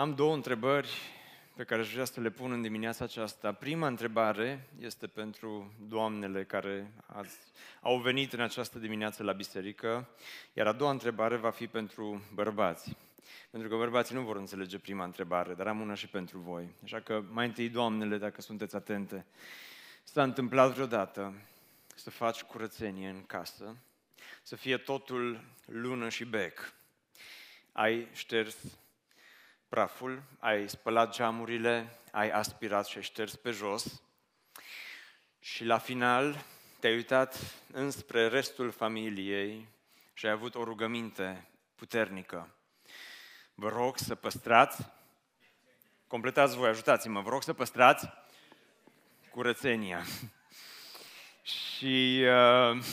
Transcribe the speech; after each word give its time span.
Am 0.00 0.14
două 0.14 0.34
întrebări 0.34 0.88
pe 1.56 1.64
care 1.64 1.80
aș 1.80 1.92
vrea 1.92 2.04
să 2.04 2.20
le 2.20 2.30
pun 2.30 2.52
în 2.52 2.62
dimineața 2.62 3.04
aceasta. 3.04 3.52
Prima 3.52 3.86
întrebare 3.86 4.68
este 4.78 5.06
pentru 5.06 5.72
doamnele 5.88 6.44
care 6.44 6.92
azi, 7.06 7.38
au 7.80 7.98
venit 7.98 8.32
în 8.32 8.40
această 8.40 8.78
dimineață 8.78 9.22
la 9.22 9.32
biserică, 9.32 10.08
iar 10.52 10.66
a 10.66 10.72
doua 10.72 10.90
întrebare 10.90 11.36
va 11.36 11.50
fi 11.50 11.66
pentru 11.66 12.22
bărbați. 12.34 12.96
Pentru 13.50 13.68
că 13.68 13.76
bărbații 13.76 14.14
nu 14.14 14.22
vor 14.22 14.36
înțelege 14.36 14.78
prima 14.78 15.04
întrebare, 15.04 15.54
dar 15.54 15.66
am 15.66 15.80
una 15.80 15.94
și 15.94 16.08
pentru 16.08 16.38
voi. 16.38 16.68
Așa 16.84 17.00
că 17.00 17.22
mai 17.30 17.46
întâi, 17.46 17.68
doamnele, 17.68 18.18
dacă 18.18 18.40
sunteți 18.40 18.76
atente, 18.76 19.26
s-a 20.02 20.22
întâmplat 20.22 20.72
vreodată 20.72 21.34
să 21.94 22.10
faci 22.10 22.42
curățenie 22.42 23.08
în 23.08 23.26
casă, 23.26 23.76
să 24.42 24.56
fie 24.56 24.76
totul 24.76 25.44
lună 25.64 26.08
și 26.08 26.24
bec. 26.24 26.72
Ai 27.72 28.08
șters 28.12 28.56
praful, 29.70 30.22
ai 30.38 30.68
spălat 30.68 31.14
geamurile, 31.14 31.98
ai 32.12 32.30
aspirat 32.30 32.86
și 32.86 32.96
ai 32.96 33.02
șters 33.02 33.36
pe 33.36 33.50
jos 33.50 34.02
și 35.38 35.64
la 35.64 35.78
final 35.78 36.44
te-ai 36.80 36.94
uitat 36.94 37.36
înspre 37.72 38.28
restul 38.28 38.70
familiei 38.70 39.68
și 40.12 40.26
ai 40.26 40.32
avut 40.32 40.54
o 40.54 40.64
rugăminte 40.64 41.48
puternică. 41.74 42.54
Vă 43.54 43.68
rog 43.68 43.98
să 43.98 44.14
păstrați, 44.14 44.86
completați 46.06 46.56
voi, 46.56 46.68
ajutați-mă, 46.68 47.20
vă 47.20 47.30
rog 47.30 47.42
să 47.42 47.52
păstrați 47.52 48.08
curățenia. 49.30 50.04
și 51.42 52.24
uh, 52.24 52.84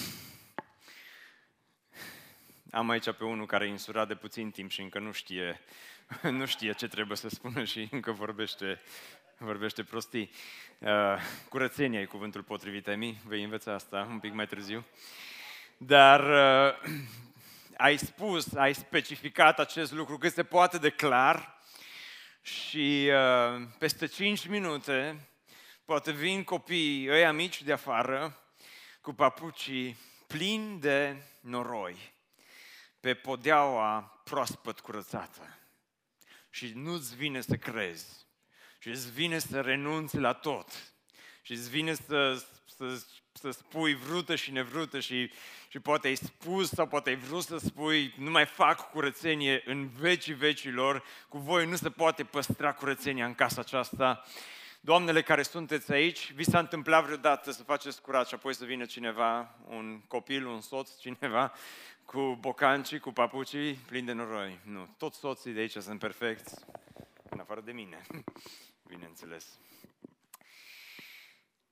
am 2.71 2.89
aici 2.89 3.11
pe 3.11 3.23
unul 3.23 3.45
care 3.45 3.65
e 3.65 3.69
insurat 3.69 4.07
de 4.07 4.15
puțin 4.15 4.51
timp 4.51 4.71
și 4.71 4.81
încă 4.81 4.99
nu 4.99 5.11
știe 5.11 5.61
nu 6.39 6.45
știe 6.45 6.73
ce 6.73 6.87
trebuie 6.87 7.17
să 7.17 7.29
spună 7.29 7.63
și 7.63 7.87
încă 7.91 8.11
vorbește, 8.11 8.81
vorbește 9.37 9.83
prostii. 9.83 10.31
Uh, 10.79 10.89
curățenia 11.49 11.99
e 11.99 12.05
cuvântul 12.05 12.43
potrivit, 12.43 12.87
Emi, 12.87 13.21
vei 13.25 13.43
învăța 13.43 13.73
asta 13.73 14.07
un 14.09 14.19
pic 14.19 14.33
mai 14.33 14.47
târziu. 14.47 14.85
Dar 15.77 16.19
uh, 16.19 16.89
ai 17.87 17.97
spus, 17.97 18.53
ai 18.53 18.73
specificat 18.73 19.59
acest 19.59 19.91
lucru 19.91 20.17
cât 20.17 20.33
se 20.33 20.43
poate 20.43 20.77
de 20.77 20.89
clar 20.89 21.61
și 22.41 23.09
uh, 23.11 23.67
peste 23.77 24.05
5 24.05 24.47
minute 24.47 25.27
poate 25.85 26.11
vin 26.11 26.43
copiii 26.43 27.09
ăia 27.09 27.31
mici 27.31 27.61
de 27.61 27.71
afară 27.71 28.41
cu 29.01 29.13
papucii 29.13 29.97
plini 30.27 30.79
de 30.79 31.15
noroi 31.39 32.13
pe 32.99 33.13
podeaua 33.13 34.21
proaspăt 34.23 34.79
curățată 34.79 35.56
și 36.49 36.71
nu-ți 36.75 37.15
vine 37.15 37.41
să 37.41 37.55
crezi. 37.55 38.25
Și 38.79 38.89
îți 38.89 39.11
vine 39.11 39.39
să 39.39 39.61
renunți 39.61 40.17
la 40.17 40.33
tot. 40.33 40.93
Și 41.41 41.51
îți 41.51 41.69
vine 41.69 41.93
să, 41.93 42.43
să, 42.77 43.01
să 43.33 43.51
spui 43.51 43.95
vrută 43.95 44.35
și 44.35 44.51
nevrută 44.51 44.99
și, 44.99 45.31
și 45.67 45.79
poate 45.79 46.07
ai 46.07 46.15
spus 46.15 46.69
sau 46.69 46.87
poate 46.87 47.09
ai 47.09 47.15
vrut 47.15 47.43
să 47.43 47.57
spui 47.57 48.13
nu 48.17 48.29
mai 48.29 48.45
fac 48.45 48.91
curățenie 48.91 49.61
în 49.65 49.87
vecii 49.87 50.33
vecilor, 50.33 51.03
cu 51.29 51.37
voi 51.37 51.65
nu 51.67 51.75
se 51.75 51.89
poate 51.89 52.23
păstra 52.23 52.73
curățenia 52.73 53.25
în 53.25 53.33
casa 53.35 53.61
aceasta. 53.61 54.23
Doamnele 54.87 55.21
care 55.21 55.43
sunteți 55.43 55.91
aici, 55.91 56.33
vi 56.33 56.43
s-a 56.43 56.59
întâmplat 56.59 57.03
vreodată 57.03 57.51
să 57.51 57.63
faceți 57.63 58.01
curat 58.01 58.27
și 58.27 58.33
apoi 58.33 58.53
să 58.53 58.65
vină 58.65 58.85
cineva, 58.85 59.55
un 59.65 60.01
copil, 60.07 60.45
un 60.45 60.61
soț, 60.61 60.97
cineva, 61.05 61.53
cu 62.05 62.37
bocancii, 62.39 62.99
cu 62.99 63.11
papucii 63.11 63.73
plini 63.73 64.05
de 64.05 64.11
noroi. 64.11 64.59
Nu, 64.63 64.95
toți 64.97 65.17
soții 65.17 65.51
de 65.53 65.59
aici 65.59 65.75
sunt 65.75 65.99
perfecți, 65.99 66.65
în 67.29 67.39
afară 67.39 67.61
de 67.61 67.71
mine, 67.71 68.05
bineînțeles. 68.91 69.59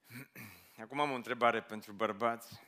Acum 0.84 1.00
am 1.00 1.12
o 1.12 1.16
întrebare 1.16 1.62
pentru 1.62 1.92
bărbați. 1.92 2.62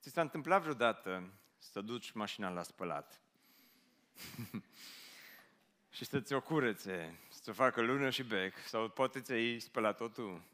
Ți 0.00 0.10
s-a 0.10 0.20
întâmplat 0.20 0.60
vreodată 0.62 1.32
să 1.58 1.80
duci 1.80 2.10
mașina 2.10 2.48
la 2.48 2.62
spălat? 2.62 3.20
și 5.96 6.04
să 6.04 6.20
ți-o 6.20 6.40
curețe, 6.40 7.18
să 7.46 7.52
o 7.52 7.62
facă 7.64 7.80
lună 7.80 8.10
și 8.10 8.22
bec, 8.22 8.54
sau 8.64 8.88
poate 8.88 9.20
ți-ai 9.20 9.58
spălat-o 9.58 10.08
tu. 10.08 10.44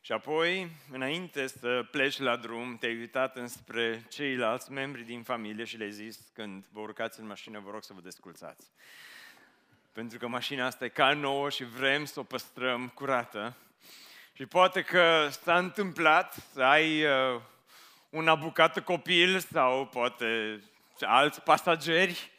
Și 0.00 0.12
apoi, 0.12 0.70
înainte 0.90 1.46
să 1.46 1.86
pleci 1.90 2.18
la 2.18 2.36
drum, 2.36 2.76
te-ai 2.76 2.96
uitat 2.96 3.36
înspre 3.36 4.06
ceilalți 4.08 4.72
membri 4.72 5.02
din 5.02 5.22
familie 5.22 5.64
și 5.64 5.76
le-ai 5.76 5.90
zis, 5.92 6.18
când 6.34 6.64
vă 6.72 6.80
urcați 6.80 7.20
în 7.20 7.26
mașină, 7.26 7.60
vă 7.60 7.70
rog 7.70 7.82
să 7.82 7.92
vă 7.92 8.00
desculțați. 8.00 8.66
Pentru 9.92 10.18
că 10.18 10.28
mașina 10.28 10.66
asta 10.66 10.84
e 10.84 10.88
ca 10.88 11.12
nouă 11.12 11.50
și 11.50 11.64
vrem 11.64 12.04
să 12.04 12.20
o 12.20 12.22
păstrăm 12.22 12.88
curată. 12.88 13.56
Și 14.32 14.46
poate 14.46 14.82
că 14.82 15.28
s-a 15.30 15.58
întâmplat 15.58 16.34
să 16.52 16.62
ai 16.62 17.04
uh, 17.04 17.40
un 18.10 18.28
abucat 18.28 18.84
copil 18.84 19.38
sau 19.38 19.86
poate 19.86 20.60
alți 21.00 21.42
pasageri 21.42 22.30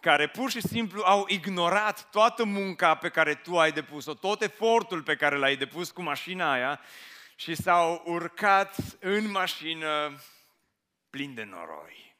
care 0.00 0.28
pur 0.28 0.50
și 0.50 0.60
simplu 0.60 1.02
au 1.02 1.24
ignorat 1.28 2.10
toată 2.10 2.44
munca 2.44 2.94
pe 2.94 3.08
care 3.08 3.34
tu 3.34 3.58
ai 3.58 3.72
depus-o, 3.72 4.14
tot 4.14 4.42
efortul 4.42 5.02
pe 5.02 5.16
care 5.16 5.36
l-ai 5.36 5.56
depus 5.56 5.90
cu 5.90 6.02
mașina 6.02 6.52
aia 6.52 6.80
și 7.36 7.54
s-au 7.54 8.02
urcat 8.04 8.76
în 9.00 9.30
mașină 9.30 10.20
plin 11.10 11.34
de 11.34 11.44
noroi. 11.44 12.16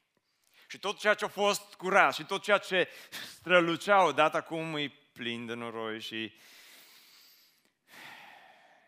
Și 0.67 0.79
tot 0.79 0.99
ceea 0.99 1.13
ce 1.13 1.25
a 1.25 1.27
fost 1.27 1.73
curat 1.73 2.13
și 2.13 2.23
tot 2.23 2.41
ceea 2.41 2.57
ce 2.57 2.89
strălucea 3.37 4.03
odată 4.03 4.37
acum 4.37 4.75
e 4.75 4.93
plin 5.13 5.45
de 5.45 5.53
noroi 5.53 5.99
și 5.99 6.33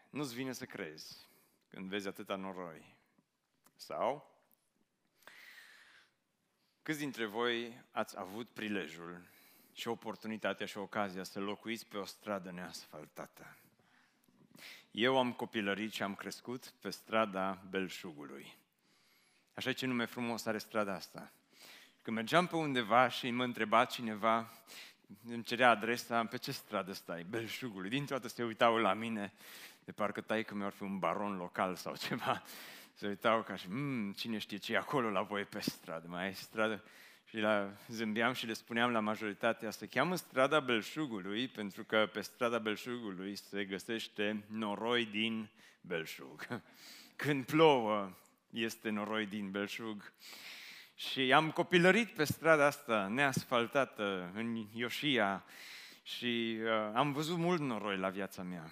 nu-ți 0.10 0.34
vine 0.34 0.54
să 0.54 0.66
crezi 0.66 1.18
când 1.70 1.90
vezi 1.90 2.08
atâta 2.08 2.36
noroi. 2.36 2.98
Sau 3.76 4.31
Câți 6.92 7.04
dintre 7.04 7.26
voi 7.26 7.84
ați 7.92 8.20
avut 8.20 8.48
prilejul 8.50 9.22
și 9.74 9.88
oportunitatea 9.88 10.66
și 10.66 10.78
ocazia 10.78 11.24
să 11.24 11.40
locuiți 11.40 11.86
pe 11.88 11.98
o 11.98 12.06
stradă 12.06 12.52
neasfaltată? 12.52 13.58
Eu 14.92 15.18
am 15.18 15.32
copilărit 15.32 15.94
și 15.94 16.04
am 16.04 16.16
crescut 16.16 16.74
pe 16.82 16.90
strada 16.90 17.62
Belșugului. 17.70 18.56
Așa 19.54 19.74
ce 19.74 19.86
nume 19.86 20.06
frumos 20.06 20.46
are 20.46 20.58
strada 20.58 20.94
asta. 20.94 21.32
Când 22.02 22.16
mergeam 22.16 22.48
pe 22.48 22.56
undeva 22.56 23.08
și 23.08 23.30
mă 23.30 23.44
întreba 23.44 23.86
cineva, 23.86 24.52
îmi 25.28 25.44
cerea 25.44 25.70
adresa, 25.70 26.26
pe 26.26 26.38
ce 26.38 26.52
stradă 26.52 26.94
stai? 26.94 27.24
Belșugului. 27.24 27.90
Dintr-o 27.90 28.16
dată 28.16 28.28
se 28.28 28.44
uitau 28.44 28.78
la 28.78 28.94
mine, 28.94 29.34
de 29.84 29.92
parcă 29.92 30.22
tai 30.22 30.44
că 30.44 30.56
mi-ar 30.56 30.72
fi 30.72 30.84
un 30.84 31.00
baron 31.00 31.38
local 31.38 31.76
sau 31.76 31.96
ceva 31.96 32.44
se 33.02 33.08
uitau 33.08 33.44
ca 33.44 33.56
și, 33.56 33.68
mmm, 33.70 34.12
cine 34.12 34.38
știe 34.38 34.58
ce 34.58 34.74
e 34.74 34.78
acolo 34.78 35.10
la 35.10 35.22
voi 35.22 35.44
pe 35.44 35.60
stradă, 35.60 36.08
mai 36.08 36.24
ai 36.24 36.34
stradă? 36.34 36.84
Și 37.26 37.38
la, 37.38 37.72
zâmbeam 37.88 38.34
și 38.34 38.46
le 38.46 38.54
spuneam 38.54 38.92
la 38.92 39.00
majoritatea, 39.00 39.70
se 39.70 39.88
cheamă 39.88 40.16
strada 40.16 40.60
Belșugului, 40.60 41.48
pentru 41.48 41.84
că 41.84 42.10
pe 42.14 42.22
strada 42.22 42.58
Belșugului 42.58 43.36
se 43.36 43.66
găsește 43.66 44.44
noroi 44.48 45.06
din 45.06 45.50
Belșug. 45.82 46.48
Când 47.24 47.46
plouă, 47.46 48.18
este 48.50 48.90
noroi 48.90 49.26
din 49.26 49.52
Belșug. 49.52 50.14
Și 50.96 51.34
am 51.34 51.52
copilărit 51.52 52.10
pe 52.10 52.24
strada 52.24 52.66
asta 52.66 53.08
neasfaltată 53.08 54.32
în 54.34 54.68
Ioșia 54.74 55.44
și 56.04 56.58
uh, 56.64 56.70
am 56.94 57.12
văzut 57.12 57.38
mult 57.38 57.60
noroi 57.60 57.98
la 57.98 58.10
viața 58.10 58.44
mea 58.44 58.72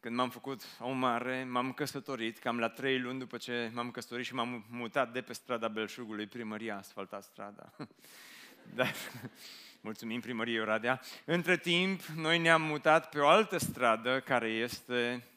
când 0.00 0.16
m-am 0.16 0.30
făcut 0.30 0.62
om 0.80 0.98
mare, 0.98 1.44
m-am 1.44 1.72
căsătorit, 1.72 2.38
cam 2.38 2.58
la 2.58 2.68
trei 2.68 3.00
luni 3.00 3.18
după 3.18 3.36
ce 3.36 3.70
m-am 3.74 3.90
căsătorit 3.90 4.24
și 4.24 4.34
m-am 4.34 4.64
mutat 4.70 5.12
de 5.12 5.22
pe 5.22 5.32
strada 5.32 5.68
Belșugului, 5.68 6.26
primăria 6.26 6.74
a 6.74 6.78
asfaltat 6.78 7.22
strada. 7.22 7.72
Dar, 8.74 8.94
mulțumim 9.80 10.20
primăriei 10.20 10.60
Oradea. 10.60 11.00
Între 11.24 11.56
timp, 11.56 12.02
noi 12.02 12.38
ne-am 12.38 12.62
mutat 12.62 13.08
pe 13.08 13.18
o 13.18 13.28
altă 13.28 13.58
stradă 13.58 14.20
care 14.20 14.48
este 14.48 15.28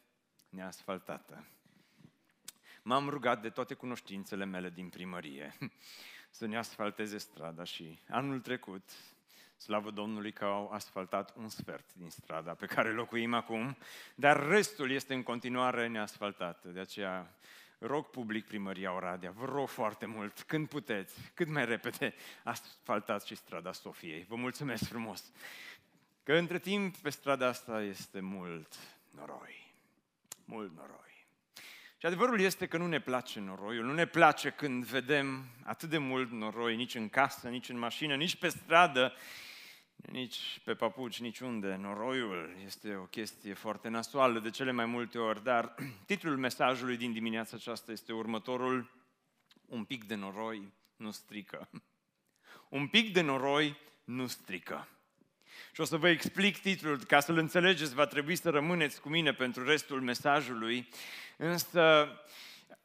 neasfaltată. 0.50 1.46
M-am 2.84 3.10
rugat 3.10 3.42
de 3.42 3.50
toate 3.50 3.74
cunoștințele 3.74 4.46
mele 4.46 4.69
din 4.69 4.90
primărie 4.90 5.57
să 6.30 6.46
ne 6.46 6.57
asfalteze 6.57 7.18
strada 7.18 7.64
și 7.64 8.00
anul 8.10 8.40
trecut 8.40 8.90
Slavă 9.62 9.92
Domnului 9.92 10.31
că 10.31 10.46
au 10.46 10.72
asfaltat 10.72 11.34
un 11.38 11.50
sfert 11.50 11.94
din 11.94 12.10
strada 12.10 12.54
pe 12.54 12.66
care 12.66 12.92
locuim 12.92 13.34
acum, 13.34 13.78
dar 14.16 14.48
restul 14.48 14.92
este 14.92 15.13
în 15.13 15.24
continuare 15.24 15.88
neasfaltat. 15.88 16.66
De 16.66 16.80
aceea 16.80 17.36
rog 17.80 18.10
public 18.10 18.48
primăria 18.48 18.96
Oradea, 18.96 19.31
vă 19.31 19.46
rog 19.46 19.68
foarte 19.68 20.06
mult, 20.06 20.42
când 20.42 20.68
puteți, 20.68 21.31
cât 21.34 21.48
mai 21.48 21.66
repede, 21.66 22.13
asfaltați 22.44 23.28
și 23.28 23.36
strada 23.36 23.72
Sofiei. 23.72 24.25
Vă 24.28 24.36
mulțumesc 24.36 24.84
frumos! 24.84 25.31
Că 26.24 26.34
între 26.34 26.60
timp 26.60 26.98
pe 26.98 27.10
strada 27.10 27.48
asta 27.48 27.81
este 27.81 28.19
mult 28.19 28.75
noroi. 29.10 29.74
Mult 30.46 30.75
noroi. 30.75 31.28
Și 31.98 32.06
adevărul 32.06 32.40
este 32.40 32.68
că 32.68 32.78
nu 32.78 32.88
ne 32.88 33.00
place 33.00 33.40
noroiul, 33.40 33.86
nu 33.86 33.94
ne 33.94 34.06
place 34.06 34.50
când 34.50 34.86
vedem 34.86 35.46
atât 35.64 35.90
de 35.90 35.98
mult 35.98 36.31
noroi, 36.31 36.75
nici 36.75 36.96
în 36.96 37.10
casă, 37.10 37.50
nici 37.50 37.69
în 37.69 37.78
mașină, 37.78 38.16
nici 38.16 38.36
pe 38.36 38.48
stradă, 38.48 39.14
nici 40.09 40.62
pe 40.63 40.74
papuci, 40.74 41.19
nici 41.19 41.39
unde. 41.39 41.75
Noroiul 41.75 42.56
este 42.65 42.95
o 42.95 43.03
chestie 43.03 43.53
foarte 43.53 43.89
nasoală 43.89 44.39
de 44.39 44.50
cele 44.50 44.71
mai 44.71 44.86
multe 44.86 45.18
ori, 45.18 45.44
dar 45.44 45.75
titlul 46.06 46.38
mesajului 46.38 46.98
din 46.98 47.13
dimineața 47.13 47.56
aceasta 47.56 47.92
este 47.92 48.13
următorul. 48.13 48.92
Un 49.65 49.83
pic 49.83 50.03
de 50.03 50.15
noroi 50.15 50.74
nu 50.95 51.12
strică. 51.12 51.69
Un 52.69 52.88
pic 52.88 53.13
de 53.13 53.21
noroi 53.21 53.77
nu 54.03 54.27
strică. 54.27 54.88
Și 55.74 55.81
o 55.81 55.83
să 55.83 55.98
vă 55.98 56.09
explic 56.09 56.57
titlul, 56.57 57.04
ca 57.04 57.19
să-l 57.19 57.38
înțelegeți, 57.38 57.94
va 57.94 58.06
trebui 58.06 58.36
să 58.36 58.50
rămâneți 58.50 59.01
cu 59.01 59.09
mine 59.09 59.33
pentru 59.33 59.63
restul 59.63 60.01
mesajului. 60.01 60.89
Însă, 61.38 62.07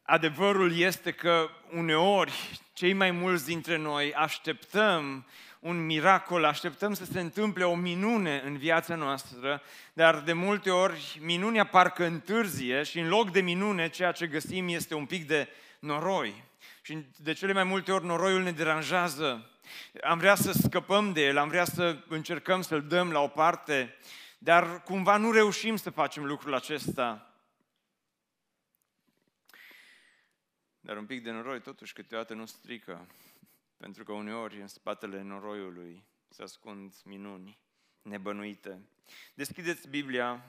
adevărul 0.03 0.77
este 0.77 1.13
că 1.13 1.49
uneori, 1.73 2.61
cei 2.73 2.93
mai 2.93 3.11
mulți 3.11 3.45
dintre 3.45 3.77
noi 3.77 4.15
așteptăm 4.15 5.27
un 5.61 5.85
miracol, 5.85 6.45
așteptăm 6.45 6.95
să 6.95 7.05
se 7.05 7.21
întâmple 7.21 7.65
o 7.65 7.75
minune 7.75 8.43
în 8.45 8.57
viața 8.57 8.95
noastră, 8.95 9.63
dar 9.93 10.21
de 10.21 10.33
multe 10.33 10.71
ori 10.71 11.19
minunea 11.23 11.67
parcă 11.67 12.05
întârzie 12.05 12.83
și 12.83 12.99
în 12.99 13.09
loc 13.09 13.31
de 13.31 13.41
minune 13.41 13.89
ceea 13.89 14.13
ce 14.13 14.27
găsim 14.27 14.69
este 14.69 14.95
un 14.95 15.07
pic 15.07 15.27
de 15.27 15.49
noroi. 15.79 16.45
Și 16.83 17.05
de 17.17 17.33
cele 17.33 17.53
mai 17.53 17.65
multe 17.65 17.93
ori 17.93 18.05
noroiul 18.05 18.43
ne 18.43 18.53
deranjează. 18.53 19.51
Am 20.03 20.19
vrea 20.19 20.35
să 20.35 20.53
scăpăm 20.53 21.13
de 21.13 21.25
el, 21.25 21.39
am 21.39 21.49
vrea 21.49 21.65
să 21.65 21.99
încercăm 22.09 22.63
să-l 22.63 22.83
dăm 22.83 23.13
la 23.13 23.21
o 23.21 23.29
parte, 23.29 23.97
dar 24.39 24.83
cumva 24.83 25.17
nu 25.17 25.33
reușim 25.33 25.77
să 25.77 25.91
facem 25.91 26.25
lucrul 26.25 26.55
acesta. 26.55 27.31
Dar 30.81 30.97
un 30.97 31.07
pic 31.07 31.23
de 31.23 31.31
noroi 31.31 31.61
totuși 31.61 31.93
câteodată 31.93 32.35
nu 32.35 32.47
strică. 32.47 33.07
Pentru 33.77 34.05
că 34.05 34.13
uneori 34.13 34.61
în 34.61 34.69
spatele 34.69 35.23
noroiului 35.23 36.05
se 36.29 36.43
ascund 36.43 36.95
minuni 37.05 37.59
nebănuite. 38.03 38.89
Deschideți 39.35 39.89
Biblia 39.89 40.45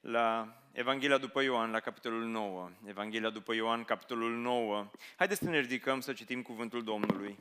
la 0.00 0.58
Evanghelia 0.72 1.18
după 1.18 1.42
Ioan, 1.42 1.70
la 1.70 1.80
capitolul 1.80 2.24
9. 2.24 2.70
Evanghelia 2.84 3.30
după 3.30 3.54
Ioan, 3.54 3.84
capitolul 3.84 4.36
9. 4.36 4.90
Haideți 5.16 5.40
să 5.40 5.50
ne 5.50 5.60
ridicăm 5.60 6.00
să 6.00 6.12
citim 6.12 6.42
cuvântul 6.42 6.84
Domnului. 6.84 7.38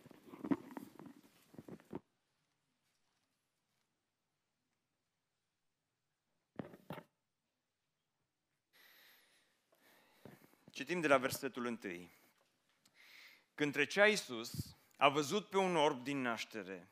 Citim 10.72 11.00
de 11.02 11.08
la 11.08 11.18
versetul 11.18 11.66
1. 11.66 11.80
Când 13.56 13.72
trecea 13.72 14.08
Iisus, 14.08 14.78
a 14.98 15.10
văzut 15.10 15.50
pe 15.50 15.58
un 15.58 15.76
orb 15.76 16.04
din 16.04 16.22
naștere. 16.22 16.92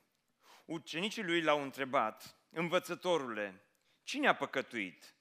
Ucenicii 0.65 1.23
lui 1.23 1.41
l-au 1.41 1.61
întrebat, 1.61 2.37
învățătorule, 2.49 3.63
cine 4.03 4.27
a 4.27 4.35
păcătuit? 4.35 5.15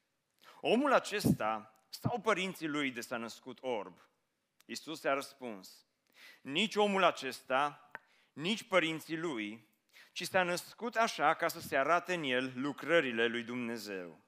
Omul 0.61 0.93
acesta 0.93 1.85
sau 1.89 2.21
părinții 2.21 2.69
lui 2.69 2.91
de 2.91 3.01
s-a 3.01 3.17
născut 3.17 3.59
orb? 3.61 3.99
Iisus 4.65 5.05
a 5.05 5.15
răspuns, 5.15 5.87
nici 6.43 6.77
omul 6.77 7.05
acesta, 7.05 7.91
nici 8.33 8.63
părinții 8.63 9.17
lui, 9.17 9.69
ci 10.13 10.23
s-a 10.23 10.43
născut 10.43 10.97
așa 10.97 11.35
ca 11.35 11.49
să 11.49 11.61
se 11.61 11.77
arate 11.77 12.15
în 12.15 12.23
el 12.23 12.53
lucrările 12.55 13.27
lui 13.27 13.43
Dumnezeu. 13.43 14.25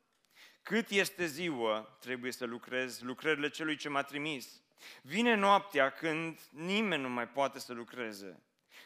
Cât 0.62 0.91
este 0.91 1.27
ziua, 1.27 1.81
trebuie 2.01 2.33
să 2.33 2.45
lucrez 2.45 3.01
lucrările 3.01 3.49
celui 3.49 3.77
ce 3.77 3.89
m-a 3.89 4.03
trimis. 4.03 4.64
Vine 5.03 5.35
noaptea 5.35 5.91
când 5.91 6.41
nimeni 6.50 7.03
nu 7.03 7.09
mai 7.09 7.29
poate 7.29 7.59
să 7.59 7.73
lucreze. 7.73 8.43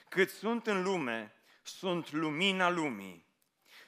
Cât 0.08 0.30
sunt 0.30 0.66
în 0.66 0.82
lume, 0.82 1.32
sunt 1.62 2.12
lumina 2.12 2.68
lumii. 2.68 3.26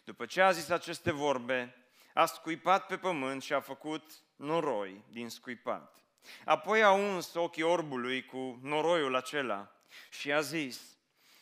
După 0.04 0.26
ce 0.26 0.40
a 0.40 0.50
zis 0.50 0.68
aceste 0.68 1.12
vorbe, 1.12 1.74
a 2.14 2.26
scuipat 2.26 2.86
pe 2.86 2.96
pământ 2.96 3.42
și 3.42 3.52
a 3.52 3.60
făcut 3.60 4.12
noroi 4.36 5.04
din 5.08 5.28
scuipat. 5.28 6.04
Apoi 6.44 6.82
a 6.82 6.90
uns 6.90 7.34
ochii 7.34 7.62
orbului 7.62 8.24
cu 8.24 8.58
noroiul 8.62 9.14
acela 9.14 9.72
și 10.10 10.32
a 10.32 10.40
zis, 10.40 10.98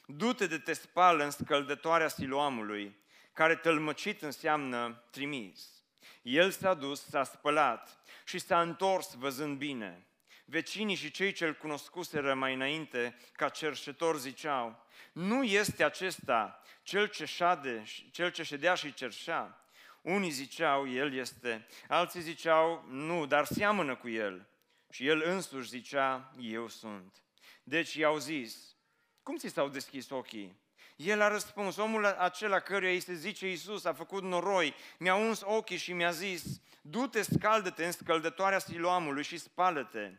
du-te 0.07 0.47
de 0.47 0.59
te 0.59 0.73
spală 0.73 1.25
în 1.25 1.31
scăldătoarea 1.31 2.09
siloamului, 2.09 2.97
care 3.33 3.57
tălmăcit 3.57 4.23
înseamnă 4.23 5.05
trimis. 5.11 5.83
El 6.23 6.51
s-a 6.51 6.75
dus, 6.75 7.05
s-a 7.05 7.25
spălat 7.25 8.01
și 8.25 8.39
s-a 8.39 8.61
întors 8.61 9.15
văzând 9.15 9.59
bine. 9.59 10.08
Vecinii 10.51 10.95
și 10.95 11.11
cei 11.11 11.33
ce-l 11.33 11.55
cunoscuseră 11.55 12.35
mai 12.35 12.55
înainte 12.55 13.17
ca 13.33 13.49
cerșetor 13.49 14.19
ziceau, 14.19 14.87
nu 15.13 15.45
este 15.45 15.85
acesta 15.85 16.63
cel 16.83 17.07
ce, 17.07 17.25
șade, 17.25 17.83
cel 18.11 18.31
ce 18.31 18.43
ședea 18.43 18.75
și 18.75 18.95
cerșea. 18.95 19.65
Unii 20.03 20.31
ziceau, 20.31 20.89
el 20.89 21.15
este, 21.15 21.67
alții 21.89 22.21
ziceau, 22.21 22.85
nu, 22.89 23.27
dar 23.27 23.45
seamănă 23.45 23.97
cu 23.97 24.09
el. 24.09 24.49
Și 24.91 25.07
el 25.07 25.23
însuși 25.25 25.69
zicea, 25.69 26.35
eu 26.39 26.69
sunt. 26.69 27.23
Deci 27.63 27.95
i-au 27.95 28.19
zis, 28.19 28.77
cum 29.23 29.37
ți 29.37 29.49
s-au 29.49 29.69
deschis 29.69 30.11
ochii? 30.11 30.61
El 30.97 31.21
a 31.21 31.29
răspuns, 31.29 31.77
omul 31.77 32.05
acela 32.05 32.61
căruia 32.61 32.91
îi 32.91 33.01
se 33.01 33.15
zice 33.15 33.49
Iisus 33.49 33.85
a 33.85 33.93
făcut 33.93 34.23
noroi, 34.23 34.75
mi-a 34.99 35.15
uns 35.15 35.43
ochii 35.45 35.77
și 35.77 35.93
mi-a 35.93 36.11
zis, 36.11 36.61
du-te, 36.83 37.23
scaldă-te 37.23 37.85
în 37.85 37.93
scăldătoarea 37.93 38.59
siloamului 38.59 39.23
și 39.23 39.39
spală-te. 39.39 40.13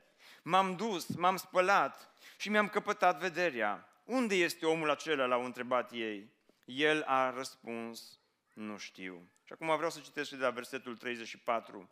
M-am 0.43 0.75
dus, 0.75 1.07
m-am 1.07 1.35
spălat 1.35 2.11
și 2.37 2.49
mi-am 2.49 2.69
căpătat 2.69 3.19
vederea. 3.19 3.89
Unde 4.03 4.35
este 4.35 4.65
omul 4.65 4.89
acela? 4.89 5.25
L-au 5.25 5.45
întrebat 5.45 5.91
ei. 5.91 6.31
El 6.65 7.03
a 7.07 7.29
răspuns, 7.29 8.19
nu 8.53 8.77
știu. 8.77 9.29
Și 9.43 9.53
acum 9.53 9.75
vreau 9.75 9.89
să 9.91 9.99
citesc 9.99 10.29
de 10.29 10.35
la 10.35 10.49
versetul 10.49 10.97
34. 10.97 11.89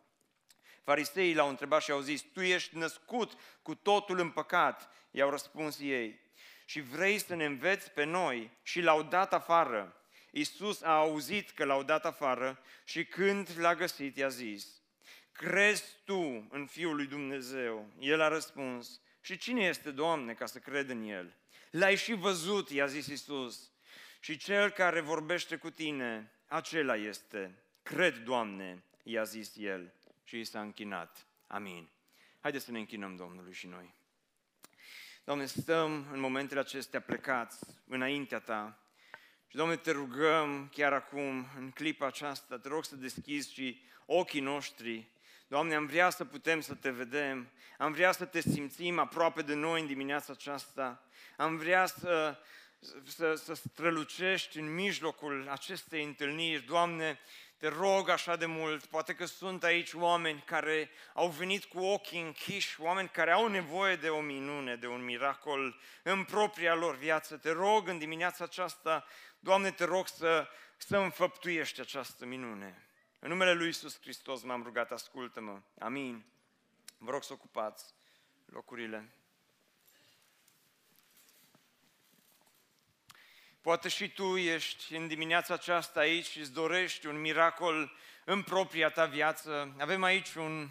Fariseii 0.82 1.34
l-au 1.34 1.48
întrebat 1.48 1.82
și 1.82 1.90
au 1.90 2.00
zis, 2.00 2.22
tu 2.22 2.40
ești 2.40 2.76
născut 2.76 3.32
cu 3.62 3.74
totul 3.74 4.18
în 4.18 4.30
păcat. 4.30 4.90
I-au 5.10 5.30
răspuns 5.30 5.78
ei, 5.80 6.20
și 6.64 6.80
vrei 6.80 7.18
să 7.18 7.34
ne 7.34 7.44
înveți 7.44 7.90
pe 7.90 8.04
noi 8.04 8.50
și 8.62 8.80
l-au 8.80 9.02
dat 9.02 9.32
afară. 9.32 9.96
Iisus 10.30 10.82
a 10.82 10.96
auzit 10.96 11.50
că 11.50 11.64
l-au 11.64 11.82
dat 11.82 12.04
afară 12.04 12.62
și 12.84 13.04
când 13.04 13.50
l-a 13.58 13.74
găsit 13.74 14.16
i-a 14.16 14.28
zis, 14.28 14.77
crezi 15.38 15.84
tu 16.04 16.46
în 16.50 16.66
Fiul 16.66 16.96
lui 16.96 17.06
Dumnezeu? 17.06 17.86
El 17.98 18.20
a 18.20 18.28
răspuns, 18.28 19.00
și 19.20 19.36
cine 19.36 19.64
este, 19.64 19.90
Doamne, 19.90 20.34
ca 20.34 20.46
să 20.46 20.58
cred 20.58 20.88
în 20.88 21.02
El? 21.02 21.34
L-ai 21.70 21.96
și 21.96 22.12
văzut, 22.12 22.70
i-a 22.70 22.86
zis 22.86 23.06
Iisus, 23.06 23.70
și 24.20 24.36
cel 24.36 24.70
care 24.70 25.00
vorbește 25.00 25.56
cu 25.56 25.70
tine, 25.70 26.32
acela 26.46 26.96
este. 26.96 27.58
Cred, 27.82 28.16
Doamne, 28.16 28.82
i-a 29.02 29.24
zis 29.24 29.56
El 29.56 29.92
și 30.24 30.38
i 30.38 30.44
s-a 30.44 30.60
închinat. 30.60 31.26
Amin. 31.46 31.88
Haideți 32.40 32.64
să 32.64 32.70
ne 32.70 32.78
închinăm 32.78 33.16
Domnului 33.16 33.52
și 33.52 33.66
noi. 33.66 33.94
Doamne, 35.24 35.46
stăm 35.46 36.06
în 36.12 36.20
momentele 36.20 36.60
acestea 36.60 37.00
plecați 37.00 37.58
înaintea 37.86 38.38
Ta 38.38 38.78
și, 39.48 39.56
Doamne, 39.56 39.76
te 39.76 39.90
rugăm 39.90 40.68
chiar 40.72 40.92
acum, 40.92 41.46
în 41.56 41.70
clipa 41.70 42.06
aceasta, 42.06 42.58
te 42.58 42.68
rog 42.68 42.84
să 42.84 42.96
deschizi 42.96 43.52
și 43.52 43.82
ochii 44.06 44.40
noștri. 44.40 45.08
Doamne, 45.48 45.74
am 45.74 45.86
vrea 45.86 46.10
să 46.10 46.24
putem 46.24 46.60
să 46.60 46.74
Te 46.74 46.90
vedem, 46.90 47.50
am 47.78 47.92
vrea 47.92 48.12
să 48.12 48.24
Te 48.24 48.40
simțim 48.40 48.98
aproape 48.98 49.42
de 49.42 49.54
noi 49.54 49.80
în 49.80 49.86
dimineața 49.86 50.32
aceasta, 50.32 51.02
am 51.36 51.56
vrea 51.56 51.86
să, 51.86 52.38
să, 53.04 53.34
să 53.34 53.54
strălucești 53.54 54.58
în 54.58 54.74
mijlocul 54.74 55.48
acestei 55.50 56.04
întâlniri. 56.04 56.62
Doamne, 56.62 57.20
te 57.56 57.68
rog 57.68 58.08
așa 58.08 58.36
de 58.36 58.46
mult, 58.46 58.84
poate 58.84 59.14
că 59.14 59.24
sunt 59.24 59.64
aici 59.64 59.92
oameni 59.92 60.42
care 60.46 60.90
au 61.14 61.28
venit 61.28 61.64
cu 61.64 61.78
ochii 61.78 62.20
închiși, 62.20 62.80
oameni 62.80 63.08
care 63.08 63.30
au 63.30 63.48
nevoie 63.48 63.96
de 63.96 64.08
o 64.08 64.20
minune, 64.20 64.76
de 64.76 64.86
un 64.86 65.04
miracol 65.04 65.80
în 66.02 66.24
propria 66.24 66.74
lor 66.74 66.96
viață. 66.96 67.36
Te 67.36 67.50
rog 67.50 67.88
în 67.88 67.98
dimineața 67.98 68.44
aceasta, 68.44 69.06
Doamne, 69.38 69.70
te 69.70 69.84
rog 69.84 70.08
să, 70.08 70.48
să 70.76 70.96
înfăptuiești 70.96 71.80
această 71.80 72.26
minune. 72.26 72.87
În 73.18 73.28
numele 73.28 73.52
Lui 73.52 73.66
Iisus 73.66 74.00
Hristos 74.00 74.42
m-am 74.42 74.62
rugat, 74.62 74.92
ascultă-mă. 74.92 75.60
Amin. 75.78 76.24
Vă 76.98 77.10
rog 77.10 77.22
să 77.22 77.32
ocupați 77.32 77.94
locurile. 78.44 79.12
Poate 83.60 83.88
și 83.88 84.10
tu 84.12 84.36
ești 84.36 84.94
în 84.94 85.08
dimineața 85.08 85.54
aceasta 85.54 86.00
aici 86.00 86.26
și 86.26 86.38
îți 86.38 86.52
dorești 86.52 87.06
un 87.06 87.20
miracol 87.20 87.92
în 88.24 88.42
propria 88.42 88.90
ta 88.90 89.06
viață. 89.06 89.74
Avem 89.78 90.02
aici 90.02 90.34
un, 90.34 90.68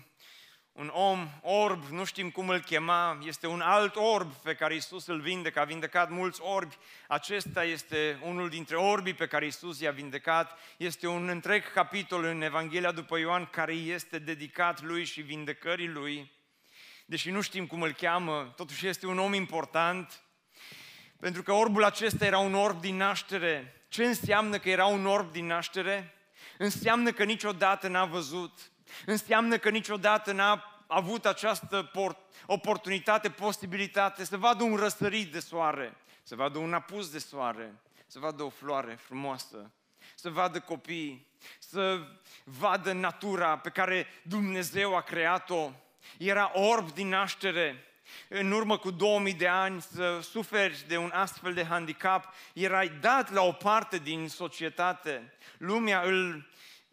un 0.77 0.91
om 0.93 1.29
orb, 1.41 1.83
nu 1.89 2.03
știm 2.03 2.29
cum 2.29 2.49
îl 2.49 2.59
chema, 2.59 3.19
este 3.23 3.47
un 3.47 3.61
alt 3.61 3.95
orb 3.95 4.33
pe 4.33 4.53
care 4.55 4.75
Isus 4.75 5.07
îl 5.07 5.19
vindecă, 5.19 5.59
a 5.59 5.63
vindecat 5.63 6.09
mulți 6.09 6.41
orbi. 6.41 6.77
Acesta 7.07 7.63
este 7.63 8.19
unul 8.23 8.49
dintre 8.49 8.75
orbii 8.75 9.13
pe 9.13 9.27
care 9.27 9.45
Isus 9.45 9.79
i-a 9.79 9.91
vindecat. 9.91 10.59
Este 10.77 11.07
un 11.07 11.27
întreg 11.27 11.71
capitol 11.71 12.23
în 12.23 12.41
Evanghelia 12.41 12.91
după 12.91 13.17
Ioan 13.17 13.45
care 13.45 13.73
este 13.73 14.19
dedicat 14.19 14.81
lui 14.81 15.05
și 15.05 15.21
vindecării 15.21 15.87
lui. 15.87 16.31
Deși 17.05 17.29
nu 17.29 17.41
știm 17.41 17.67
cum 17.67 17.81
îl 17.81 17.91
cheamă, 17.91 18.53
totuși 18.55 18.87
este 18.87 19.07
un 19.07 19.19
om 19.19 19.33
important 19.33 20.21
Pentru 21.19 21.43
că 21.43 21.51
orbul 21.51 21.83
acesta 21.83 22.25
era 22.25 22.37
un 22.37 22.53
orb 22.53 22.81
din 22.81 22.95
naștere. 22.95 23.85
Ce 23.87 24.05
înseamnă 24.05 24.57
că 24.57 24.69
era 24.69 24.85
un 24.85 25.05
orb 25.05 25.31
din 25.31 25.45
naștere? 25.45 26.13
Înseamnă 26.57 27.11
că 27.11 27.23
niciodată 27.23 27.87
n-a 27.87 28.05
văzut. 28.05 28.71
Înseamnă 29.05 29.57
că 29.57 29.69
niciodată 29.69 30.31
n-a 30.31 30.83
avut 30.87 31.25
această 31.25 31.91
oportunitate, 32.45 33.29
posibilitate 33.29 34.25
să 34.25 34.37
vadă 34.37 34.63
un 34.63 34.75
răsărit 34.75 35.31
de 35.31 35.39
soare, 35.39 35.95
să 36.23 36.35
vadă 36.35 36.57
un 36.57 36.73
apus 36.73 37.09
de 37.09 37.19
soare, 37.19 37.73
să 38.07 38.19
vadă 38.19 38.43
o 38.43 38.49
floare 38.49 38.99
frumoasă, 39.01 39.71
să 40.15 40.29
vadă 40.29 40.59
copii, 40.59 41.27
să 41.59 42.07
vadă 42.43 42.91
natura 42.91 43.57
pe 43.57 43.69
care 43.69 44.07
Dumnezeu 44.23 44.95
a 44.95 45.01
creat-o. 45.01 45.71
Era 46.17 46.51
orb 46.53 46.91
din 46.91 47.07
naștere. 47.07 47.81
În 48.29 48.51
urmă 48.51 48.77
cu 48.77 48.91
2000 48.91 49.33
de 49.33 49.47
ani 49.47 49.81
să 49.81 50.19
suferi 50.21 50.83
de 50.87 50.97
un 50.97 51.11
astfel 51.13 51.53
de 51.53 51.65
handicap, 51.65 52.33
erai 52.53 52.89
dat 52.89 53.31
la 53.31 53.41
o 53.41 53.51
parte 53.51 53.97
din 53.97 54.29
societate. 54.29 55.33
Lumea 55.57 56.01
îl 56.01 56.47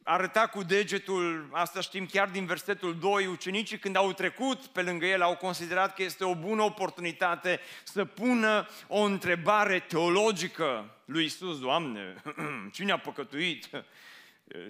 arăta 0.05 0.47
cu 0.47 0.63
degetul, 0.63 1.49
asta 1.53 1.81
știm 1.81 2.07
chiar 2.07 2.29
din 2.29 2.47
versetul 2.47 2.99
2, 2.99 3.27
ucenicii 3.27 3.79
când 3.79 3.97
au 3.97 4.13
trecut 4.13 4.67
pe 4.67 4.83
lângă 4.83 5.07
el 5.07 5.23
au 5.23 5.37
considerat 5.37 5.95
că 5.95 6.03
este 6.03 6.25
o 6.25 6.35
bună 6.35 6.63
oportunitate 6.63 7.61
să 7.85 8.05
pună 8.05 8.69
o 8.89 9.01
întrebare 9.01 9.79
teologică 9.79 10.99
lui 11.05 11.25
Isus, 11.25 11.61
Doamne, 11.61 12.15
cine 12.75 12.93
a 12.93 12.99
păcătuit? 12.99 13.69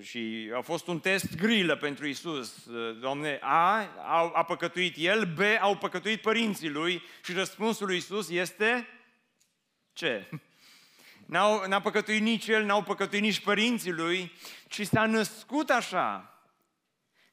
Și 0.01 0.51
a 0.57 0.61
fost 0.61 0.87
un 0.87 0.99
test 0.99 1.37
grilă 1.37 1.77
pentru 1.77 2.07
Isus. 2.07 2.67
Doamne, 3.01 3.39
A, 3.43 3.89
a, 3.99 4.31
a 4.35 4.43
păcătuit 4.43 4.95
el, 4.99 5.25
B, 5.35 5.41
au 5.61 5.77
păcătuit 5.77 6.21
părinții 6.21 6.71
lui 6.71 7.03
și 7.25 7.33
răspunsul 7.33 7.87
lui 7.87 7.97
Isus 7.97 8.31
este 8.31 8.89
ce? 9.93 10.29
N-au, 11.27 11.67
n-a 11.69 11.81
păcătuit 11.81 12.23
nici 12.23 12.47
el, 12.47 12.65
n-au 12.65 12.83
păcătuit 12.83 13.23
nici 13.23 13.41
părinții 13.41 13.93
lui, 13.93 14.33
ci 14.69 14.87
s-a 14.87 15.07
născut 15.07 15.71
așa, 15.71 16.39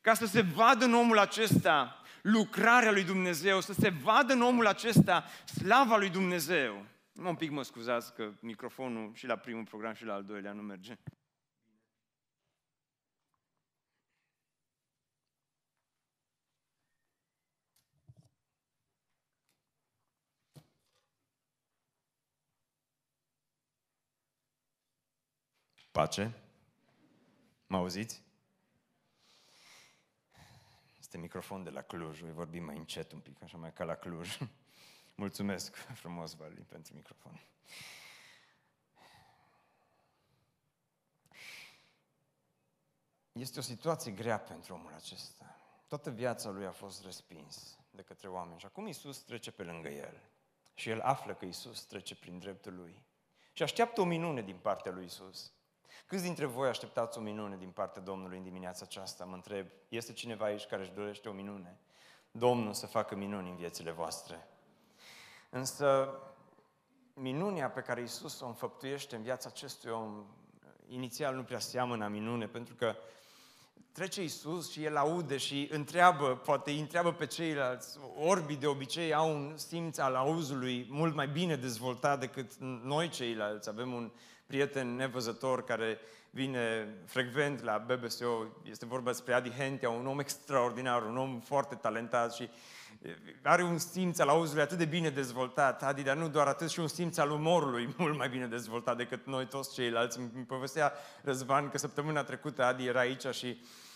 ca 0.01 0.13
să 0.13 0.25
se 0.25 0.41
vadă 0.41 0.85
în 0.85 0.93
omul 0.93 1.17
acesta 1.17 2.01
lucrarea 2.21 2.91
lui 2.91 3.03
Dumnezeu, 3.03 3.61
să 3.61 3.73
se 3.73 3.89
vadă 3.89 4.33
în 4.33 4.41
omul 4.41 4.67
acesta 4.67 5.25
slava 5.45 5.97
lui 5.97 6.09
Dumnezeu. 6.09 6.85
Mă 7.11 7.29
un 7.29 7.35
pic 7.35 7.49
mă 7.49 7.63
scuzați 7.63 8.13
că 8.13 8.31
microfonul 8.39 9.11
și 9.13 9.25
la 9.25 9.35
primul 9.35 9.63
program 9.63 9.93
și 9.93 10.05
la 10.05 10.13
al 10.13 10.23
doilea 10.23 10.51
nu 10.51 10.61
merge. 10.61 10.97
Pace. 25.91 26.33
Mă 27.67 27.77
auziți? 27.77 28.23
Este 30.99 31.17
microfon 31.17 31.63
de 31.63 31.69
la 31.69 31.81
Cluj, 31.81 32.19
voi 32.19 32.31
vorbi 32.31 32.59
mai 32.59 32.77
încet 32.77 33.11
un 33.11 33.19
pic, 33.19 33.43
așa 33.43 33.57
mai 33.57 33.73
ca 33.73 33.83
la 33.83 33.95
Cluj. 33.95 34.37
Mulțumesc 35.15 35.75
frumos, 35.75 36.33
Vali, 36.33 36.61
pentru 36.61 36.93
microfon. 36.93 37.41
Este 43.31 43.59
o 43.59 43.61
situație 43.61 44.11
grea 44.11 44.39
pentru 44.39 44.73
omul 44.73 44.93
acesta. 44.93 45.55
Toată 45.87 46.09
viața 46.09 46.49
lui 46.49 46.65
a 46.65 46.71
fost 46.71 47.03
respins 47.03 47.79
de 47.89 48.01
către 48.01 48.27
oameni 48.27 48.59
și 48.59 48.65
acum 48.65 48.87
Isus 48.87 49.17
trece 49.17 49.51
pe 49.51 49.63
lângă 49.63 49.87
el. 49.87 50.21
Și 50.73 50.89
el 50.89 50.99
află 50.99 51.33
că 51.33 51.45
Isus 51.45 51.85
trece 51.85 52.15
prin 52.15 52.39
dreptul 52.39 52.75
lui. 52.75 53.03
Și 53.53 53.63
așteaptă 53.63 54.01
o 54.01 54.05
minune 54.05 54.41
din 54.41 54.57
partea 54.57 54.91
lui 54.91 55.05
Isus. 55.05 55.53
Câți 56.05 56.23
dintre 56.23 56.45
voi 56.45 56.67
așteptați 56.67 57.17
o 57.17 57.21
minune 57.21 57.57
din 57.57 57.69
partea 57.69 58.01
Domnului 58.01 58.37
în 58.37 58.43
dimineața 58.43 58.85
aceasta? 58.87 59.25
Mă 59.25 59.35
întreb, 59.35 59.67
este 59.89 60.13
cineva 60.13 60.45
aici 60.45 60.65
care 60.65 60.81
își 60.81 60.91
dorește 60.91 61.29
o 61.29 61.33
minune? 61.33 61.79
Domnul 62.31 62.73
să 62.73 62.85
facă 62.85 63.15
minuni 63.15 63.49
în 63.49 63.55
viețile 63.55 63.91
voastre. 63.91 64.47
Însă, 65.49 66.19
minunea 67.13 67.69
pe 67.69 67.81
care 67.81 68.01
Isus 68.01 68.39
o 68.39 68.45
înfăptuiește 68.45 69.15
în 69.15 69.21
viața 69.21 69.49
acestui 69.49 69.91
om, 69.91 70.25
inițial 70.87 71.35
nu 71.35 71.43
prea 71.43 71.59
seamănă 71.59 72.07
minune, 72.07 72.47
pentru 72.47 72.75
că 72.75 72.95
trece 73.91 74.23
Isus 74.23 74.71
și 74.71 74.83
el 74.83 74.97
aude 74.97 75.37
și 75.37 75.67
întreabă, 75.71 76.35
poate 76.35 76.71
îi 76.71 76.79
întreabă 76.79 77.13
pe 77.13 77.25
ceilalți. 77.25 77.99
Orbii 78.17 78.57
de 78.57 78.67
obicei 78.67 79.13
au 79.13 79.35
un 79.35 79.57
simț 79.57 79.97
al 79.97 80.15
auzului 80.15 80.87
mult 80.89 81.15
mai 81.15 81.27
bine 81.27 81.55
dezvoltat 81.55 82.19
decât 82.19 82.55
noi 82.83 83.09
ceilalți. 83.09 83.69
Avem 83.69 83.93
un 83.93 84.11
prieten 84.51 84.95
nevăzător 84.95 85.63
care 85.63 85.99
vine 86.29 86.87
frecvent 87.05 87.63
la 87.63 87.85
BBSO, 87.87 88.45
este 88.63 88.85
vorba 88.85 89.09
despre 89.09 89.33
Adi 89.33 89.49
Hentea, 89.49 89.89
un 89.89 90.07
om 90.07 90.19
extraordinar, 90.19 91.05
un 91.05 91.17
om 91.17 91.39
foarte 91.39 91.75
talentat 91.75 92.33
și 92.33 92.49
are 93.41 93.63
un 93.63 93.77
simț 93.77 94.19
al 94.19 94.27
auzului 94.27 94.61
atât 94.61 94.77
de 94.77 94.85
bine 94.85 95.09
dezvoltat, 95.09 95.83
Adi, 95.83 96.03
dar 96.03 96.15
nu 96.15 96.29
doar 96.29 96.47
atât, 96.47 96.69
și 96.69 96.79
un 96.79 96.87
simț 96.87 97.17
al 97.17 97.31
umorului 97.31 97.93
mult 97.97 98.17
mai 98.17 98.29
bine 98.29 98.47
dezvoltat 98.47 98.97
decât 98.97 99.25
noi 99.25 99.45
toți 99.45 99.73
ceilalți. 99.73 100.19
Îmi 100.19 100.45
povestea 100.47 100.93
Răzvan 101.21 101.69
că 101.69 101.77
săptămâna 101.77 102.23
trecută 102.23 102.63
Adi 102.63 102.87
era 102.87 102.99
aici 102.99 103.27
și 103.27 103.47
Uh, 103.47 103.90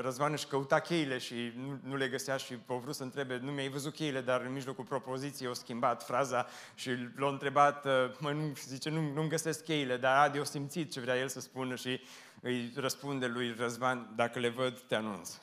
Răzvan 0.00 0.32
își 0.32 0.46
căuta 0.46 0.80
cheile 0.80 1.18
și 1.18 1.52
nu, 1.56 1.78
nu 1.82 1.96
le 1.96 2.08
găsea 2.08 2.36
și 2.36 2.58
a 2.66 2.74
vrut 2.74 2.94
să 2.94 3.02
întrebe, 3.02 3.38
nu 3.42 3.50
mi-ai 3.50 3.68
văzut 3.68 3.94
cheile, 3.94 4.20
dar 4.20 4.40
în 4.40 4.52
mijlocul 4.52 4.84
propoziției 4.84 5.48
o 5.48 5.52
schimbat 5.52 6.04
fraza 6.04 6.46
și 6.74 6.90
l-a 7.16 7.28
întrebat, 7.28 7.84
uh, 7.84 7.92
mă, 8.18 8.32
nu, 8.32 8.52
zice, 8.66 8.90
nu, 8.90 9.12
nu 9.12 9.26
găsesc 9.28 9.64
cheile, 9.64 9.96
dar 9.96 10.16
Adi 10.16 10.38
a 10.38 10.44
simțit 10.44 10.92
ce 10.92 11.00
vrea 11.00 11.18
el 11.18 11.28
să 11.28 11.40
spună 11.40 11.74
și 11.74 12.00
îi 12.40 12.72
răspunde 12.76 13.26
lui 13.26 13.54
Răzvan, 13.58 14.12
dacă 14.16 14.38
le 14.38 14.48
văd, 14.48 14.80
te 14.80 14.94
anunț. 14.94 15.38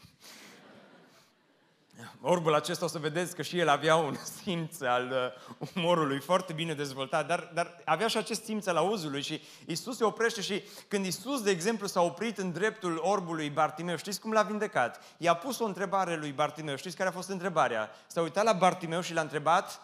Orbul 2.21 2.53
acesta 2.53 2.85
o 2.85 2.87
să 2.87 2.99
vedeți 2.99 3.35
că 3.35 3.41
și 3.41 3.59
el 3.59 3.69
avea 3.69 3.95
un 3.95 4.15
simț 4.43 4.81
al 4.81 5.33
uh, 5.59 5.69
umorului 5.75 6.19
foarte 6.19 6.53
bine 6.53 6.73
dezvoltat, 6.73 7.27
dar, 7.27 7.51
dar 7.53 7.81
avea 7.85 8.07
și 8.07 8.17
acest 8.17 8.43
simț 8.43 8.65
al 8.65 8.75
auzului 8.75 9.21
și 9.21 9.41
Isus 9.65 9.97
se 9.97 10.03
oprește 10.03 10.41
și 10.41 10.63
când 10.87 11.05
Isus, 11.05 11.41
de 11.41 11.49
exemplu, 11.51 11.87
s-a 11.87 12.01
oprit 12.01 12.37
în 12.37 12.51
dreptul 12.51 12.97
orbului 13.01 13.49
Bartimeu, 13.49 13.95
știți 13.95 14.19
cum 14.19 14.31
l-a 14.31 14.41
vindecat? 14.41 15.03
I-a 15.17 15.33
pus 15.33 15.59
o 15.59 15.65
întrebare 15.65 16.15
lui 16.15 16.31
Bartimeu, 16.31 16.75
știți 16.75 16.95
care 16.95 17.09
a 17.09 17.11
fost 17.11 17.29
întrebarea? 17.29 17.89
S-a 18.07 18.21
uitat 18.21 18.43
la 18.43 18.53
Bartimeu 18.53 19.01
și 19.01 19.13
l-a 19.13 19.21
întrebat, 19.21 19.81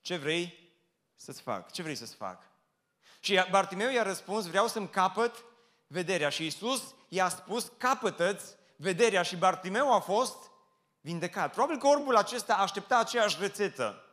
ce 0.00 0.16
vrei 0.16 0.72
să-ți 1.16 1.42
fac? 1.42 1.72
Ce 1.72 1.82
vrei 1.82 1.94
să-ți 1.94 2.14
fac? 2.14 2.42
Și 3.20 3.40
Bartimeu 3.50 3.90
i-a 3.90 4.02
răspuns, 4.02 4.46
vreau 4.46 4.66
să-mi 4.66 4.88
capăt 4.88 5.44
vederea. 5.86 6.28
Și 6.28 6.46
Isus 6.46 6.94
i-a 7.08 7.28
spus, 7.28 7.72
capătă-ți 7.76 8.44
vederea. 8.76 9.22
Și 9.22 9.36
Bartimeu 9.36 9.94
a 9.94 9.98
fost 9.98 10.36
vindecat. 11.04 11.52
Probabil 11.52 11.78
că 11.78 11.86
orbul 11.86 12.16
acesta 12.16 12.54
aștepta 12.54 12.98
aceeași 12.98 13.36
rețetă, 13.40 14.04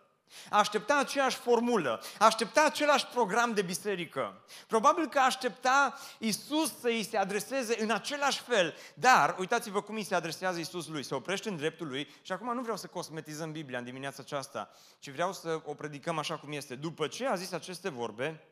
aștepta 0.50 0.98
aceeași 0.98 1.38
formulă, 1.38 2.02
aștepta 2.20 2.64
același 2.66 3.06
program 3.06 3.54
de 3.54 3.62
biserică. 3.62 4.46
Probabil 4.68 5.08
că 5.08 5.20
aștepta 5.20 6.00
Isus 6.20 6.80
să 6.80 6.88
îi 6.88 7.04
se 7.04 7.18
adreseze 7.18 7.82
în 7.82 7.92
același 7.92 8.42
fel. 8.42 8.76
Dar, 8.94 9.36
uitați-vă 9.40 9.82
cum 9.82 9.96
îi 9.96 10.04
se 10.04 10.16
adresează 10.16 10.60
Isus 10.60 10.88
lui. 10.88 11.04
Se 11.04 11.16
oprește 11.16 11.50
în 11.50 11.56
dreptul 11.56 11.88
lui 11.88 12.08
și 12.22 12.32
acum 12.32 12.54
nu 12.54 12.62
vreau 12.62 12.78
să 12.78 12.88
cosmetizăm 12.88 13.52
Biblia 13.52 13.78
în 13.78 13.84
dimineața 13.84 14.22
aceasta, 14.22 14.70
ci 15.00 15.10
vreau 15.10 15.34
să 15.34 15.62
o 15.66 15.74
predicăm 15.74 16.18
așa 16.18 16.38
cum 16.38 16.52
este. 16.52 16.76
După 16.76 17.08
ce 17.08 17.28
a 17.28 17.36
zis 17.36 17.52
aceste 17.52 17.90
vorbe, 17.90 18.48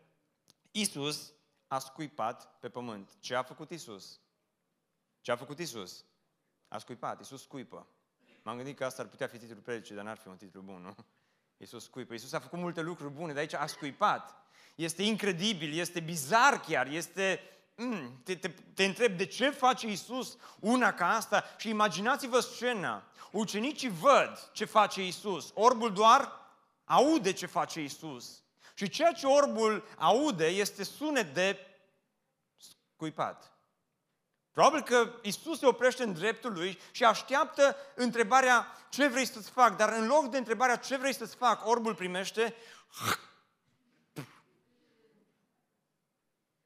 Isus 0.71 1.33
a 1.67 1.79
scuipat 1.79 2.57
pe 2.59 2.69
pământ. 2.69 3.09
Ce 3.19 3.35
a 3.35 3.43
făcut 3.43 3.71
Isus? 3.71 4.19
Ce 5.21 5.31
a 5.31 5.35
făcut 5.35 5.59
Isus? 5.59 6.05
A 6.67 6.77
scuipat. 6.77 7.21
Isus 7.21 7.41
scuipă. 7.41 7.87
M-am 8.41 8.55
gândit 8.55 8.77
că 8.77 8.85
asta 8.85 9.01
ar 9.01 9.07
putea 9.07 9.27
fi 9.27 9.37
titlul 9.37 9.61
predicii, 9.61 9.95
dar 9.95 10.03
n-ar 10.03 10.17
fi 10.17 10.27
un 10.27 10.35
titlu 10.35 10.61
bun, 10.61 10.81
nu? 10.81 10.95
Iisus 11.57 11.83
scuipă. 11.83 12.13
Iisus 12.13 12.33
a 12.33 12.39
făcut 12.39 12.59
multe 12.59 12.81
lucruri 12.81 13.13
bune, 13.13 13.33
de 13.33 13.39
aici 13.39 13.53
a 13.53 13.65
scuipat. 13.65 14.35
Este 14.75 15.03
incredibil, 15.03 15.77
este 15.79 15.99
bizar 15.99 16.59
chiar, 16.59 16.87
este... 16.87 17.39
Mm, 17.75 18.21
te, 18.23 18.35
te, 18.35 18.49
te 18.73 18.83
întreb 18.83 19.17
de 19.17 19.25
ce 19.25 19.49
face 19.49 19.87
Iisus 19.87 20.37
una 20.59 20.93
ca 20.93 21.15
asta 21.15 21.43
și 21.57 21.69
imaginați-vă 21.69 22.39
scena. 22.39 23.03
Ucenicii 23.31 23.89
văd 23.89 24.49
ce 24.51 24.65
face 24.65 25.03
Iisus. 25.03 25.51
Orbul 25.53 25.93
doar 25.93 26.31
aude 26.85 27.31
ce 27.31 27.45
face 27.45 27.81
Iisus. 27.81 28.43
Și 28.73 28.89
ceea 28.89 29.11
ce 29.11 29.25
orbul 29.27 29.87
aude 29.97 30.47
este 30.47 30.83
sunet 30.83 31.33
de 31.33 31.57
scuipat. 32.57 33.58
Probabil 34.59 34.83
că 34.83 35.19
Isus 35.21 35.59
se 35.59 35.65
oprește 35.65 36.03
în 36.03 36.13
dreptul 36.13 36.53
lui 36.53 36.79
și 36.91 37.03
așteaptă 37.03 37.75
întrebarea 37.95 38.67
ce 38.89 39.07
vrei 39.07 39.25
să-ți 39.25 39.49
fac, 39.49 39.77
dar 39.77 39.91
în 39.91 40.07
loc 40.07 40.29
de 40.29 40.37
întrebarea 40.37 40.75
ce 40.75 40.97
vrei 40.97 41.13
să-ți 41.13 41.35
fac, 41.35 41.65
orbul 41.65 41.95
primește 41.95 42.55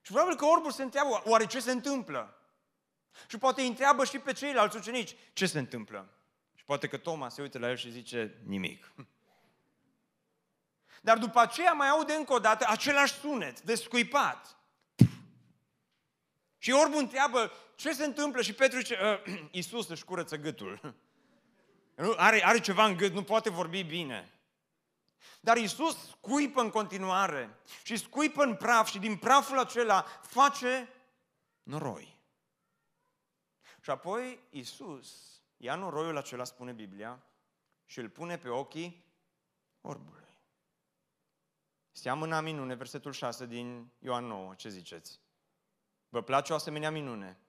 și 0.01 0.11
probabil 0.11 0.35
că 0.35 0.45
orbul 0.45 0.71
se 0.71 0.83
întreabă, 0.83 1.21
oare 1.25 1.45
ce 1.45 1.59
se 1.59 1.71
întâmplă? 1.71 2.37
Și 3.27 3.37
poate 3.37 3.61
îi 3.61 3.67
întreabă 3.67 4.05
și 4.05 4.19
pe 4.19 4.33
ceilalți 4.33 4.77
ucenici, 4.77 5.15
ce 5.33 5.45
se 5.45 5.59
întâmplă? 5.59 6.09
Și 6.55 6.63
poate 6.63 6.87
că 6.87 6.97
Toma 6.97 7.29
se 7.29 7.41
uită 7.41 7.59
la 7.59 7.69
el 7.69 7.75
și 7.75 7.91
zice, 7.91 8.41
nimic. 8.45 8.93
Dar 11.01 11.17
după 11.17 11.39
aceea 11.39 11.71
mai 11.71 11.89
aude 11.89 12.13
încă 12.13 12.33
o 12.33 12.39
dată 12.39 12.65
același 12.69 13.13
sunet 13.13 13.61
de 13.61 13.75
scuipat. 13.75 14.57
Și 16.57 16.71
orbul 16.71 16.99
întreabă 16.99 17.51
ce 17.75 17.93
se 17.93 18.05
întâmplă 18.05 18.41
și 18.41 18.53
Petru 18.53 18.77
zice, 18.77 18.97
ă, 19.01 19.19
Iisus 19.51 19.89
își 19.89 20.03
curăță 20.03 20.37
gâtul. 20.37 20.79
Are, 22.17 22.45
are 22.45 22.59
ceva 22.59 22.85
în 22.85 22.97
gât, 22.97 23.13
nu 23.13 23.23
poate 23.23 23.49
vorbi 23.49 23.83
bine. 23.83 24.33
Dar 25.39 25.57
Iisus 25.57 26.09
scuipă 26.09 26.61
în 26.61 26.69
continuare 26.69 27.57
și 27.83 27.97
scuipă 27.97 28.43
în 28.43 28.55
praf 28.55 28.89
și 28.89 28.99
din 28.99 29.17
praful 29.17 29.59
acela 29.59 30.05
face 30.21 30.89
noroi. 31.63 32.19
Și 33.81 33.89
apoi 33.89 34.39
Iisus 34.49 35.33
ia 35.57 35.75
noroiul 35.75 36.17
acela, 36.17 36.43
spune 36.43 36.71
Biblia, 36.71 37.23
și 37.85 37.99
îl 37.99 38.09
pune 38.09 38.37
pe 38.37 38.49
ochii 38.49 39.05
orbului. 39.81 40.37
Seamănă 41.91 42.39
minune, 42.39 42.75
versetul 42.75 43.11
6 43.11 43.45
din 43.45 43.91
Ioan 43.99 44.25
9, 44.25 44.55
ce 44.55 44.69
ziceți? 44.69 45.19
Vă 46.09 46.21
place 46.21 46.51
o 46.51 46.55
asemenea 46.55 46.91
minune? 46.91 47.42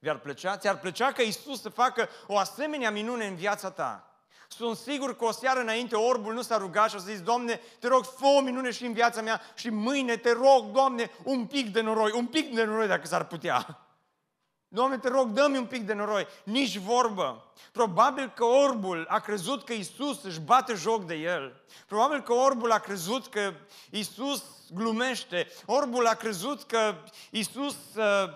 Vi-ar 0.00 0.18
plăcea? 0.18 0.56
Ți-ar 0.56 0.78
plăcea 0.78 1.12
că 1.12 1.22
Isus 1.22 1.60
să 1.60 1.68
facă 1.68 2.08
o 2.26 2.38
asemenea 2.38 2.90
minune 2.90 3.26
în 3.26 3.34
viața 3.34 3.70
ta? 3.70 4.04
Sunt 4.48 4.76
sigur 4.76 5.16
că 5.16 5.24
o 5.24 5.30
seară 5.30 5.60
înainte 5.60 5.96
orbul 5.96 6.34
nu 6.34 6.42
s-a 6.42 6.56
rugat 6.56 6.90
și 6.90 6.96
a 6.96 6.98
zis, 6.98 7.22
Doamne, 7.22 7.60
te 7.78 7.88
rog, 7.88 8.04
fă 8.04 8.26
o 8.26 8.40
minune 8.40 8.70
și 8.70 8.84
în 8.84 8.92
viața 8.92 9.20
mea 9.20 9.40
și 9.54 9.70
mâine 9.70 10.16
te 10.16 10.32
rog, 10.32 10.70
Doamne, 10.72 11.10
un 11.24 11.46
pic 11.46 11.72
de 11.72 11.80
noroi, 11.80 12.12
un 12.12 12.26
pic 12.26 12.54
de 12.54 12.64
noroi 12.64 12.86
dacă 12.86 13.06
s-ar 13.06 13.26
putea. 13.26 13.78
Doamne, 14.68 14.98
te 14.98 15.08
rog, 15.08 15.28
dă-mi 15.28 15.56
un 15.56 15.66
pic 15.66 15.86
de 15.86 15.92
noroi. 15.92 16.26
Nici 16.44 16.78
vorbă. 16.78 17.49
Probabil 17.72 18.32
că 18.34 18.44
orbul 18.44 19.06
a 19.08 19.18
crezut 19.18 19.64
că 19.64 19.72
Isus 19.72 20.22
își 20.22 20.40
bate 20.40 20.74
joc 20.74 21.04
de 21.04 21.14
el. 21.14 21.62
Probabil 21.86 22.22
că 22.22 22.32
orbul 22.32 22.72
a 22.72 22.78
crezut 22.78 23.26
că 23.26 23.52
Isus 23.90 24.44
glumește. 24.74 25.48
Orbul 25.66 26.06
a 26.06 26.14
crezut 26.14 26.62
că 26.62 26.94
Isus, 27.30 27.76
uh, 27.96 28.28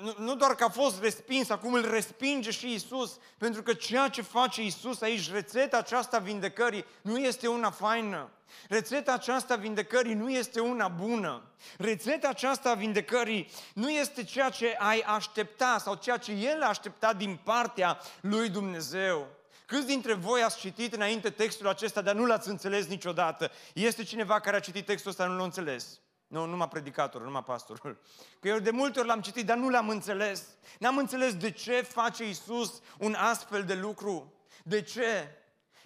nu, 0.00 0.14
nu 0.18 0.34
doar 0.34 0.54
că 0.54 0.64
a 0.64 0.68
fost 0.68 1.00
respins, 1.00 1.50
acum 1.50 1.72
îl 1.72 1.90
respinge 1.90 2.50
și 2.50 2.72
Isus, 2.72 3.18
pentru 3.38 3.62
că 3.62 3.72
ceea 3.72 4.08
ce 4.08 4.22
face 4.22 4.62
Isus 4.62 5.00
aici, 5.00 5.32
rețeta 5.32 5.76
aceasta 5.76 6.18
vindecării, 6.18 6.84
nu 7.02 7.18
este 7.18 7.46
una 7.48 7.70
faină. 7.70 8.30
Rețeta 8.68 9.12
aceasta 9.12 9.56
vindecării 9.56 10.14
nu 10.14 10.30
este 10.30 10.60
una 10.60 10.88
bună. 10.88 11.42
Rețeta 11.76 12.28
aceasta 12.28 12.74
vindecării 12.74 13.50
nu 13.74 13.90
este 13.90 14.24
ceea 14.24 14.50
ce 14.50 14.76
ai 14.78 15.00
aștepta 15.00 15.78
sau 15.80 15.94
ceea 15.94 16.16
ce 16.16 16.32
El 16.32 16.62
a 16.62 16.68
așteptat 16.68 17.16
din 17.16 17.38
partea 17.44 17.98
lui 18.20 18.47
Dumnezeu. 18.48 19.26
Câți 19.66 19.86
dintre 19.86 20.14
voi 20.14 20.42
ați 20.42 20.58
citit 20.58 20.94
înainte 20.94 21.30
textul 21.30 21.68
acesta, 21.68 22.00
dar 22.00 22.14
nu 22.14 22.26
l-ați 22.26 22.48
înțeles 22.48 22.86
niciodată? 22.86 23.50
Este 23.74 24.02
cineva 24.02 24.40
care 24.40 24.56
a 24.56 24.60
citit 24.60 24.86
textul 24.86 25.10
ăsta, 25.10 25.26
nu 25.26 25.36
l-a 25.36 25.44
înțeles? 25.44 26.00
Nu, 26.26 26.44
numai 26.44 26.68
predicatorul, 26.68 27.26
numai 27.26 27.44
pastorul. 27.44 28.00
Că 28.40 28.48
eu 28.48 28.58
de 28.58 28.70
multe 28.70 28.98
ori 28.98 29.08
l-am 29.08 29.20
citit, 29.20 29.46
dar 29.46 29.56
nu 29.56 29.68
l-am 29.68 29.88
înțeles. 29.88 30.44
N-am 30.78 30.96
înțeles 30.96 31.34
de 31.34 31.50
ce 31.50 31.80
face 31.80 32.28
Isus 32.28 32.80
un 32.98 33.14
astfel 33.14 33.64
de 33.64 33.74
lucru. 33.74 34.32
De 34.64 34.82
ce? 34.82 35.36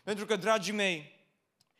Pentru 0.03 0.27
că, 0.27 0.37
dragii 0.37 0.73
mei, 0.73 1.27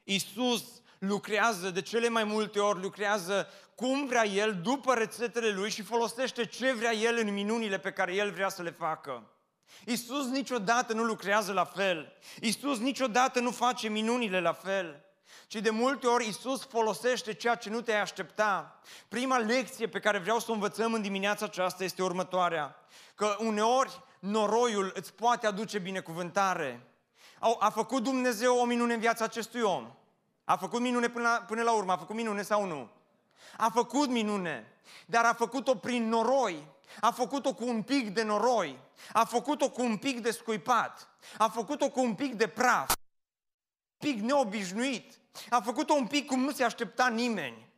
Isus 0.05 0.65
lucrează 0.99 1.71
de 1.71 1.83
cele 1.83 2.09
mai 2.09 2.25
multe 2.25 2.61
ori, 2.61 2.81
lucrează 2.81 3.49
cum 3.75 4.07
vrea 4.07 4.27
El, 4.27 4.61
după 4.63 4.95
rețetele 4.95 5.51
Lui 5.51 5.71
și 5.71 5.83
folosește 5.83 6.47
ce 6.47 6.73
vrea 6.73 6.93
El 6.93 7.19
în 7.19 7.33
minunile 7.33 7.79
pe 7.79 7.93
care 7.93 8.15
El 8.15 8.31
vrea 8.31 8.49
să 8.49 8.63
le 8.63 8.71
facă. 8.71 9.31
Isus 9.87 10.27
niciodată 10.27 10.93
nu 10.93 11.03
lucrează 11.03 11.53
la 11.53 11.65
fel. 11.65 12.13
Isus 12.41 12.79
niciodată 12.79 13.41
nu 13.41 13.51
face 13.51 13.89
minunile 13.89 14.41
la 14.41 14.53
fel. 14.53 15.05
Ci 15.47 15.55
de 15.55 15.71
multe 15.71 16.07
ori 16.07 16.29
Isus 16.29 16.67
folosește 16.67 17.35
ceea 17.35 17.55
ce 17.55 17.71
nu 17.71 17.81
te-ai 17.81 18.01
aștepta. 18.01 18.81
Prima 19.09 19.39
lecție 19.39 19.89
pe 19.89 20.01
care 20.01 20.19
vreau 20.19 20.39
să 20.39 20.51
o 20.51 20.55
învățăm 20.55 20.93
în 20.93 21.03
dimineața 21.03 21.45
aceasta 21.45 21.85
este 21.85 22.03
următoarea. 22.03 22.77
Că 23.15 23.37
uneori 23.39 24.03
noroiul 24.19 24.93
îți 24.95 25.13
poate 25.15 25.47
aduce 25.47 25.79
binecuvântare. 25.79 26.87
A 27.59 27.71
făcut 27.71 28.03
Dumnezeu 28.03 28.57
o 28.57 28.65
minune 28.65 28.95
în 28.95 29.01
viața 29.01 29.25
acestui 29.25 29.61
om. 29.61 29.95
A 30.45 30.57
făcut 30.57 30.81
minune 30.81 31.09
până 31.09 31.29
la, 31.29 31.45
până 31.47 31.63
la 31.63 31.73
urmă. 31.73 31.93
A 31.93 31.97
făcut 31.97 32.15
minune 32.15 32.43
sau 32.43 32.65
nu? 32.65 32.91
A 33.57 33.71
făcut 33.71 34.09
minune. 34.09 34.73
Dar 35.07 35.25
a 35.25 35.33
făcut-o 35.33 35.75
prin 35.75 36.09
noroi. 36.09 36.67
A 37.01 37.11
făcut-o 37.11 37.55
cu 37.55 37.65
un 37.65 37.83
pic 37.83 38.11
de 38.11 38.23
noroi. 38.23 38.79
A 39.13 39.25
făcut-o 39.25 39.71
cu 39.71 39.83
un 39.83 39.97
pic 39.97 40.21
de 40.21 40.31
scuipat. 40.31 41.09
A 41.39 41.49
făcut-o 41.49 41.89
cu 41.89 42.01
un 42.01 42.15
pic 42.15 42.35
de 42.35 42.47
praf. 42.47 42.89
Un 43.99 44.09
pic 44.11 44.21
neobișnuit. 44.21 45.19
A 45.51 45.61
făcut-o 45.61 45.95
un 45.95 46.07
pic 46.07 46.27
cum 46.27 46.41
nu 46.41 46.53
se 46.53 46.65
aștepta 46.65 47.09
nimeni. 47.09 47.71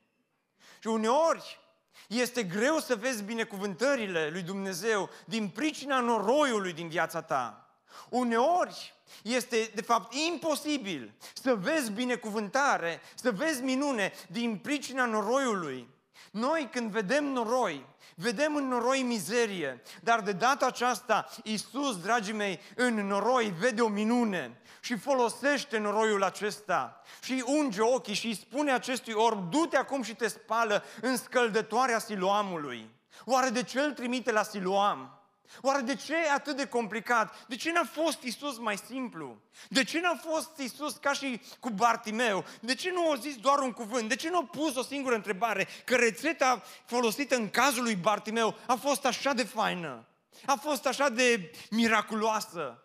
Și 0.81 0.87
uneori 0.87 1.61
este 2.09 2.42
greu 2.42 2.79
să 2.79 2.96
vezi 2.96 3.22
binecuvântările 3.22 4.29
lui 4.29 4.42
Dumnezeu 4.42 5.11
din 5.27 5.48
pricina 5.48 6.00
noroiului 6.00 6.72
din 6.72 6.88
viața 6.88 7.22
ta. 7.22 7.68
Uneori 8.09 8.94
este, 9.22 9.70
de 9.74 9.83
fapt, 9.83 10.14
imposibil 10.14 11.14
să 11.35 11.55
vezi 11.55 11.90
binecuvântare, 11.90 13.00
să 13.14 13.31
vezi 13.31 13.62
minune 13.62 14.12
din 14.29 14.59
pricina 14.59 15.05
noroiului. 15.05 15.88
Noi, 16.31 16.68
când 16.72 16.90
vedem 16.90 17.24
noroi, 17.24 17.87
vedem 18.14 18.57
în 18.57 18.68
noroi 18.68 19.03
mizerie, 19.03 19.83
dar 20.03 20.20
de 20.20 20.33
data 20.33 20.66
aceasta, 20.66 21.29
Iisus, 21.42 22.00
dragii 22.00 22.33
mei, 22.33 22.61
în 22.77 23.07
noroi 23.07 23.55
vede 23.59 23.83
o 23.83 23.88
minune 23.88 24.61
și 24.81 24.98
folosește 24.98 25.79
noroiul 25.79 26.22
acesta 26.22 27.03
și 27.22 27.44
unge 27.46 27.81
ochii 27.81 28.14
și 28.14 28.27
îi 28.27 28.35
spune 28.35 28.72
acestui 28.72 29.12
orb, 29.12 29.50
du-te 29.50 29.77
acum 29.77 30.03
și 30.03 30.14
te 30.14 30.29
spală 30.29 30.85
în 31.00 31.16
scăldătoarea 31.16 31.98
siloamului. 31.98 32.90
Oare 33.24 33.48
de 33.48 33.62
ce 33.62 33.81
îl 33.81 33.92
trimite 33.92 34.33
la 34.33 34.42
siloam? 34.42 35.23
Oare 35.61 35.83
de 35.83 35.96
ce 35.96 36.14
e 36.14 36.30
atât 36.30 36.57
de 36.57 36.66
complicat? 36.66 37.46
De 37.46 37.57
ce 37.57 37.72
n-a 37.72 37.85
fost 37.85 38.22
Isus 38.22 38.59
mai 38.59 38.76
simplu? 38.76 39.42
De 39.68 39.85
ce 39.85 40.00
n-a 40.00 40.14
fost 40.14 40.59
Isus 40.59 40.96
ca 40.96 41.12
și 41.12 41.40
cu 41.61 41.70
Bartimeu? 41.70 42.44
De 42.61 42.74
ce 42.74 42.90
nu 42.90 43.11
a 43.11 43.16
zis 43.16 43.37
doar 43.37 43.59
un 43.59 43.72
cuvânt? 43.72 44.09
De 44.09 44.16
ce 44.16 44.30
nu 44.30 44.38
a 44.38 44.44
pus 44.44 44.76
o 44.76 44.83
singură 44.83 45.14
întrebare? 45.14 45.68
Că 45.85 45.96
rețeta 45.96 46.62
folosită 46.85 47.37
în 47.37 47.50
cazul 47.50 47.83
lui 47.83 47.96
Bartimeu 47.96 48.54
a 48.66 48.74
fost 48.74 49.04
așa 49.04 49.33
de 49.33 49.44
faină, 49.44 50.07
a 50.46 50.54
fost 50.54 50.87
așa 50.87 51.09
de 51.09 51.50
miraculoasă. 51.70 52.83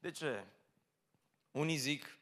De 0.00 0.10
ce? 0.10 0.44
Unii 1.50 1.76
zic 1.76 2.18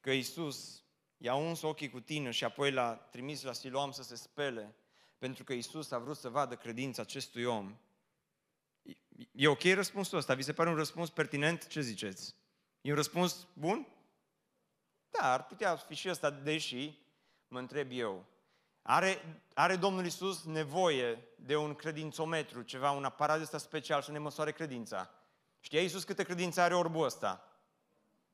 că 0.00 0.10
Isus 0.10 0.82
i-a 1.16 1.34
uns 1.34 1.62
ochii 1.62 1.90
cu 1.90 2.00
tine 2.00 2.30
și 2.30 2.44
apoi 2.44 2.72
l-a 2.72 2.92
trimis 2.92 3.42
la 3.42 3.52
Siloam 3.52 3.90
să 3.90 4.02
se 4.02 4.16
spele, 4.16 4.74
pentru 5.18 5.44
că 5.44 5.52
Isus 5.52 5.90
a 5.90 5.98
vrut 5.98 6.16
să 6.16 6.28
vadă 6.28 6.54
credința 6.54 7.02
acestui 7.02 7.44
om 7.44 7.76
E 9.32 9.48
ok 9.48 9.62
răspunsul 9.62 10.18
ăsta? 10.18 10.34
Vi 10.34 10.42
se 10.42 10.52
pare 10.52 10.68
un 10.68 10.76
răspuns 10.76 11.10
pertinent? 11.10 11.66
Ce 11.66 11.80
ziceți? 11.80 12.34
E 12.80 12.90
un 12.90 12.96
răspuns 12.96 13.46
bun? 13.52 13.86
Da, 15.10 15.32
ar 15.32 15.46
putea 15.46 15.76
fi 15.76 15.94
și 15.94 16.08
ăsta, 16.08 16.30
deși, 16.30 16.98
mă 17.48 17.58
întreb 17.58 17.88
eu, 17.90 18.26
are, 18.82 19.42
are 19.54 19.76
Domnul 19.76 20.04
Isus 20.04 20.44
nevoie 20.44 21.28
de 21.36 21.56
un 21.56 21.74
credințometru, 21.74 22.62
ceva, 22.62 22.90
un 22.90 23.04
aparat 23.04 23.40
ăsta 23.40 23.58
special 23.58 24.02
să 24.02 24.10
ne 24.10 24.18
măsoare 24.18 24.52
credința. 24.52 25.10
Știa 25.60 25.80
Isus 25.80 26.04
câte 26.04 26.22
credință 26.22 26.60
are 26.60 26.74
orbul 26.74 27.04
ăsta? 27.04 27.51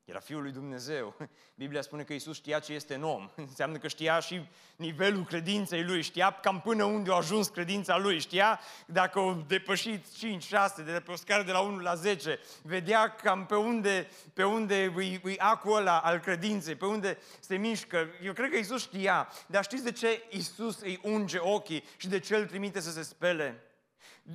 Era 0.08 0.20
Fiul 0.20 0.42
lui 0.42 0.52
Dumnezeu. 0.52 1.16
Biblia 1.54 1.82
spune 1.82 2.02
că 2.02 2.12
Isus 2.12 2.36
știa 2.36 2.58
ce 2.58 2.72
este 2.72 2.94
în 2.94 3.02
om. 3.02 3.30
Înseamnă 3.36 3.78
că 3.78 3.88
știa 3.88 4.20
și 4.20 4.48
nivelul 4.76 5.24
credinței 5.24 5.84
lui, 5.84 6.02
știa 6.02 6.30
cam 6.30 6.60
până 6.60 6.84
unde 6.84 7.10
a 7.10 7.14
ajuns 7.14 7.48
credința 7.48 7.96
lui, 7.96 8.18
știa 8.18 8.60
dacă 8.86 9.18
o 9.18 9.32
depășit 9.32 10.06
5-6, 10.06 10.84
de 10.84 11.02
pe 11.04 11.10
o 11.10 11.16
scară 11.16 11.42
de 11.42 11.52
la 11.52 11.60
1 11.60 11.78
la 11.78 11.94
10, 11.94 12.38
vedea 12.62 13.14
cam 13.14 13.46
pe 13.46 13.54
unde, 13.54 14.08
pe 14.34 14.44
unde 14.44 14.92
îi, 14.96 15.20
îi 15.22 15.38
acul 15.38 15.76
ăla 15.76 15.98
al 15.98 16.18
credinței, 16.18 16.74
pe 16.74 16.86
unde 16.86 17.18
se 17.40 17.56
mișcă. 17.56 18.08
Eu 18.22 18.32
cred 18.32 18.50
că 18.50 18.56
Isus 18.56 18.82
știa, 18.82 19.28
dar 19.46 19.64
știți 19.64 19.84
de 19.84 19.92
ce 19.92 20.22
Isus 20.30 20.80
îi 20.80 21.00
unge 21.02 21.38
ochii 21.38 21.84
și 21.96 22.08
de 22.08 22.18
ce 22.18 22.36
îl 22.36 22.46
trimite 22.46 22.80
să 22.80 22.90
se 22.90 23.02
spele? 23.02 23.62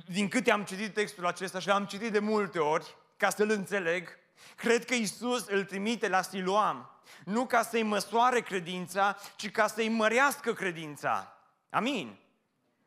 Din 0.06 0.28
câte 0.28 0.50
am 0.50 0.64
citit 0.64 0.94
textul 0.94 1.26
acesta 1.26 1.58
și 1.58 1.68
l-am 1.68 1.84
citit 1.84 2.12
de 2.12 2.18
multe 2.18 2.58
ori, 2.58 2.96
ca 3.16 3.30
să-l 3.30 3.50
înțeleg, 3.50 4.22
Cred 4.56 4.84
că 4.84 4.94
Isus 4.94 5.46
îl 5.46 5.64
trimite 5.64 6.08
la 6.08 6.22
Siloam, 6.22 6.90
nu 7.24 7.46
ca 7.46 7.62
să-i 7.62 7.82
măsoare 7.82 8.40
credința, 8.40 9.16
ci 9.36 9.50
ca 9.50 9.66
să-i 9.66 9.88
mărească 9.88 10.52
credința. 10.52 11.36
Amin. 11.70 12.18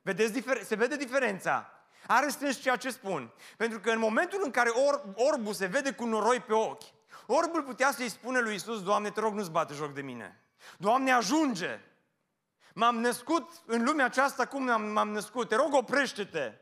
Vedeți, 0.02 0.44
se 0.64 0.76
vede 0.76 0.98
diferența. 0.98 1.72
Are 2.08 2.30
sens 2.30 2.62
ceea 2.62 2.76
ce 2.76 2.90
spun. 2.90 3.32
Pentru 3.58 3.80
că 3.80 3.90
în 3.92 4.00
momentul 4.00 4.42
în 4.44 4.52
care 4.52 4.70
or, 4.70 5.04
orbul 5.16 5.54
se 5.54 5.66
vede 5.66 5.92
cu 5.92 6.06
noroi 6.06 6.40
pe 6.40 6.54
ochi, 6.54 6.84
orbul 7.26 7.64
putea 7.64 7.92
să-i 7.92 8.10
spună 8.10 8.40
lui 8.40 8.56
Isus, 8.56 8.84
Doamne, 8.84 9.10
te 9.10 9.20
rog, 9.20 9.34
nu-ți 9.34 9.52
bate 9.52 9.74
joc 9.74 9.94
de 9.94 10.02
mine. 10.02 10.42
Doamne, 10.78 11.12
ajunge! 11.12 11.80
M-am 12.74 13.00
născut 13.00 13.50
în 13.66 13.84
lumea 13.84 14.06
aceasta 14.06 14.46
cum 14.46 14.64
m-am 14.92 15.10
născut. 15.10 15.48
Te 15.48 15.56
rog, 15.56 15.74
oprește-te! 15.74 16.54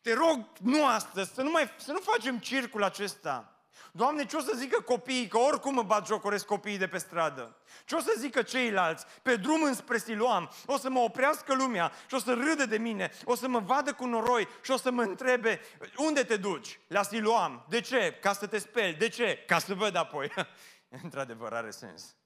Te 0.00 0.14
rog, 0.14 0.46
nu 0.60 0.86
astăzi, 0.86 1.34
să 1.34 1.42
nu, 1.42 1.50
mai, 1.50 1.74
să 1.76 1.92
nu 1.92 1.98
facem 1.98 2.38
circul 2.38 2.82
acesta. 2.82 3.53
Doamne, 3.92 4.26
ce 4.26 4.36
o 4.36 4.40
să 4.40 4.52
zică 4.56 4.80
copiii, 4.80 5.26
că 5.28 5.38
oricum 5.38 5.74
mă 5.74 5.82
bat 5.82 6.06
jocoresc 6.06 6.46
copiii 6.46 6.78
de 6.78 6.88
pe 6.88 6.98
stradă? 6.98 7.56
Ce 7.84 7.94
o 7.94 8.00
să 8.00 8.14
zică 8.18 8.42
ceilalți 8.42 9.06
pe 9.22 9.36
drum 9.36 9.62
înspre 9.62 9.98
Siloam? 9.98 10.50
O 10.66 10.78
să 10.78 10.90
mă 10.90 10.98
oprească 10.98 11.54
lumea 11.54 11.92
și 12.06 12.14
o 12.14 12.18
să 12.18 12.32
râde 12.32 12.66
de 12.66 12.78
mine, 12.78 13.10
o 13.24 13.34
să 13.34 13.48
mă 13.48 13.58
vadă 13.58 13.92
cu 13.92 14.06
noroi 14.06 14.48
și 14.62 14.70
o 14.70 14.76
să 14.76 14.90
mă 14.90 15.02
întrebe, 15.02 15.60
unde 15.96 16.24
te 16.24 16.36
duci? 16.36 16.80
La 16.86 17.02
Siloam. 17.02 17.66
De 17.68 17.80
ce? 17.80 18.18
Ca 18.20 18.32
să 18.32 18.46
te 18.46 18.58
speli. 18.58 18.94
De 18.94 19.08
ce? 19.08 19.44
Ca 19.46 19.58
să 19.58 19.74
văd 19.74 19.96
apoi. 19.96 20.32
Într-adevăr, 21.02 21.52
are 21.52 21.70
sens. 21.70 22.16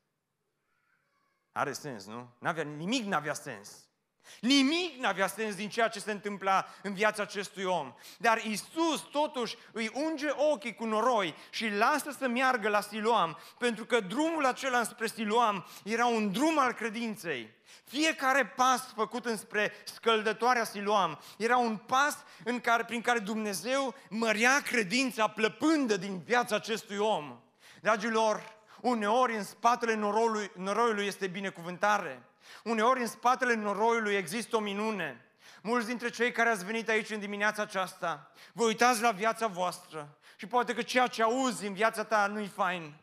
Are 1.52 1.72
sens, 1.72 2.06
nu? 2.06 2.28
N-avea, 2.38 2.62
nimic 2.62 3.04
n-avea 3.04 3.34
sens. 3.34 3.87
Nimic 4.40 5.00
n-avea 5.00 5.26
sens 5.26 5.54
din 5.54 5.68
ceea 5.68 5.88
ce 5.88 5.98
se 6.00 6.10
întâmpla 6.10 6.66
în 6.82 6.94
viața 6.94 7.22
acestui 7.22 7.64
om. 7.64 7.94
Dar 8.18 8.44
Isus 8.44 9.00
totuși 9.00 9.56
îi 9.72 9.90
unge 9.94 10.28
ochii 10.30 10.74
cu 10.74 10.84
noroi 10.84 11.34
și 11.50 11.68
lasă 11.68 12.16
să 12.18 12.28
meargă 12.28 12.68
la 12.68 12.80
Siloam, 12.80 13.38
pentru 13.58 13.84
că 13.84 14.00
drumul 14.00 14.44
acela 14.44 14.82
spre 14.82 15.06
Siloam 15.06 15.66
era 15.84 16.06
un 16.06 16.32
drum 16.32 16.58
al 16.58 16.72
credinței. 16.72 17.56
Fiecare 17.84 18.46
pas 18.46 18.92
făcut 18.96 19.24
înspre 19.24 19.72
scăldătoarea 19.84 20.64
Siloam 20.64 21.18
era 21.36 21.56
un 21.56 21.76
pas 21.76 22.16
în 22.44 22.60
care, 22.60 22.84
prin 22.84 23.00
care 23.00 23.18
Dumnezeu 23.18 23.94
mărea 24.08 24.62
credința 24.62 25.28
plăpândă 25.28 25.96
din 25.96 26.22
viața 26.24 26.54
acestui 26.54 26.96
om. 26.96 27.40
Dragilor, 27.80 28.56
uneori 28.80 29.36
în 29.36 29.44
spatele 29.44 29.94
noroiului, 29.94 30.50
noroiului 30.56 31.06
este 31.06 31.26
binecuvântare. 31.26 32.27
Uneori 32.64 33.00
în 33.00 33.06
spatele 33.06 33.54
noroiului 33.54 34.14
există 34.14 34.56
o 34.56 34.60
minune. 34.60 35.22
Mulți 35.62 35.86
dintre 35.86 36.08
cei 36.08 36.32
care 36.32 36.48
ați 36.48 36.64
venit 36.64 36.88
aici 36.88 37.10
în 37.10 37.20
dimineața 37.20 37.62
aceasta, 37.62 38.30
vă 38.52 38.64
uitați 38.64 39.02
la 39.02 39.10
viața 39.10 39.46
voastră 39.46 40.18
și 40.36 40.46
poate 40.46 40.74
că 40.74 40.82
ceea 40.82 41.06
ce 41.06 41.22
auzi 41.22 41.66
în 41.66 41.72
viața 41.72 42.04
ta 42.04 42.26
nu-i 42.26 42.46
fain. 42.46 42.94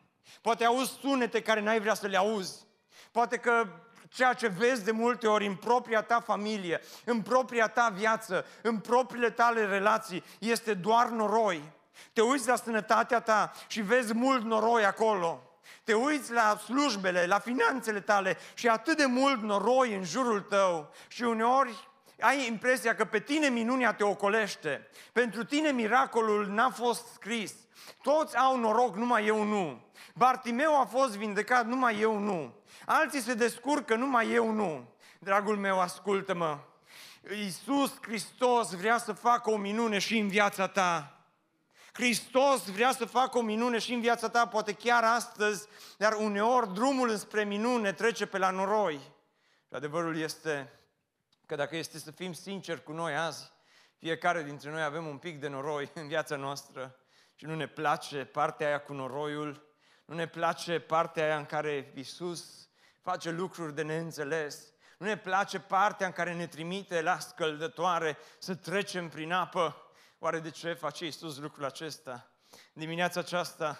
Poate 0.42 0.66
auzi 0.66 0.98
sunete 1.02 1.42
care 1.42 1.62
n-ai 1.62 1.80
vrea 1.80 1.94
să 1.94 2.08
le 2.08 2.18
auzi. 2.18 2.66
Poate 3.12 3.38
că 3.38 3.68
ceea 4.10 4.34
ce 4.34 4.48
vezi 4.48 4.84
de 4.84 4.92
multe 4.92 5.28
ori 5.28 5.46
în 5.46 5.56
propria 5.56 6.02
ta 6.02 6.20
familie, 6.20 6.82
în 7.06 7.22
propria 7.22 7.68
ta 7.68 7.90
viață, 7.90 8.46
în 8.62 8.80
propriile 8.80 9.30
tale 9.30 9.66
relații, 9.66 10.24
este 10.40 10.74
doar 10.74 11.08
noroi. 11.08 11.72
Te 12.14 12.22
uiți 12.22 12.48
la 12.48 12.56
sănătatea 12.56 13.20
ta 13.20 13.52
și 13.68 13.82
vezi 13.82 14.14
mult 14.14 14.44
noroi 14.44 14.86
acolo 14.86 15.55
te 15.84 15.94
uiți 15.94 16.32
la 16.32 16.58
slujbele, 16.58 17.26
la 17.26 17.40
finanțele 17.40 18.00
tale 18.00 18.38
și 18.54 18.68
atât 18.68 18.98
de 18.98 19.06
mult 19.06 19.42
noroi 19.42 19.96
în 19.96 20.04
jurul 20.04 20.42
tău 20.42 20.94
și 21.08 21.24
uneori 21.24 21.88
ai 22.20 22.48
impresia 22.48 22.96
că 22.96 23.06
pe 23.06 23.20
tine 23.20 23.48
minunia 23.48 23.94
te 23.94 24.04
ocolește. 24.04 24.88
Pentru 25.12 25.44
tine 25.44 25.72
miracolul 25.72 26.48
n-a 26.48 26.70
fost 26.70 27.08
scris. 27.14 27.54
Toți 28.02 28.38
au 28.38 28.58
noroc, 28.60 28.96
numai 28.96 29.26
eu 29.26 29.44
nu. 29.44 29.82
Bartimeu 30.14 30.80
a 30.80 30.86
fost 30.86 31.18
vindecat, 31.18 31.66
numai 31.66 32.00
eu 32.00 32.18
nu. 32.18 32.54
Alții 32.86 33.22
se 33.22 33.34
descurcă, 33.34 33.96
numai 33.96 34.32
eu 34.32 34.52
nu. 34.52 34.94
Dragul 35.20 35.58
meu, 35.58 35.80
ascultă-mă. 35.80 36.58
Iisus 37.32 37.94
Hristos 38.02 38.74
vrea 38.74 38.98
să 38.98 39.14
facă 39.14 39.52
o 39.52 39.58
minune 39.58 40.00
și 40.00 40.18
în 40.18 40.28
viața 40.28 40.68
ta. 40.68 41.15
Hristos 41.96 42.66
vrea 42.66 42.92
să 42.92 43.06
facă 43.06 43.38
o 43.38 43.42
minune 43.42 43.80
și 43.80 43.94
în 43.94 44.02
viața 44.02 44.30
ta, 44.30 44.48
poate 44.48 44.74
chiar 44.74 45.04
astăzi, 45.04 45.68
dar 45.98 46.14
uneori 46.14 46.74
drumul 46.74 47.10
înspre 47.10 47.44
minune 47.44 47.94
trece 47.94 48.26
pe 48.26 48.38
la 48.38 48.50
noroi. 48.50 48.96
Și 49.68 49.74
adevărul 49.74 50.18
este 50.18 50.80
că 51.46 51.56
dacă 51.56 51.76
este 51.76 52.00
să 52.00 52.12
fim 52.12 52.34
sinceri 52.34 52.84
cu 52.84 52.92
noi 52.92 53.16
azi, 53.16 53.52
fiecare 53.98 54.44
dintre 54.44 54.72
noi 54.72 54.84
avem 54.84 55.08
un 55.08 55.18
pic 55.18 55.40
de 55.40 55.48
noroi 55.48 55.92
în 55.94 56.08
viața 56.08 56.36
noastră 56.36 56.96
și 57.36 57.46
nu 57.46 57.56
ne 57.56 57.68
place 57.68 58.26
partea 58.26 58.68
aia 58.68 58.80
cu 58.80 58.94
noroiul, 58.94 59.68
nu 60.06 60.16
ne 60.16 60.28
place 60.28 60.80
partea 60.80 61.24
aia 61.24 61.38
în 61.38 61.46
care 61.46 61.92
Isus 61.96 62.70
face 63.02 63.32
lucruri 63.32 63.76
de 63.76 63.82
neînțeles, 63.82 64.74
nu 64.98 65.06
ne 65.06 65.18
place 65.18 65.60
partea 65.60 66.08
în 66.08 66.14
care 66.14 66.34
ne 66.34 66.48
trimite 66.48 67.02
la 67.02 67.20
scăldătoare 67.20 68.18
să 68.40 68.56
trecem 68.56 69.10
prin 69.10 69.32
apă, 69.32 69.85
Oare 70.20 70.40
de 70.40 70.50
ce 70.50 70.74
face 70.74 71.06
Iisus 71.06 71.38
lucrul 71.38 71.66
acesta? 71.66 72.30
Dimineața 72.74 73.20
aceasta 73.20 73.80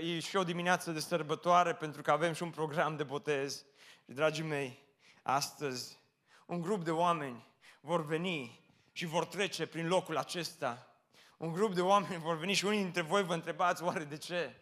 e 0.00 0.20
și 0.20 0.36
o 0.36 0.44
dimineață 0.44 0.90
de 0.90 1.00
sărbătoare 1.00 1.74
pentru 1.74 2.02
că 2.02 2.10
avem 2.10 2.32
și 2.32 2.42
un 2.42 2.50
program 2.50 2.96
de 2.96 3.02
botez. 3.02 3.64
Și, 4.04 4.12
dragii 4.12 4.44
mei, 4.44 4.86
astăzi 5.22 5.98
un 6.46 6.60
grup 6.60 6.84
de 6.84 6.90
oameni 6.90 7.46
vor 7.80 8.04
veni 8.04 8.64
și 8.92 9.06
vor 9.06 9.24
trece 9.26 9.66
prin 9.66 9.88
locul 9.88 10.16
acesta. 10.16 10.88
Un 11.36 11.52
grup 11.52 11.74
de 11.74 11.80
oameni 11.80 12.22
vor 12.22 12.36
veni 12.36 12.52
și 12.52 12.64
unii 12.64 12.82
dintre 12.82 13.02
voi 13.02 13.24
vă 13.24 13.34
întrebați, 13.34 13.82
oare 13.82 14.04
de 14.04 14.16
ce? 14.16 14.56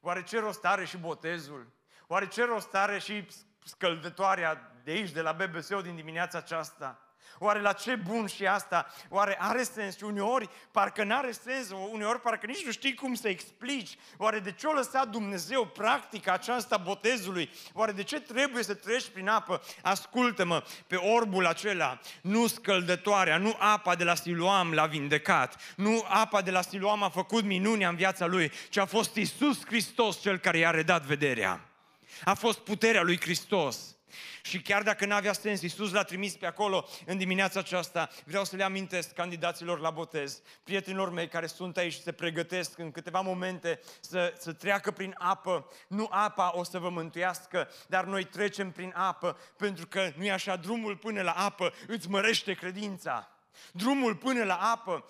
Oare 0.00 0.22
ce 0.22 0.38
rost 0.38 0.64
are 0.64 0.84
și 0.84 0.96
botezul? 0.96 1.72
Oare 2.06 2.28
ce 2.28 2.44
rost 2.44 2.74
are 2.74 2.98
și 2.98 3.26
scăldătoarea 3.64 4.80
de 4.84 4.90
aici, 4.90 5.10
de 5.10 5.20
la 5.20 5.32
BBC 5.32 5.82
din 5.82 5.94
dimineața 5.94 6.38
aceasta? 6.38 7.05
Oare 7.38 7.60
la 7.60 7.72
ce 7.72 7.94
bun 7.94 8.26
și 8.26 8.46
asta? 8.46 8.86
Oare 9.08 9.36
are 9.40 9.62
sens? 9.62 9.96
Și 9.96 10.04
uneori 10.04 10.48
parcă 10.70 11.04
nu 11.04 11.16
are 11.16 11.32
sens, 11.32 11.70
uneori 11.92 12.20
parcă 12.20 12.46
nici 12.46 12.64
nu 12.64 12.70
știi 12.70 12.94
cum 12.94 13.14
să 13.14 13.28
explici. 13.28 13.98
Oare 14.16 14.38
de 14.38 14.52
ce 14.52 14.66
o 14.66 14.72
lăsat 14.72 15.08
Dumnezeu 15.08 15.66
practica 15.66 16.32
aceasta 16.32 16.76
botezului? 16.76 17.50
Oare 17.72 17.92
de 17.92 18.02
ce 18.02 18.20
trebuie 18.20 18.62
să 18.62 18.74
treci 18.74 19.08
prin 19.08 19.28
apă? 19.28 19.62
Ascultă-mă, 19.82 20.62
pe 20.86 20.96
orbul 20.96 21.46
acela, 21.46 21.98
nu 22.20 22.46
scăldătoarea, 22.46 23.38
nu 23.38 23.56
apa 23.58 23.94
de 23.94 24.04
la 24.04 24.14
Siloam 24.14 24.72
l-a 24.72 24.86
vindecat, 24.86 25.60
nu 25.76 26.04
apa 26.08 26.42
de 26.42 26.50
la 26.50 26.62
Siloam 26.62 27.02
a 27.02 27.08
făcut 27.08 27.44
minunea 27.44 27.88
în 27.88 27.96
viața 27.96 28.26
lui, 28.26 28.52
ci 28.68 28.76
a 28.76 28.84
fost 28.84 29.14
Isus 29.14 29.66
Hristos 29.66 30.20
cel 30.20 30.38
care 30.38 30.58
i-a 30.58 30.70
redat 30.70 31.02
vederea. 31.02 31.60
A 32.24 32.34
fost 32.34 32.58
puterea 32.58 33.02
lui 33.02 33.20
Hristos. 33.20 33.95
Și 34.42 34.60
chiar 34.60 34.82
dacă 34.82 35.06
n-avea 35.06 35.32
sens, 35.32 35.62
Iisus 35.62 35.92
l-a 35.92 36.02
trimis 36.02 36.36
pe 36.36 36.46
acolo 36.46 36.88
în 37.06 37.18
dimineața 37.18 37.58
aceasta. 37.58 38.08
Vreau 38.24 38.44
să 38.44 38.56
le 38.56 38.62
amintesc 38.62 39.12
candidaților 39.12 39.80
la 39.80 39.90
botez, 39.90 40.42
prietenilor 40.62 41.10
mei 41.10 41.28
care 41.28 41.46
sunt 41.46 41.76
aici 41.76 41.92
și 41.92 42.02
se 42.02 42.12
pregătesc 42.12 42.78
în 42.78 42.90
câteva 42.90 43.20
momente 43.20 43.80
să, 44.00 44.34
să 44.38 44.52
treacă 44.52 44.90
prin 44.90 45.14
apă. 45.18 45.68
Nu 45.88 46.08
apa 46.10 46.52
o 46.54 46.64
să 46.64 46.78
vă 46.78 46.88
mântuiască, 46.88 47.68
dar 47.88 48.04
noi 48.04 48.24
trecem 48.24 48.70
prin 48.70 48.92
apă, 48.96 49.38
pentru 49.56 49.86
că 49.86 50.12
nu 50.16 50.24
e 50.24 50.32
așa, 50.32 50.56
drumul 50.56 50.96
până 50.96 51.22
la 51.22 51.32
apă 51.32 51.72
îți 51.86 52.08
mărește 52.08 52.54
credința. 52.54 53.35
Drumul 53.72 54.14
până 54.14 54.44
la 54.44 54.54
apă 54.54 55.04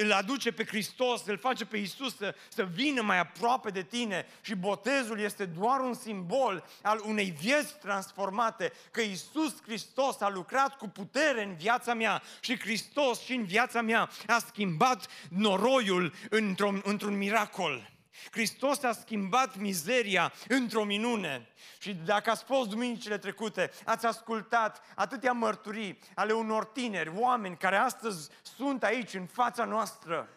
îl 0.00 0.12
aduce 0.12 0.52
pe 0.52 0.64
Hristos, 0.64 1.26
îl 1.26 1.38
face 1.38 1.64
pe 1.64 1.76
Isus 1.76 2.16
să, 2.16 2.34
să 2.48 2.64
vină 2.64 3.02
mai 3.02 3.18
aproape 3.18 3.70
de 3.70 3.82
tine 3.82 4.26
și 4.40 4.54
botezul 4.54 5.20
este 5.20 5.44
doar 5.44 5.80
un 5.80 5.94
simbol 5.94 6.64
al 6.82 7.02
unei 7.04 7.34
vieți 7.40 7.78
transformate, 7.78 8.72
că 8.90 9.00
Isus 9.00 9.62
Hristos 9.62 10.20
a 10.20 10.28
lucrat 10.28 10.76
cu 10.76 10.88
putere 10.88 11.44
în 11.44 11.54
viața 11.54 11.94
mea 11.94 12.22
și 12.40 12.58
Hristos 12.58 13.20
și 13.20 13.32
în 13.34 13.44
viața 13.44 13.82
mea 13.82 14.10
a 14.26 14.38
schimbat 14.38 15.06
noroiul 15.28 16.14
într-un, 16.30 16.80
într-un 16.84 17.16
miracol. 17.16 17.90
Hristos 18.30 18.82
a 18.82 18.92
schimbat 18.92 19.56
mizeria 19.56 20.32
într-o 20.48 20.84
minune. 20.84 21.48
Și 21.78 21.94
dacă 21.94 22.30
ați 22.30 22.44
fost 22.44 22.68
duminicile 22.68 23.18
trecute, 23.18 23.70
ați 23.84 24.06
ascultat 24.06 24.82
atâtea 24.94 25.32
mărturii 25.32 25.98
ale 26.14 26.32
unor 26.32 26.64
tineri, 26.64 27.12
oameni 27.14 27.56
care 27.56 27.76
astăzi 27.76 28.30
sunt 28.42 28.82
aici 28.82 29.14
în 29.14 29.26
fața 29.26 29.64
noastră. 29.64 30.28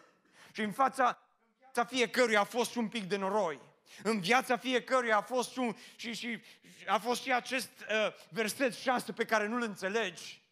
Și 0.52 0.60
în 0.60 0.72
fața, 0.72 1.04
în 1.06 1.58
viața 1.60 1.84
fiecăruia 1.84 2.40
a 2.40 2.44
fost 2.44 2.74
un 2.74 2.88
pic 2.88 3.04
de 3.04 3.16
noroi. 3.16 3.60
În 4.02 4.20
viața 4.20 4.56
fiecăruia 4.56 5.16
a 5.16 5.22
fost 5.22 5.50
și, 5.50 5.58
un, 5.58 5.76
și, 5.96 6.14
și 6.14 6.40
a 6.86 6.98
fost 6.98 7.22
și 7.22 7.32
acest 7.32 7.70
uh, 7.80 8.14
verset 8.28 8.74
6 8.74 9.12
pe 9.12 9.24
care 9.24 9.46
nu-l 9.46 9.62
înțelegi. 9.62 10.42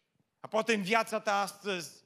Poate 0.49 0.73
în 0.73 0.81
viața 0.81 1.19
ta 1.19 1.41
astăzi 1.41 2.03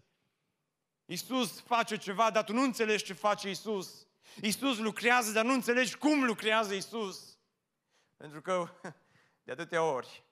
Iisus 1.06 1.62
face 1.62 1.98
ceva, 1.98 2.32
dar 2.32 2.44
tu 2.44 2.54
nu 2.54 2.62
înțelegi 2.62 3.04
ce 3.04 3.14
face 3.14 3.48
Iisus. 3.48 4.07
Iisus 4.42 4.78
lucrează, 4.78 5.32
dar 5.32 5.46
nu 5.46 5.54
înțelegi 5.54 5.98
cum 5.98 6.24
lucrează 6.24 6.74
Iisus. 6.74 7.38
Pentru 8.18 8.42
că 8.42 8.70
de 9.44 9.52
atâtea 9.52 9.84
ori 9.84 10.26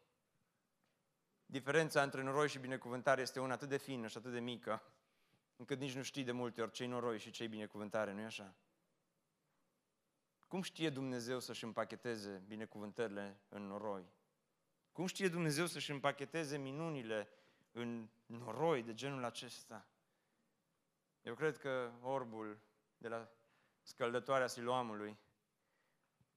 diferența 1.46 2.04
între 2.04 2.22
noroi 2.22 2.50
și 2.50 2.60
binecuvântare 2.60 3.22
este 3.22 3.40
una 3.40 3.54
atât 3.54 3.70
de 3.70 3.78
fină 3.78 4.08
și 4.08 4.18
atât 4.18 4.32
de 4.32 4.40
mică, 4.40 4.84
încât 5.56 5.80
nici 5.80 5.96
nu 5.96 6.02
știi 6.02 6.24
de 6.24 6.32
multe 6.32 6.62
ori 6.62 6.72
ce 6.72 6.86
noroi 6.86 7.20
și 7.20 7.32
ce 7.32 7.48
binecuvântare, 7.48 8.14
nu-i 8.14 8.24
așa? 8.24 8.56
Cum 10.48 10.62
știe 10.62 10.90
Dumnezeu 10.90 11.40
să-și 11.40 11.64
împacheteze 11.64 12.44
binecuvântările 12.48 13.40
în 13.50 13.68
noroi? 13.68 14.14
Cum 14.92 15.06
știe 15.06 15.28
Dumnezeu 15.28 15.66
să-și 15.66 15.92
împacheteze 15.92 16.58
minunile 16.58 17.30
în 17.72 18.08
noroi 18.26 18.84
de 18.84 18.94
genul 18.94 19.24
acesta? 19.24 19.88
Eu 21.22 21.36
cred 21.36 21.58
că 21.58 21.92
orbul 22.02 22.60
de 22.98 23.08
la 23.08 23.35
scăldătoarea 23.86 24.48
Siloamului, 24.48 25.18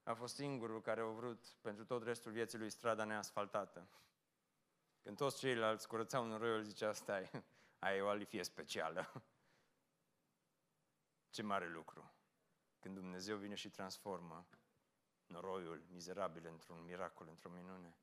a 0.02 0.14
fost 0.14 0.34
singurul 0.34 0.80
care 0.80 1.00
a 1.00 1.04
vrut 1.04 1.46
pentru 1.60 1.84
tot 1.84 2.02
restul 2.02 2.32
vieții 2.32 2.58
lui 2.58 2.70
strada 2.70 3.04
neasfaltată. 3.04 3.88
Când 5.02 5.16
toți 5.16 5.38
ceilalți 5.38 5.88
curățau 5.88 6.24
noroiul, 6.24 6.62
zicea, 6.62 6.92
stai, 6.92 7.30
ai 7.78 8.00
o 8.00 8.08
alifie 8.08 8.42
specială. 8.42 9.12
Ce 11.30 11.42
mare 11.42 11.68
lucru! 11.68 12.12
când 12.78 12.94
Dumnezeu 12.94 13.36
vine 13.36 13.54
și 13.54 13.70
transformă 13.70 14.48
noroiul 15.26 15.84
mizerabil 15.88 16.46
într-un 16.46 16.84
miracol, 16.84 17.28
într-o 17.28 17.50
minune. 17.50 17.96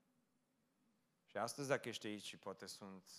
Și 1.26 1.38
astăzi, 1.38 1.68
dacă 1.68 1.88
ești 1.88 2.08
aici 2.08 2.24
și 2.24 2.38
poate 2.38 2.66
sunt 2.66 3.10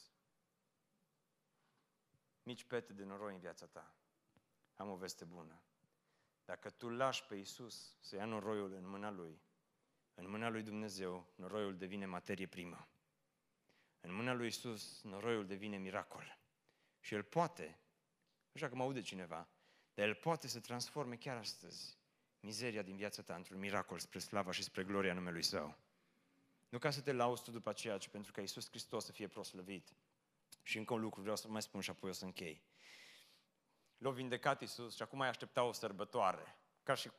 mici 2.42 2.64
pete 2.64 2.92
de 2.92 3.04
noroi 3.04 3.34
în 3.34 3.40
viața 3.40 3.66
ta, 3.66 3.94
am 4.74 4.90
o 4.90 4.96
veste 4.96 5.24
bună. 5.24 5.62
Dacă 6.46 6.70
tu 6.70 6.88
lași 6.88 7.24
pe 7.24 7.34
Isus 7.34 7.96
să 8.00 8.16
ia 8.16 8.24
noroiul 8.24 8.72
în 8.72 8.88
mâna 8.88 9.10
Lui, 9.10 9.40
în 10.14 10.30
mâna 10.30 10.48
Lui 10.48 10.62
Dumnezeu, 10.62 11.26
noroiul 11.34 11.76
devine 11.76 12.06
materie 12.06 12.46
primă. 12.46 12.88
În 14.00 14.14
mâna 14.14 14.32
Lui 14.32 14.46
Isus, 14.46 15.02
noroiul 15.02 15.46
devine 15.46 15.76
miracol. 15.76 16.38
Și 17.00 17.14
El 17.14 17.22
poate, 17.22 17.78
așa 18.52 18.68
că 18.68 18.74
mă 18.74 18.82
aude 18.82 19.00
cineva, 19.00 19.48
dar 19.94 20.06
El 20.06 20.14
poate 20.14 20.48
să 20.48 20.60
transforme 20.60 21.16
chiar 21.16 21.36
astăzi 21.36 21.98
mizeria 22.40 22.82
din 22.82 22.96
viața 22.96 23.22
ta 23.22 23.34
într-un 23.34 23.58
miracol 23.58 23.98
spre 23.98 24.18
slava 24.18 24.50
și 24.50 24.62
spre 24.62 24.84
gloria 24.84 25.12
numelui 25.12 25.42
Său. 25.42 25.76
Nu 26.68 26.78
ca 26.78 26.90
să 26.90 27.00
te 27.00 27.12
lauzi 27.12 27.42
tu 27.42 27.50
după 27.50 27.68
aceea, 27.68 27.98
ci 27.98 28.08
pentru 28.08 28.32
ca 28.32 28.40
Iisus 28.40 28.68
Hristos 28.68 29.04
să 29.04 29.12
fie 29.12 29.28
proslăvit. 29.28 29.88
Și 30.62 30.78
încă 30.78 30.94
un 30.94 31.00
lucru 31.00 31.20
vreau 31.20 31.36
să 31.36 31.48
mai 31.48 31.62
spun 31.62 31.80
și 31.80 31.90
apoi 31.90 32.10
o 32.10 32.12
să 32.12 32.24
închei. 32.24 32.62
L-a 33.98 34.10
vindecat 34.10 34.60
Iisus 34.60 34.94
și 34.94 35.02
acum 35.02 35.18
mai 35.18 35.28
aștepta 35.28 35.62
o 35.62 35.72
sărbătoare. 35.72 36.56
Ca 36.82 36.94
și, 36.94 37.10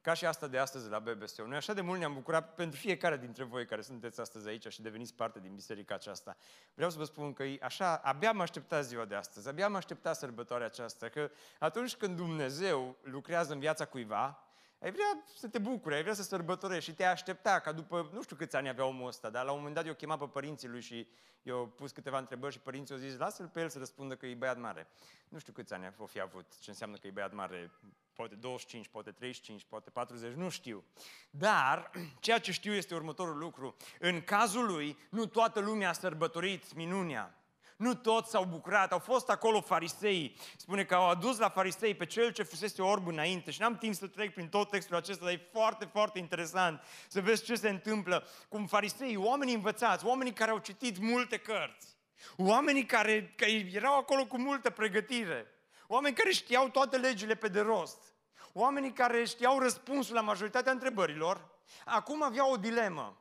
ca 0.00 0.14
și 0.14 0.26
asta 0.26 0.46
de 0.46 0.58
astăzi 0.58 0.88
la 0.88 0.98
BBSO. 0.98 1.46
Noi 1.46 1.56
așa 1.56 1.72
de 1.72 1.80
mult 1.80 1.98
ne-am 1.98 2.14
bucurat 2.14 2.54
pentru 2.54 2.78
fiecare 2.78 3.16
dintre 3.16 3.44
voi 3.44 3.66
care 3.66 3.80
sunteți 3.80 4.20
astăzi 4.20 4.48
aici 4.48 4.66
și 4.68 4.82
deveniți 4.82 5.14
parte 5.14 5.40
din 5.40 5.54
biserica 5.54 5.94
aceasta. 5.94 6.36
Vreau 6.74 6.90
să 6.90 6.98
vă 6.98 7.04
spun 7.04 7.32
că 7.32 7.44
așa, 7.60 7.96
abia 7.96 8.28
am 8.28 8.40
așteptat 8.40 8.84
ziua 8.84 9.04
de 9.04 9.14
astăzi, 9.14 9.48
abia 9.48 9.64
am 9.64 9.74
așteptat 9.74 10.16
sărbătoarea 10.16 10.66
aceasta, 10.66 11.08
că 11.08 11.30
atunci 11.58 11.96
când 11.96 12.16
Dumnezeu 12.16 12.96
lucrează 13.02 13.52
în 13.52 13.58
viața 13.58 13.84
cuiva, 13.84 14.51
ai 14.82 14.90
vrea 14.90 15.24
să 15.36 15.48
te 15.48 15.58
bucuri, 15.58 15.94
ai 15.94 16.02
vrea 16.02 16.14
să 16.14 16.22
sărbătorești 16.22 16.90
și 16.90 16.96
te 16.96 17.04
aștepta 17.04 17.60
ca 17.60 17.72
după, 17.72 18.10
nu 18.12 18.22
știu 18.22 18.36
câți 18.36 18.56
ani 18.56 18.68
avea 18.68 18.84
omul 18.84 19.06
ăsta, 19.06 19.30
dar 19.30 19.44
la 19.44 19.50
un 19.50 19.56
moment 19.56 19.74
dat 19.74 19.86
eu 19.86 19.94
chema 19.94 20.18
pe 20.18 20.24
părinții 20.24 20.68
lui 20.68 20.80
și 20.80 21.08
eu 21.42 21.66
pus 21.66 21.90
câteva 21.90 22.18
întrebări 22.18 22.52
și 22.52 22.60
părinții 22.60 22.94
au 22.94 23.00
zis, 23.00 23.16
lasă-l 23.16 23.48
pe 23.48 23.60
el 23.60 23.68
să 23.68 23.78
răspundă 23.78 24.16
că 24.16 24.26
e 24.26 24.34
băiat 24.34 24.58
mare. 24.58 24.86
Nu 25.28 25.38
știu 25.38 25.52
câți 25.52 25.72
ani 25.74 25.94
o 25.98 26.06
fi 26.06 26.20
avut, 26.20 26.58
ce 26.58 26.70
înseamnă 26.70 26.96
că 26.96 27.06
e 27.06 27.10
băiat 27.10 27.32
mare, 27.32 27.70
poate 28.12 28.34
25, 28.34 28.88
poate 28.88 29.10
35, 29.10 29.64
poate 29.64 29.90
40, 29.90 30.32
nu 30.32 30.48
știu. 30.48 30.84
Dar 31.30 31.90
ceea 32.20 32.38
ce 32.38 32.52
știu 32.52 32.72
este 32.72 32.94
următorul 32.94 33.38
lucru. 33.38 33.76
În 33.98 34.22
cazul 34.22 34.66
lui, 34.66 34.98
nu 35.10 35.26
toată 35.26 35.60
lumea 35.60 35.88
a 35.88 35.92
sărbătorit 35.92 36.74
minunea. 36.74 37.41
Nu 37.82 37.94
toți 37.94 38.30
s-au 38.30 38.44
bucurat, 38.44 38.92
au 38.92 38.98
fost 38.98 39.28
acolo 39.28 39.60
farisei. 39.60 40.36
Spune 40.56 40.84
că 40.84 40.94
au 40.94 41.08
adus 41.08 41.38
la 41.38 41.48
farisei 41.48 41.94
pe 41.94 42.06
cel 42.06 42.32
ce 42.32 42.42
fusese 42.42 42.82
orb 42.82 43.06
înainte 43.06 43.50
și 43.50 43.60
n-am 43.60 43.76
timp 43.76 43.94
să 43.94 44.06
trec 44.06 44.34
prin 44.34 44.48
tot 44.48 44.70
textul 44.70 44.96
acesta, 44.96 45.24
dar 45.24 45.32
e 45.32 45.48
foarte, 45.52 45.84
foarte 45.84 46.18
interesant 46.18 46.82
să 47.08 47.20
vezi 47.20 47.44
ce 47.44 47.54
se 47.54 47.68
întâmplă. 47.68 48.26
Cum 48.48 48.66
farisei, 48.66 49.16
oamenii 49.16 49.54
învățați, 49.54 50.04
oamenii 50.06 50.32
care 50.32 50.50
au 50.50 50.58
citit 50.58 50.98
multe 50.98 51.36
cărți, 51.36 51.96
oamenii 52.36 52.86
care, 52.86 53.34
care 53.36 53.70
erau 53.72 53.96
acolo 53.96 54.26
cu 54.26 54.38
multă 54.38 54.70
pregătire, 54.70 55.46
oameni 55.86 56.14
care 56.14 56.30
știau 56.30 56.68
toate 56.68 56.96
legile 56.96 57.34
pe 57.34 57.48
de 57.48 57.60
rost, 57.60 58.14
oamenii 58.52 58.92
care 58.92 59.24
știau 59.24 59.58
răspunsul 59.58 60.14
la 60.14 60.20
majoritatea 60.20 60.72
întrebărilor, 60.72 61.48
acum 61.84 62.22
aveau 62.22 62.52
o 62.52 62.56
dilemă. 62.56 63.16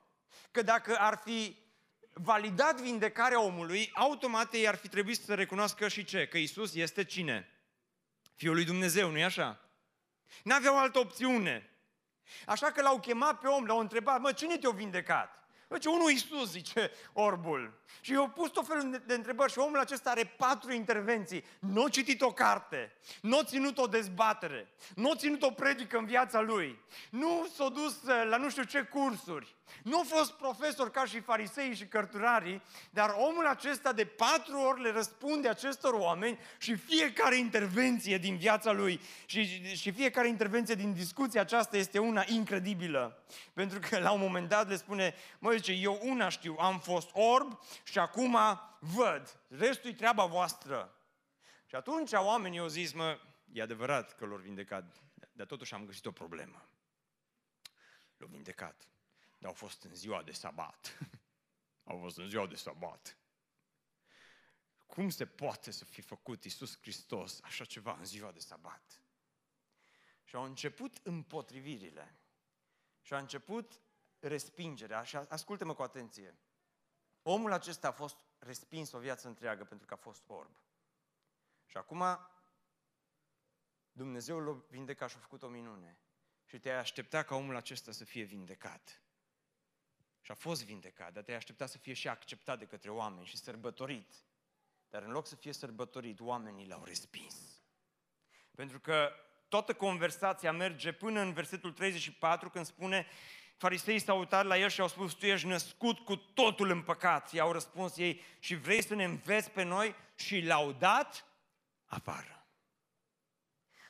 Că 0.52 0.62
dacă 0.62 0.96
ar 1.00 1.22
fi 1.24 1.58
validat 2.14 2.82
vindecarea 2.82 3.42
omului, 3.42 3.92
automat 3.94 4.54
ei 4.54 4.68
ar 4.68 4.76
fi 4.76 4.88
trebuit 4.88 5.22
să 5.22 5.34
recunoască 5.34 5.88
și 5.88 6.04
ce? 6.04 6.28
Că 6.28 6.38
Isus 6.38 6.74
este 6.74 7.04
cine? 7.04 7.50
Fiul 8.36 8.54
lui 8.54 8.66
Dumnezeu, 8.66 9.10
nu-i 9.10 9.24
așa? 9.24 9.60
N-aveau 10.44 10.78
altă 10.78 11.00
opțiune. 11.00 11.70
Așa 12.46 12.72
că 12.72 12.82
l-au 12.82 13.00
chemat 13.00 13.40
pe 13.40 13.48
om, 13.48 13.66
l-au 13.66 13.80
întrebat, 13.80 14.22
mă, 14.22 14.32
cine 14.32 14.58
te-a 14.58 14.70
vindecat? 14.70 15.42
Zice, 15.74 15.90
unul 15.90 16.10
Iisus, 16.10 16.50
zice 16.50 16.92
orbul. 17.14 17.82
Și 18.02 18.12
i-au 18.12 18.30
pus 18.30 18.50
tot 18.50 18.68
felul 18.68 19.02
de 19.06 19.14
întrebări 19.14 19.52
și 19.52 19.60
omul 19.60 19.80
acesta 19.80 20.10
are 20.10 20.24
patru 20.38 20.72
intervenții. 20.72 21.44
Nu 21.60 21.84
a 21.84 21.90
citit 21.90 22.22
o 22.22 22.32
carte, 22.32 22.94
nu 23.22 23.38
a 23.38 23.44
ținut 23.44 23.78
o 23.78 23.88
dezbatere, 23.88 24.74
nu 24.96 25.12
a 25.12 25.16
ținut 25.16 25.42
o 25.42 25.52
predică 25.52 25.98
în 25.98 26.06
viața 26.06 26.40
lui, 26.40 26.80
nu 27.10 27.48
s-a 27.56 27.70
dus 27.70 28.02
uh, 28.02 28.28
la 28.30 28.38
nu 28.38 28.50
știu 28.50 28.64
ce 28.64 28.82
cursuri, 28.82 29.56
nu 29.84 30.00
a 30.00 30.04
fost 30.04 30.32
profesor 30.32 30.92
ca 30.92 31.06
și 31.06 31.20
farisei 31.20 31.76
și 31.76 31.86
cărturarii, 31.86 32.62
dar 32.90 33.16
omul 33.18 33.48
acesta 33.48 33.94
de 33.94 34.06
patru 34.06 34.60
ori 34.60 34.82
le 34.82 34.92
răspunde 34.92 35.50
acestor 35.50 35.94
oameni 35.94 36.40
și 36.58 36.76
fiecare 36.76 37.38
intervenție 37.38 38.18
din 38.18 38.38
viața 38.38 38.72
lui 38.72 39.02
și, 39.26 39.76
și 39.76 39.92
fiecare 39.92 40.28
intervenție 40.28 40.76
din 40.76 40.94
discuția 40.94 41.42
aceasta 41.42 41.78
este 41.78 42.00
una 42.00 42.24
incredibilă. 42.28 43.24
Pentru 43.54 43.80
că 43.90 44.00
la 44.00 44.12
un 44.12 44.20
moment 44.20 44.50
dat 44.50 44.68
le 44.68 44.76
spune, 44.76 45.16
mă 45.40 45.52
zice, 45.52 45.72
eu 45.72 46.00
una 46.04 46.30
știu, 46.30 46.56
am 46.60 46.80
fost 46.80 47.10
orb 47.14 47.60
și 47.84 48.00
acum 48.00 48.38
văd, 48.80 49.40
restul 49.48 49.90
e 49.90 49.94
treaba 49.94 50.26
voastră. 50.26 50.96
Și 51.66 51.76
atunci 51.76 52.12
oamenii 52.12 52.60
au 52.60 52.68
zis, 52.68 52.94
mă, 52.94 53.20
e 53.52 53.62
adevărat 53.62 54.16
că 54.16 54.26
l-au 54.26 54.38
vindecat, 54.38 54.96
dar 55.32 55.46
totuși 55.46 55.74
am 55.74 55.86
găsit 55.86 56.06
o 56.06 56.12
problemă. 56.12 56.66
L-au 58.18 58.30
vindecat 58.32 58.88
dar 59.42 59.50
au 59.50 59.56
fost 59.56 59.84
în 59.84 59.96
ziua 59.96 60.24
de 60.24 60.32
sabat. 60.32 60.98
au 61.90 61.98
fost 61.98 62.18
în 62.18 62.30
ziua 62.30 62.48
de 62.48 62.56
sabat. 62.56 63.18
Cum 64.86 65.10
se 65.10 65.26
poate 65.26 65.72
să 65.72 65.86
fi 65.86 66.02
făcut 66.02 66.44
Isus 66.44 66.78
Hristos 66.82 67.40
așa 67.42 67.66
ceva 67.66 67.96
în 67.98 68.06
ziua 68.06 68.32
de 68.32 68.40
sabat? 68.40 69.04
Și 70.24 70.36
au 70.36 70.44
început 70.44 71.00
împotrivirile. 71.04 72.20
Și 73.02 73.14
a 73.14 73.18
început 73.18 73.82
respingerea. 74.20 75.04
Și 75.04 75.16
ascultă-mă 75.16 75.74
cu 75.74 75.82
atenție. 75.82 76.38
Omul 77.22 77.52
acesta 77.52 77.88
a 77.88 77.92
fost 77.92 78.26
respins 78.40 78.92
o 78.92 79.00
viață 79.00 79.28
întreagă 79.28 79.64
pentru 79.64 79.88
că 79.88 79.94
a 79.94 79.98
fost 79.98 80.24
orb. 80.28 80.56
Și 81.66 81.78
acum 81.78 82.04
Dumnezeu 83.92 84.40
l-a 84.40 84.64
vindecat 84.70 85.10
și 85.10 85.16
a 85.16 85.20
făcut 85.20 85.44
o 85.44 85.48
minune. 85.48 86.00
Și 86.46 86.60
te-ai 86.60 86.78
aștepta 86.78 87.24
ca 87.24 87.36
omul 87.36 87.56
acesta 87.56 87.92
să 87.92 88.04
fie 88.04 88.24
vindecat. 88.24 89.01
Și 90.22 90.32
a 90.32 90.34
fost 90.34 90.66
vindecat, 90.66 91.14
dar 91.14 91.24
te-ai 91.24 91.38
aștepta 91.38 91.66
să 91.66 91.78
fie 91.78 91.94
și 91.94 92.08
acceptat 92.08 92.60
de 92.60 92.66
către 92.66 92.90
oameni 92.90 93.26
și 93.26 93.38
sărbătorit. 93.38 94.14
Dar 94.90 95.04
în 95.04 95.12
loc 95.12 95.28
să 95.28 95.36
fie 95.36 95.54
sărbătorit, 95.54 96.20
oamenii 96.20 96.68
l-au 96.68 96.84
respins. 96.84 97.36
Pentru 98.56 98.80
că 98.80 99.12
toată 99.48 99.74
conversația 99.74 100.52
merge 100.52 100.92
până 100.92 101.20
în 101.20 101.34
versetul 101.34 101.72
34, 101.72 102.50
când 102.50 102.66
spune 102.66 103.08
Fariseii 103.62 104.00
s-au 104.00 104.20
uitat 104.20 104.46
la 104.46 104.58
el 104.58 104.70
și 104.70 104.82
au 104.82 104.88
spus, 104.88 105.14
tu 105.14 105.26
ești 105.26 105.48
născut 105.48 106.00
cu 106.00 106.16
totul 106.16 106.70
în 106.70 106.82
păcat. 106.82 107.34
I-au 107.34 107.52
răspuns 107.52 107.98
ei, 107.98 108.22
și 108.40 108.56
vrei 108.56 108.84
să 108.84 108.96
ne 108.96 109.04
înveți 109.04 109.52
pe 109.52 109.64
noi? 109.64 109.96
Și 110.16 110.42
l-au 110.42 110.72
dat 110.72 111.26
afară. 111.86 112.46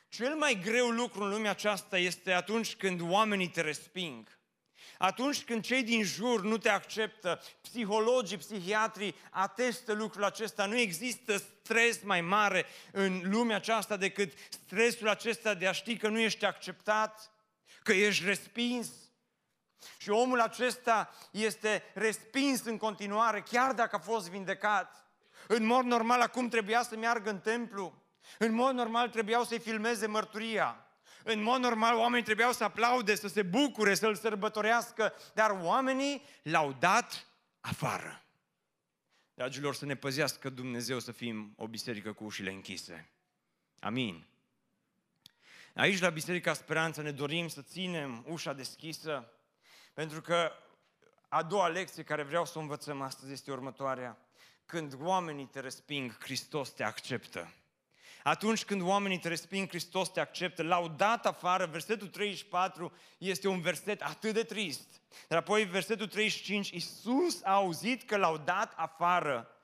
Cel 0.08 0.34
mai 0.34 0.60
greu 0.62 0.88
lucru 0.88 1.22
în 1.22 1.30
lumea 1.30 1.50
aceasta 1.50 1.98
este 1.98 2.32
atunci 2.32 2.76
când 2.76 3.00
oamenii 3.00 3.48
te 3.48 3.60
resping. 3.60 4.38
Atunci 4.98 5.44
când 5.44 5.64
cei 5.64 5.82
din 5.82 6.02
jur 6.02 6.42
nu 6.42 6.58
te 6.58 6.68
acceptă, 6.68 7.42
psihologii, 7.60 8.36
psihiatrii 8.36 9.14
atestă 9.30 9.92
lucrul 9.92 10.24
acesta. 10.24 10.66
Nu 10.66 10.76
există 10.76 11.36
stres 11.36 12.02
mai 12.02 12.20
mare 12.20 12.66
în 12.92 13.20
lumea 13.24 13.56
aceasta 13.56 13.96
decât 13.96 14.32
stresul 14.48 15.08
acesta 15.08 15.54
de 15.54 15.66
a 15.66 15.72
ști 15.72 15.96
că 15.96 16.08
nu 16.08 16.18
ești 16.18 16.44
acceptat, 16.44 17.30
că 17.82 17.92
ești 17.92 18.24
respins. 18.24 18.88
Și 19.98 20.10
omul 20.10 20.40
acesta 20.40 21.14
este 21.30 21.82
respins 21.94 22.64
în 22.64 22.76
continuare, 22.76 23.40
chiar 23.40 23.72
dacă 23.72 23.96
a 23.96 23.98
fost 23.98 24.30
vindecat. 24.30 25.06
În 25.46 25.64
mod 25.64 25.84
normal, 25.84 26.20
acum 26.20 26.48
trebuia 26.48 26.82
să 26.82 26.96
meargă 26.96 27.30
în 27.30 27.38
templu. 27.38 28.02
În 28.38 28.52
mod 28.52 28.74
normal 28.74 29.08
trebuiau 29.08 29.44
să-i 29.44 29.58
filmeze 29.58 30.06
mărturia. 30.06 30.86
În 31.24 31.42
mod 31.42 31.60
normal, 31.60 31.96
oamenii 31.96 32.24
trebuiau 32.24 32.52
să 32.52 32.64
aplaude, 32.64 33.14
să 33.14 33.28
se 33.28 33.42
bucure, 33.42 33.94
să-l 33.94 34.14
sărbătorească, 34.14 35.14
dar 35.34 35.50
oamenii 35.50 36.22
l-au 36.42 36.72
dat 36.72 37.26
afară. 37.60 38.22
Dragilor, 39.34 39.74
să 39.74 39.84
ne 39.84 39.96
păzească 39.96 40.48
Dumnezeu 40.48 40.98
să 40.98 41.12
fim 41.12 41.54
o 41.56 41.68
biserică 41.68 42.12
cu 42.12 42.24
ușile 42.24 42.50
închise. 42.50 43.10
Amin. 43.78 44.26
Aici, 45.74 46.00
la 46.00 46.10
Biserica 46.10 46.52
Speranță, 46.52 47.02
ne 47.02 47.10
dorim 47.10 47.48
să 47.48 47.62
ținem 47.62 48.24
ușa 48.28 48.52
deschisă, 48.52 49.32
pentru 49.94 50.20
că 50.20 50.52
a 51.28 51.42
doua 51.42 51.68
lecție 51.68 52.02
care 52.02 52.22
vreau 52.22 52.46
să 52.46 52.58
o 52.58 52.60
învățăm 52.60 53.00
astăzi 53.00 53.32
este 53.32 53.50
următoarea. 53.50 54.18
Când 54.66 54.96
oamenii 55.00 55.46
te 55.46 55.60
resping, 55.60 56.16
Hristos 56.18 56.70
te 56.70 56.84
acceptă. 56.84 57.52
Atunci 58.22 58.64
când 58.64 58.82
oamenii 58.82 59.18
te 59.18 59.28
resping, 59.28 59.68
Hristos 59.68 60.08
te 60.08 60.20
acceptă. 60.20 60.62
L-au 60.62 60.88
dat 60.88 61.26
afară. 61.26 61.66
Versetul 61.66 62.08
34 62.08 62.92
este 63.18 63.48
un 63.48 63.60
verset 63.60 64.02
atât 64.02 64.34
de 64.34 64.42
trist. 64.42 65.00
Dar 65.28 65.38
apoi 65.38 65.64
versetul 65.64 66.06
35, 66.06 66.70
Iisus 66.70 67.42
a 67.42 67.52
auzit 67.52 68.02
că 68.02 68.16
l-au 68.16 68.36
dat 68.36 68.72
afară. 68.76 69.56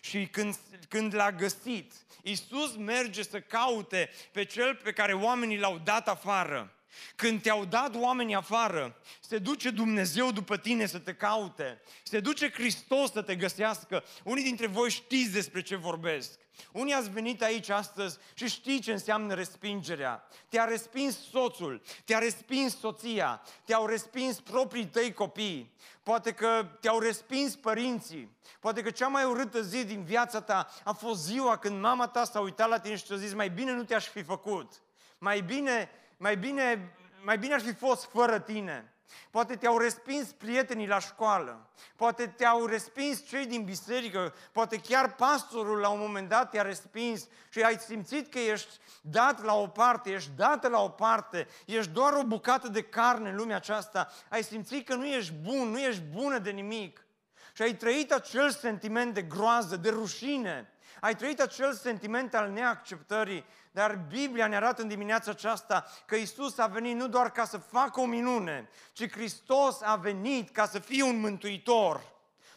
Și 0.00 0.26
când, 0.26 0.58
când 0.88 1.14
l-a 1.14 1.32
găsit, 1.32 1.92
Iisus 2.22 2.76
merge 2.76 3.22
să 3.22 3.40
caute 3.40 4.10
pe 4.32 4.44
cel 4.44 4.74
pe 4.74 4.92
care 4.92 5.12
oamenii 5.12 5.58
l-au 5.58 5.78
dat 5.78 6.08
afară. 6.08 6.76
Când 7.16 7.42
te-au 7.42 7.64
dat 7.64 7.94
oamenii 7.94 8.34
afară, 8.34 8.96
se 9.20 9.38
duce 9.38 9.70
Dumnezeu 9.70 10.32
după 10.32 10.56
tine 10.56 10.86
să 10.86 10.98
te 10.98 11.14
caute, 11.14 11.80
se 12.02 12.20
duce 12.20 12.50
Hristos 12.50 13.12
să 13.12 13.22
te 13.22 13.36
găsească. 13.36 14.04
Unii 14.24 14.42
dintre 14.42 14.66
voi 14.66 14.90
știți 14.90 15.32
despre 15.32 15.62
ce 15.62 15.76
vorbesc. 15.76 16.38
Unii 16.72 16.92
ați 16.92 17.10
venit 17.10 17.42
aici 17.42 17.68
astăzi 17.68 18.18
și 18.34 18.48
știți 18.48 18.82
ce 18.82 18.92
înseamnă 18.92 19.34
respingerea. 19.34 20.24
Te-a 20.48 20.64
respins 20.64 21.28
soțul, 21.30 21.82
te-a 22.04 22.18
respins 22.18 22.78
soția, 22.78 23.42
te-au 23.64 23.86
respins 23.86 24.40
proprii 24.40 24.86
tăi 24.86 25.12
copii, 25.12 25.74
poate 26.02 26.32
că 26.32 26.66
te-au 26.80 26.98
respins 26.98 27.56
părinții, 27.56 28.36
poate 28.60 28.82
că 28.82 28.90
cea 28.90 29.08
mai 29.08 29.24
urâtă 29.24 29.62
zi 29.62 29.84
din 29.84 30.02
viața 30.02 30.40
ta 30.40 30.68
a 30.84 30.92
fost 30.92 31.22
ziua 31.22 31.58
când 31.58 31.80
mama 31.80 32.06
ta 32.08 32.24
s-a 32.24 32.40
uitat 32.40 32.68
la 32.68 32.78
tine 32.78 32.96
și 32.96 33.04
ți-a 33.04 33.16
zis 33.16 33.32
mai 33.34 33.50
bine 33.50 33.72
nu 33.72 33.84
te-aș 33.84 34.06
fi 34.06 34.22
făcut, 34.22 34.72
mai 35.18 35.40
bine, 35.40 35.90
mai 36.16 36.36
bine, 36.36 36.94
mai 37.24 37.38
bine 37.38 37.54
ar 37.54 37.60
fi 37.60 37.74
fost 37.74 38.04
fără 38.04 38.38
tine. 38.38 38.91
Poate 39.30 39.56
te-au 39.56 39.78
respins 39.78 40.32
prietenii 40.32 40.86
la 40.86 40.98
școală, 40.98 41.70
poate 41.96 42.26
te-au 42.26 42.66
respins 42.66 43.26
cei 43.26 43.46
din 43.46 43.64
biserică, 43.64 44.34
poate 44.52 44.80
chiar 44.80 45.14
pastorul 45.14 45.78
la 45.78 45.88
un 45.88 45.98
moment 45.98 46.28
dat 46.28 46.50
te-a 46.50 46.62
respins 46.62 47.28
și 47.50 47.62
ai 47.62 47.78
simțit 47.78 48.32
că 48.32 48.38
ești 48.38 48.78
dat 49.00 49.42
la 49.42 49.54
o 49.54 49.66
parte, 49.66 50.10
ești 50.10 50.30
dată 50.36 50.68
la 50.68 50.80
o 50.80 50.88
parte, 50.88 51.48
ești 51.66 51.90
doar 51.90 52.12
o 52.12 52.24
bucată 52.24 52.68
de 52.68 52.82
carne 52.82 53.28
în 53.28 53.36
lumea 53.36 53.56
aceasta, 53.56 54.12
ai 54.28 54.42
simțit 54.42 54.86
că 54.86 54.94
nu 54.94 55.06
ești 55.06 55.32
bun, 55.32 55.68
nu 55.68 55.78
ești 55.80 56.02
bună 56.02 56.38
de 56.38 56.50
nimic. 56.50 57.06
Și 57.54 57.62
ai 57.62 57.74
trăit 57.74 58.12
acel 58.12 58.50
sentiment 58.50 59.14
de 59.14 59.22
groază, 59.22 59.76
de 59.76 59.90
rușine, 59.90 60.71
ai 61.02 61.16
trăit 61.16 61.40
acel 61.40 61.72
sentiment 61.72 62.34
al 62.34 62.50
neacceptării, 62.50 63.44
dar 63.70 64.04
Biblia 64.08 64.46
ne 64.46 64.56
arată 64.56 64.82
în 64.82 64.88
dimineața 64.88 65.30
aceasta 65.30 65.86
că 66.06 66.14
Isus 66.14 66.58
a 66.58 66.66
venit 66.66 66.96
nu 66.96 67.08
doar 67.08 67.30
ca 67.30 67.44
să 67.44 67.58
facă 67.58 68.00
o 68.00 68.06
minune, 68.06 68.68
ci 68.92 69.10
Hristos 69.10 69.82
a 69.82 69.96
venit 69.96 70.50
ca 70.50 70.66
să 70.66 70.78
fie 70.78 71.02
un 71.02 71.20
mântuitor. 71.20 72.02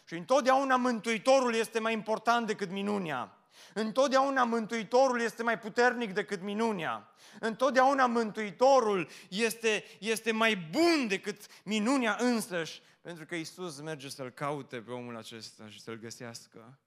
Și 0.04 0.14
întotdeauna 0.14 0.76
mântuitorul 0.76 1.54
este 1.54 1.78
mai 1.78 1.92
important 1.92 2.46
decât 2.46 2.70
minunea. 2.70 3.38
Întotdeauna 3.74 4.44
Mântuitorul 4.44 5.20
este 5.20 5.42
mai 5.42 5.58
puternic 5.58 6.12
decât 6.12 6.42
minunea. 6.42 7.10
Întotdeauna 7.40 8.06
Mântuitorul 8.06 9.08
este, 9.28 9.84
este 9.98 10.32
mai 10.32 10.56
bun 10.56 11.06
decât 11.08 11.46
minunea 11.64 12.16
însăși, 12.20 12.82
pentru 13.00 13.24
că 13.24 13.34
Isus 13.34 13.80
merge 13.80 14.08
să-l 14.08 14.30
caute 14.30 14.76
pe 14.80 14.90
omul 14.90 15.16
acesta 15.16 15.68
și 15.68 15.80
să-l 15.80 15.98
găsească. 15.98 16.78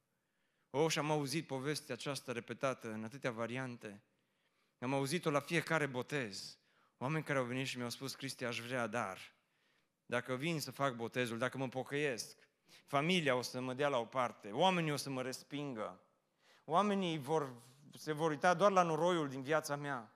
O, 0.69 0.87
și 0.89 0.99
am 0.99 1.11
auzit 1.11 1.47
povestea 1.47 1.95
aceasta 1.95 2.31
repetată 2.31 2.91
în 2.91 3.03
atâtea 3.03 3.31
variante. 3.31 4.03
Am 4.79 4.93
auzit-o 4.93 5.29
la 5.29 5.39
fiecare 5.39 5.85
botez. 5.85 6.57
Oameni 6.97 7.23
care 7.23 7.39
au 7.39 7.45
venit 7.45 7.67
și 7.67 7.77
mi-au 7.77 7.89
spus, 7.89 8.15
Cristi, 8.15 8.43
aș 8.43 8.59
vrea, 8.59 8.87
dar 8.87 9.19
dacă 10.05 10.35
vin 10.35 10.59
să 10.59 10.71
fac 10.71 10.95
botezul, 10.95 11.37
dacă 11.37 11.57
mă 11.57 11.67
pocăiesc, 11.67 12.37
familia 12.85 13.35
o 13.35 13.41
să 13.41 13.61
mă 13.61 13.73
dea 13.73 13.87
la 13.87 13.97
o 13.97 14.05
parte, 14.05 14.51
oamenii 14.51 14.91
o 14.91 14.95
să 14.95 15.09
mă 15.09 15.21
respingă, 15.21 16.01
oamenii 16.65 17.17
vor, 17.17 17.53
se 17.97 18.11
vor 18.11 18.29
uita 18.29 18.53
doar 18.53 18.71
la 18.71 18.83
noroiul 18.83 19.29
din 19.29 19.41
viața 19.41 19.75
mea. 19.75 20.13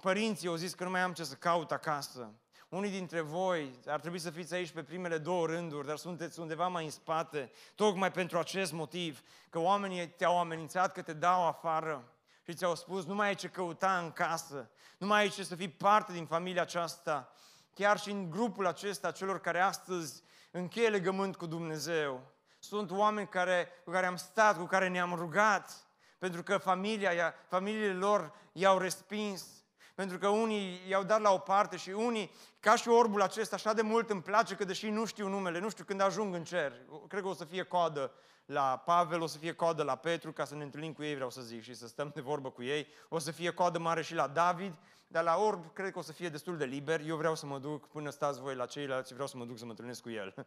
Părinții 0.00 0.48
au 0.48 0.54
zis 0.54 0.74
că 0.74 0.84
nu 0.84 0.90
mai 0.90 1.00
am 1.00 1.12
ce 1.12 1.24
să 1.24 1.34
caut 1.34 1.72
acasă. 1.72 2.34
Unii 2.70 2.90
dintre 2.90 3.20
voi 3.20 3.78
ar 3.86 4.00
trebui 4.00 4.18
să 4.18 4.30
fiți 4.30 4.54
aici 4.54 4.70
pe 4.70 4.82
primele 4.82 5.18
două 5.18 5.46
rânduri, 5.46 5.86
dar 5.86 5.96
sunteți 5.96 6.40
undeva 6.40 6.68
mai 6.68 6.84
în 6.84 6.90
spate, 6.90 7.50
tocmai 7.74 8.12
pentru 8.12 8.38
acest 8.38 8.72
motiv, 8.72 9.22
că 9.48 9.58
oamenii 9.58 10.08
te-au 10.08 10.38
amenințat 10.38 10.92
că 10.92 11.02
te 11.02 11.12
dau 11.12 11.46
afară 11.46 12.12
și 12.42 12.54
ți-au 12.54 12.74
spus 12.74 13.04
nu 13.04 13.14
mai 13.14 13.26
ai 13.26 13.34
ce 13.34 13.48
căuta 13.48 13.98
în 13.98 14.12
casă, 14.12 14.70
nu 14.98 15.06
mai 15.06 15.20
ai 15.20 15.28
ce 15.28 15.44
să 15.44 15.56
fii 15.56 15.68
parte 15.68 16.12
din 16.12 16.26
familia 16.26 16.62
aceasta, 16.62 17.32
chiar 17.74 17.98
și 17.98 18.10
în 18.10 18.30
grupul 18.30 18.66
acesta, 18.66 19.10
celor 19.10 19.40
care 19.40 19.60
astăzi 19.60 20.22
încheie 20.50 20.88
legământ 20.88 21.36
cu 21.36 21.46
Dumnezeu. 21.46 22.20
Sunt 22.58 22.90
oameni 22.90 23.28
care, 23.28 23.68
cu 23.84 23.90
care 23.90 24.06
am 24.06 24.16
stat, 24.16 24.58
cu 24.58 24.64
care 24.64 24.88
ne-am 24.88 25.14
rugat, 25.14 25.86
pentru 26.18 26.42
că 26.42 26.58
familia, 26.58 27.34
familiile 27.48 27.94
lor 27.94 28.32
i-au 28.52 28.78
respins 28.78 29.60
pentru 30.00 30.18
că 30.18 30.28
unii 30.28 30.80
i-au 30.88 31.02
dat 31.02 31.20
la 31.20 31.32
o 31.32 31.38
parte 31.38 31.76
și 31.76 31.90
unii, 31.90 32.30
ca 32.60 32.76
și 32.76 32.88
orbul 32.88 33.22
acesta, 33.22 33.56
așa 33.56 33.72
de 33.72 33.82
mult 33.82 34.10
îmi 34.10 34.22
place 34.22 34.54
că 34.54 34.64
deși 34.64 34.88
nu 34.88 35.04
știu 35.04 35.28
numele, 35.28 35.58
nu 35.58 35.70
știu 35.70 35.84
când 35.84 36.00
ajung 36.00 36.34
în 36.34 36.44
cer, 36.44 36.72
cred 37.08 37.22
că 37.22 37.28
o 37.28 37.34
să 37.34 37.44
fie 37.44 37.62
coadă 37.62 38.12
la 38.44 38.82
Pavel, 38.84 39.20
o 39.20 39.26
să 39.26 39.38
fie 39.38 39.52
coadă 39.52 39.82
la 39.82 39.96
Petru, 39.96 40.32
ca 40.32 40.44
să 40.44 40.54
ne 40.54 40.62
întâlnim 40.62 40.92
cu 40.92 41.02
ei, 41.02 41.14
vreau 41.14 41.30
să 41.30 41.40
zic, 41.40 41.62
și 41.62 41.74
să 41.74 41.86
stăm 41.86 42.10
de 42.14 42.20
vorbă 42.20 42.50
cu 42.50 42.62
ei. 42.62 42.86
O 43.08 43.18
să 43.18 43.30
fie 43.30 43.50
coadă 43.50 43.78
mare 43.78 44.02
și 44.02 44.14
la 44.14 44.26
David, 44.26 44.74
dar 45.06 45.24
la 45.24 45.36
orb 45.36 45.72
cred 45.72 45.92
că 45.92 45.98
o 45.98 46.02
să 46.02 46.12
fie 46.12 46.28
destul 46.28 46.56
de 46.56 46.64
liber. 46.64 47.00
Eu 47.06 47.16
vreau 47.16 47.34
să 47.34 47.46
mă 47.46 47.58
duc, 47.58 47.88
până 47.88 48.10
stați 48.10 48.40
voi 48.40 48.54
la 48.54 48.66
ceilalți, 48.66 49.12
vreau 49.12 49.28
să 49.28 49.36
mă 49.36 49.44
duc 49.44 49.58
să 49.58 49.64
mă 49.64 49.70
întâlnesc 49.70 50.02
cu 50.02 50.10
el. 50.10 50.34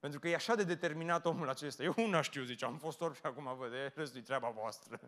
Pentru 0.00 0.18
că 0.18 0.28
e 0.28 0.34
așa 0.34 0.54
de 0.54 0.64
determinat 0.64 1.26
omul 1.26 1.48
acesta. 1.48 1.82
Eu 1.82 1.94
una 1.96 2.20
știu, 2.20 2.42
zice, 2.42 2.64
am 2.64 2.76
fost 2.76 3.00
orb 3.00 3.14
și 3.14 3.20
acum 3.22 3.56
văd, 3.58 3.72
e 3.72 3.92
restul 3.94 4.20
treaba 4.20 4.48
voastră. 4.48 5.00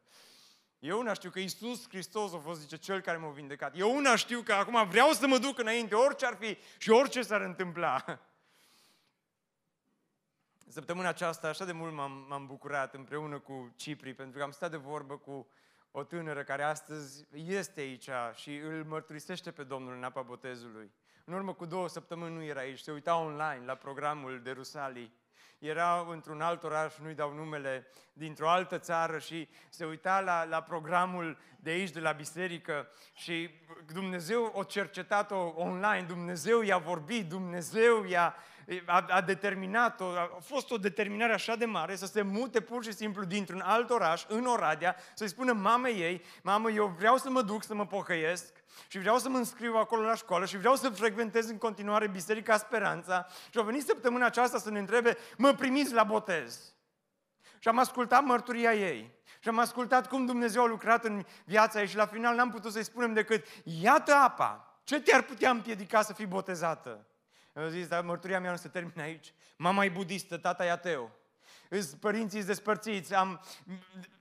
Eu 0.82 0.98
una 0.98 1.12
știu 1.12 1.30
că 1.30 1.38
Isus 1.38 1.88
Hristos 1.88 2.32
a 2.32 2.38
fost, 2.38 2.60
zice, 2.60 2.76
Cel 2.76 3.00
care 3.00 3.16
m-a 3.16 3.30
vindecat. 3.30 3.78
Eu 3.78 3.96
una 3.96 4.16
știu 4.16 4.40
că 4.40 4.52
acum 4.52 4.88
vreau 4.88 5.10
să 5.10 5.26
mă 5.26 5.38
duc 5.38 5.58
înainte, 5.58 5.94
orice 5.94 6.26
ar 6.26 6.34
fi 6.34 6.58
și 6.78 6.90
orice 6.90 7.22
s-ar 7.22 7.40
întâmpla. 7.40 8.04
Săptămâna 10.68 11.08
aceasta 11.08 11.48
așa 11.48 11.64
de 11.64 11.72
mult 11.72 11.92
m-am, 11.92 12.26
m-am 12.28 12.46
bucurat 12.46 12.94
împreună 12.94 13.38
cu 13.38 13.72
Cipri, 13.76 14.14
pentru 14.14 14.38
că 14.38 14.44
am 14.44 14.50
stat 14.50 14.70
de 14.70 14.76
vorbă 14.76 15.16
cu 15.16 15.48
o 15.90 16.02
tânără 16.02 16.42
care 16.42 16.62
astăzi 16.62 17.26
este 17.32 17.80
aici 17.80 18.08
și 18.34 18.56
îl 18.56 18.84
mărturisește 18.84 19.50
pe 19.50 19.62
Domnul 19.62 19.94
în 19.94 20.04
apa 20.04 20.22
botezului. 20.22 20.92
În 21.24 21.34
urmă 21.34 21.54
cu 21.54 21.64
două 21.64 21.88
săptămâni 21.88 22.34
nu 22.34 22.42
era 22.42 22.60
aici, 22.60 22.78
se 22.78 22.92
uita 22.92 23.16
online 23.16 23.62
la 23.64 23.74
programul 23.74 24.40
de 24.42 24.50
Rusalii 24.50 25.12
era 25.62 26.06
într-un 26.10 26.40
alt 26.40 26.62
oraș, 26.62 26.94
nu-i 26.96 27.14
dau 27.14 27.32
numele, 27.34 27.86
dintr-o 28.12 28.48
altă 28.48 28.78
țară 28.78 29.18
și 29.18 29.48
se 29.68 29.84
uita 29.84 30.20
la, 30.20 30.44
la 30.44 30.62
programul 30.62 31.38
de 31.56 31.70
aici, 31.70 31.90
de 31.90 32.00
la 32.00 32.12
biserică 32.12 32.88
și 33.12 33.50
Dumnezeu 33.92 34.52
o 34.54 34.62
cercetat-o 34.62 35.52
online, 35.56 36.04
Dumnezeu 36.06 36.60
i-a 36.60 36.78
vorbit, 36.78 37.28
Dumnezeu 37.28 38.04
i-a, 38.04 38.34
a, 38.86 39.04
a 39.08 39.20
determinat-o, 39.20 40.04
a 40.04 40.38
fost 40.40 40.70
o 40.70 40.76
determinare 40.76 41.32
așa 41.32 41.56
de 41.56 41.64
mare 41.64 41.96
să 41.96 42.06
se 42.06 42.22
mute 42.22 42.60
pur 42.60 42.84
și 42.84 42.92
simplu 42.92 43.24
dintr-un 43.24 43.60
alt 43.60 43.90
oraș, 43.90 44.24
în 44.28 44.46
Oradea, 44.46 44.96
să-i 45.14 45.28
spună 45.28 45.52
mamei 45.52 46.00
ei, 46.00 46.22
mamă, 46.42 46.70
eu 46.70 46.94
vreau 46.98 47.16
să 47.16 47.30
mă 47.30 47.42
duc 47.42 47.64
să 47.64 47.74
mă 47.74 47.86
pocăiesc, 47.86 48.52
și 48.88 48.98
vreau 48.98 49.18
să 49.18 49.28
mă 49.28 49.36
înscriu 49.36 49.74
acolo 49.76 50.02
la 50.02 50.14
școală 50.14 50.44
și 50.44 50.58
vreau 50.58 50.74
să 50.74 50.88
frecventez 50.88 51.48
în 51.48 51.58
continuare 51.58 52.08
Biserica 52.08 52.56
Speranța 52.56 53.26
și 53.50 53.58
au 53.58 53.64
venit 53.64 53.86
săptămâna 53.86 54.26
aceasta 54.26 54.58
să 54.58 54.70
ne 54.70 54.78
întrebe, 54.78 55.16
mă 55.36 55.52
primiți 55.52 55.92
la 55.92 56.04
botez? 56.04 56.74
Și 57.58 57.68
am 57.68 57.78
ascultat 57.78 58.24
mărturia 58.24 58.74
ei. 58.74 59.20
Și 59.40 59.48
am 59.48 59.58
ascultat 59.58 60.08
cum 60.08 60.26
Dumnezeu 60.26 60.62
a 60.62 60.66
lucrat 60.66 61.04
în 61.04 61.24
viața 61.44 61.80
ei 61.80 61.86
și 61.86 61.96
la 61.96 62.06
final 62.06 62.34
n-am 62.34 62.50
putut 62.50 62.72
să-i 62.72 62.84
spunem 62.84 63.12
decât, 63.12 63.46
iată 63.64 64.14
apa, 64.14 64.80
ce 64.84 65.00
te-ar 65.00 65.22
putea 65.22 65.50
împiedica 65.50 66.02
să 66.02 66.12
fii 66.12 66.26
botezată? 66.26 67.06
Eu 67.54 67.68
zis, 67.68 67.88
dar 67.88 68.04
mărturia 68.04 68.40
mea 68.40 68.50
nu 68.50 68.56
se 68.56 68.68
termină 68.68 69.02
aici. 69.02 69.32
Mama 69.56 69.84
e 69.84 69.88
budistă, 69.88 70.36
tata 70.36 70.64
e 70.64 70.70
ateu. 70.70 71.10
Îs 71.68 71.86
părinții 71.86 72.44
despărțiți. 72.44 73.14
Am, 73.14 73.40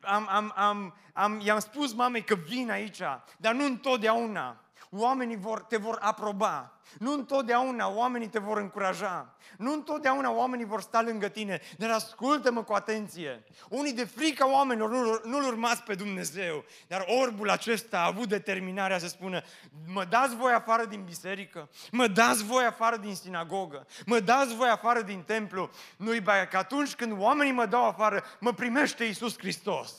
am, 0.01 0.27
am, 0.29 0.53
am, 0.55 0.97
am, 1.13 1.39
i-am 1.39 1.59
spus 1.59 1.93
mamei 1.93 2.23
că 2.23 2.35
vin 2.35 2.71
aici, 2.71 3.01
dar 3.37 3.53
nu 3.53 3.65
întotdeauna. 3.65 4.65
Oamenii 4.93 5.35
vor, 5.35 5.61
te 5.61 5.77
vor 5.77 5.97
aproba. 6.01 6.79
Nu 6.99 7.13
întotdeauna 7.13 7.89
oamenii 7.89 8.27
te 8.27 8.39
vor 8.39 8.57
încuraja. 8.57 9.35
Nu 9.57 9.73
întotdeauna 9.73 10.31
oamenii 10.31 10.65
vor 10.65 10.81
sta 10.81 11.01
lângă 11.01 11.27
tine. 11.27 11.61
Dar 11.77 11.89
ascultă-mă 11.89 12.63
cu 12.63 12.73
atenție. 12.73 13.43
Unii 13.69 13.93
de 13.93 14.03
frica 14.03 14.51
oamenilor 14.51 14.89
nu, 14.89 15.29
nu-L 15.29 15.43
urmați 15.43 15.83
pe 15.83 15.95
Dumnezeu. 15.95 16.63
Dar 16.87 17.05
orbul 17.21 17.49
acesta 17.49 17.99
a 17.99 18.05
avut 18.05 18.27
determinarea 18.27 18.97
să 18.97 19.07
spună 19.07 19.41
mă 19.87 20.05
dați 20.05 20.35
voi 20.35 20.51
afară 20.51 20.85
din 20.85 21.03
biserică, 21.03 21.69
mă 21.91 22.07
dați 22.07 22.43
voi 22.43 22.63
afară 22.63 22.97
din 22.97 23.15
sinagogă, 23.15 23.85
mă 24.05 24.19
dați 24.19 24.55
voi 24.55 24.69
afară 24.69 25.01
din 25.01 25.21
templu. 25.21 25.69
Nu-i 25.97 26.21
bai 26.21 26.47
că 26.47 26.57
atunci 26.57 26.95
când 26.95 27.19
oamenii 27.19 27.53
mă 27.53 27.65
dau 27.65 27.85
afară, 27.85 28.23
mă 28.39 28.53
primește 28.53 29.03
Iisus 29.03 29.37
Hristos. 29.37 29.93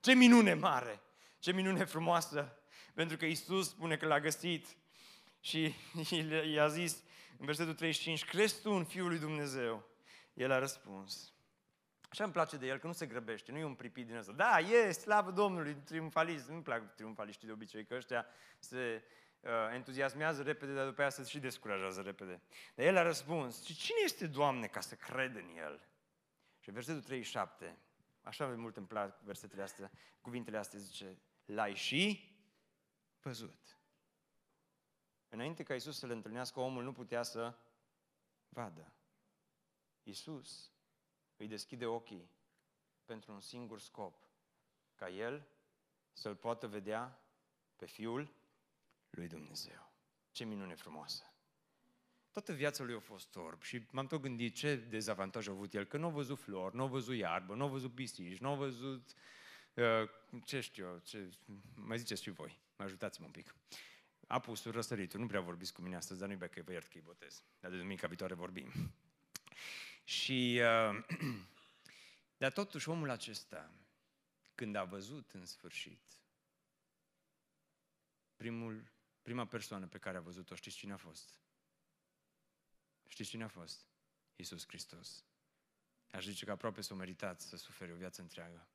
Ce 0.00 0.14
minune 0.14 0.54
mare! 0.54 1.00
Ce 1.38 1.52
minune 1.52 1.84
frumoasă! 1.84 2.58
Pentru 2.94 3.16
că 3.16 3.24
Iisus 3.24 3.68
spune 3.68 3.96
că 3.96 4.06
l-a 4.06 4.20
găsit 4.20 4.66
și 5.40 5.74
i-a 6.54 6.68
zis 6.68 7.02
în 7.38 7.46
versetul 7.46 7.74
35, 7.74 8.24
crezi 8.24 8.62
tu 8.62 8.70
în 8.70 8.84
Fiul 8.84 9.08
lui 9.08 9.18
Dumnezeu? 9.18 9.86
El 10.34 10.50
a 10.50 10.58
răspuns. 10.58 11.32
Așa 12.08 12.24
îmi 12.24 12.32
place 12.32 12.56
de 12.56 12.66
el, 12.66 12.78
că 12.78 12.86
nu 12.86 12.92
se 12.92 13.06
grăbește, 13.06 13.52
nu 13.52 13.58
e 13.58 13.64
un 13.64 13.74
pripit 13.74 14.06
din 14.06 14.16
ăsta. 14.16 14.32
Da, 14.32 14.58
e, 14.58 14.92
slavă 14.92 15.30
Domnului, 15.30 15.74
triumfalist. 15.74 16.48
Nu-mi 16.48 16.62
plac 16.62 16.94
triumfaliștii 16.94 17.46
de 17.46 17.52
obicei, 17.52 17.84
că 17.84 17.94
ăștia 17.94 18.26
se 18.58 19.02
uh, 19.40 19.50
entuziasmează 19.72 20.42
repede, 20.42 20.74
dar 20.74 20.86
după 20.86 21.00
aia 21.00 21.10
se 21.10 21.24
și 21.24 21.38
descurajează 21.38 22.00
repede. 22.00 22.40
Dar 22.74 22.86
el 22.86 22.96
a 22.96 23.02
răspuns, 23.02 23.64
și 23.64 23.74
cine 23.76 23.98
este, 24.04 24.26
Doamne, 24.26 24.66
ca 24.66 24.80
să 24.80 24.94
cred 24.94 25.34
în 25.34 25.56
El? 25.56 25.88
Și 26.60 26.70
versetul 26.70 27.02
37, 27.02 27.78
așa 28.22 28.48
de 28.48 28.54
mult 28.54 28.76
îmi 28.76 28.86
plac 28.86 29.20
versetele 29.22 29.62
astea, 29.62 29.90
cuvintele 30.20 30.56
astea, 30.56 30.78
zice, 30.78 31.18
l-ai 31.44 31.74
și 31.74 32.33
văzut. 33.24 33.78
Înainte 35.28 35.62
ca 35.62 35.74
Isus 35.74 35.98
să 35.98 36.06
le 36.06 36.12
întâlnească, 36.12 36.60
omul 36.60 36.82
nu 36.82 36.92
putea 36.92 37.22
să 37.22 37.54
vadă. 38.48 38.92
Isus 40.02 40.72
îi 41.36 41.48
deschide 41.48 41.86
ochii 41.86 42.30
pentru 43.04 43.32
un 43.32 43.40
singur 43.40 43.80
scop, 43.80 44.28
ca 44.94 45.08
el 45.08 45.46
să-l 46.12 46.36
poată 46.36 46.66
vedea 46.66 47.20
pe 47.76 47.86
Fiul 47.86 48.34
lui 49.10 49.28
Dumnezeu. 49.28 49.92
Ce 50.30 50.44
minune 50.44 50.74
frumoasă! 50.74 51.34
Toată 52.30 52.52
viața 52.52 52.84
lui 52.84 52.94
a 52.94 53.00
fost 53.00 53.36
orb 53.36 53.62
și 53.62 53.86
m-am 53.90 54.06
tot 54.06 54.20
gândit 54.20 54.54
ce 54.54 54.76
dezavantaj 54.76 55.48
a 55.48 55.50
avut 55.50 55.74
el, 55.74 55.84
că 55.84 55.96
nu 55.96 56.06
a 56.06 56.10
văzut 56.10 56.38
flori, 56.38 56.74
nu 56.74 56.82
a 56.82 56.86
văzut 56.86 57.16
iarbă, 57.16 57.54
nu 57.54 57.64
a 57.64 57.66
văzut 57.66 57.94
pisici, 57.94 58.38
nu 58.38 58.48
a 58.48 58.54
văzut, 58.54 59.14
uh, 59.74 60.10
ce 60.44 60.60
știu 60.60 60.86
eu, 60.86 60.98
ce, 60.98 61.30
mai 61.74 61.98
ziceți 61.98 62.22
și 62.22 62.30
voi, 62.30 62.58
mă 62.58 62.63
ajutați-mă 62.76 63.26
un 63.26 63.32
pic. 63.32 63.54
Apusul, 64.26 64.72
răsăritul, 64.72 65.20
nu 65.20 65.26
prea 65.26 65.40
vorbiți 65.40 65.72
cu 65.72 65.82
mine 65.82 65.96
astăzi, 65.96 66.20
dar 66.20 66.28
nu-i 66.28 66.48
că 66.48 66.62
vă 66.62 66.72
iert 66.72 66.86
că 66.86 66.98
botez. 67.02 67.42
Dar 67.60 67.70
de 67.70 67.76
duminica 67.76 68.06
viitoare 68.06 68.34
vorbim. 68.34 68.72
Și, 70.04 70.60
uh, 70.62 71.04
dar 72.42 72.52
totuși 72.52 72.88
omul 72.88 73.10
acesta, 73.10 73.70
când 74.54 74.74
a 74.74 74.84
văzut 74.84 75.32
în 75.32 75.46
sfârșit, 75.46 76.12
primul, 78.36 78.92
prima 79.22 79.46
persoană 79.46 79.86
pe 79.86 79.98
care 79.98 80.16
a 80.16 80.20
văzut-o, 80.20 80.54
știți 80.54 80.76
cine 80.76 80.92
a 80.92 80.96
fost? 80.96 81.40
Știți 83.06 83.28
cine 83.28 83.44
a 83.44 83.48
fost? 83.48 83.86
Iisus 84.36 84.66
Hristos. 84.66 85.24
Aș 86.10 86.24
zice 86.24 86.44
că 86.44 86.50
aproape 86.50 86.80
s-o 86.80 86.94
meritat 86.94 87.40
să 87.40 87.56
suferi 87.56 87.92
o 87.92 87.96
viață 87.96 88.20
întreagă. 88.20 88.68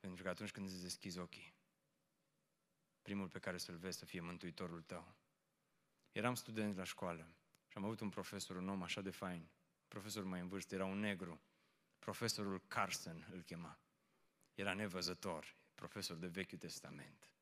Pentru 0.00 0.22
că 0.22 0.28
atunci 0.28 0.50
când 0.50 0.68
îți 0.68 0.82
deschizi 0.82 1.18
ochii, 1.18 1.54
primul 3.02 3.28
pe 3.28 3.38
care 3.38 3.58
să-l 3.58 3.76
vezi 3.76 3.98
să 3.98 4.04
fie 4.04 4.20
Mântuitorul 4.20 4.82
tău. 4.82 5.14
Eram 6.12 6.34
student 6.34 6.76
la 6.76 6.84
școală 6.84 7.34
și 7.68 7.76
am 7.76 7.84
avut 7.84 8.00
un 8.00 8.08
profesor, 8.08 8.56
un 8.56 8.68
om 8.68 8.82
așa 8.82 9.00
de 9.00 9.10
fain. 9.10 9.48
Profesorul 9.88 10.28
mai 10.28 10.40
în 10.40 10.48
vârstă 10.48 10.74
era 10.74 10.84
un 10.84 10.98
negru. 10.98 11.40
Profesorul 11.98 12.62
Carson 12.68 13.28
îl 13.32 13.42
chema. 13.42 13.78
Era 14.54 14.74
nevăzător, 14.74 15.56
profesor 15.74 16.16
de 16.16 16.26
Vechiul 16.26 16.58
Testament. 16.58 17.34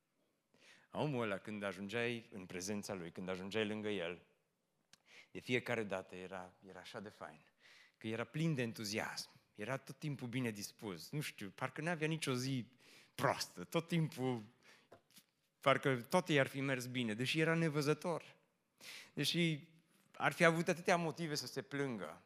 Omul 0.90 1.22
ăla, 1.22 1.38
când 1.38 1.62
ajungeai 1.62 2.28
în 2.30 2.46
prezența 2.46 2.94
lui, 2.94 3.11
când 3.11 3.28
ajungeai 3.28 3.66
lângă 3.66 3.88
el, 3.88 4.26
de 5.30 5.38
fiecare 5.38 5.82
dată 5.82 6.14
era, 6.14 6.54
era 6.66 6.80
așa 6.80 7.00
de 7.00 7.09
fain. 7.09 7.40
Că 7.96 8.06
era 8.06 8.24
plin 8.24 8.54
de 8.54 8.62
entuziasm. 8.62 9.30
Era 9.54 9.76
tot 9.76 9.98
timpul 9.98 10.28
bine 10.28 10.50
dispus. 10.50 11.11
Nu 11.11 11.20
știu, 11.20 11.50
parcă 11.50 11.80
nu 11.80 11.88
avea 11.88 12.09
nicio 12.09 12.34
zi 12.34 12.66
proastă. 13.14 13.64
Tot 13.64 13.88
timpul, 13.88 14.44
parcă 15.61 15.96
tot 15.96 16.28
i-ar 16.28 16.46
fi 16.46 16.61
mers 16.61 16.86
bine, 16.86 17.14
deși 17.14 17.40
era 17.40 17.54
nevăzător. 17.54 18.36
Deși 19.12 19.68
ar 20.16 20.32
fi 20.32 20.44
avut 20.44 20.68
atâtea 20.68 20.96
motive 20.96 21.34
să 21.34 21.46
se 21.46 21.62
plângă. 21.62 22.22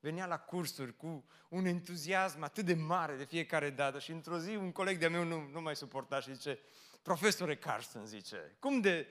Venea 0.00 0.26
la 0.26 0.38
cursuri 0.38 0.96
cu 0.96 1.24
un 1.48 1.64
entuziasm 1.64 2.42
atât 2.42 2.64
de 2.64 2.74
mare 2.74 3.16
de 3.16 3.24
fiecare 3.24 3.70
dată 3.70 3.98
și 3.98 4.10
într-o 4.10 4.38
zi 4.38 4.56
un 4.56 4.72
coleg 4.72 4.98
de-a 4.98 5.10
meu 5.10 5.24
nu, 5.24 5.48
nu 5.48 5.60
mai 5.60 5.76
suporta 5.76 6.20
și 6.20 6.34
zice, 6.34 6.58
profesore 7.02 7.56
Carson, 7.56 8.06
zice, 8.06 8.56
cum 8.58 8.80
de 8.80 9.06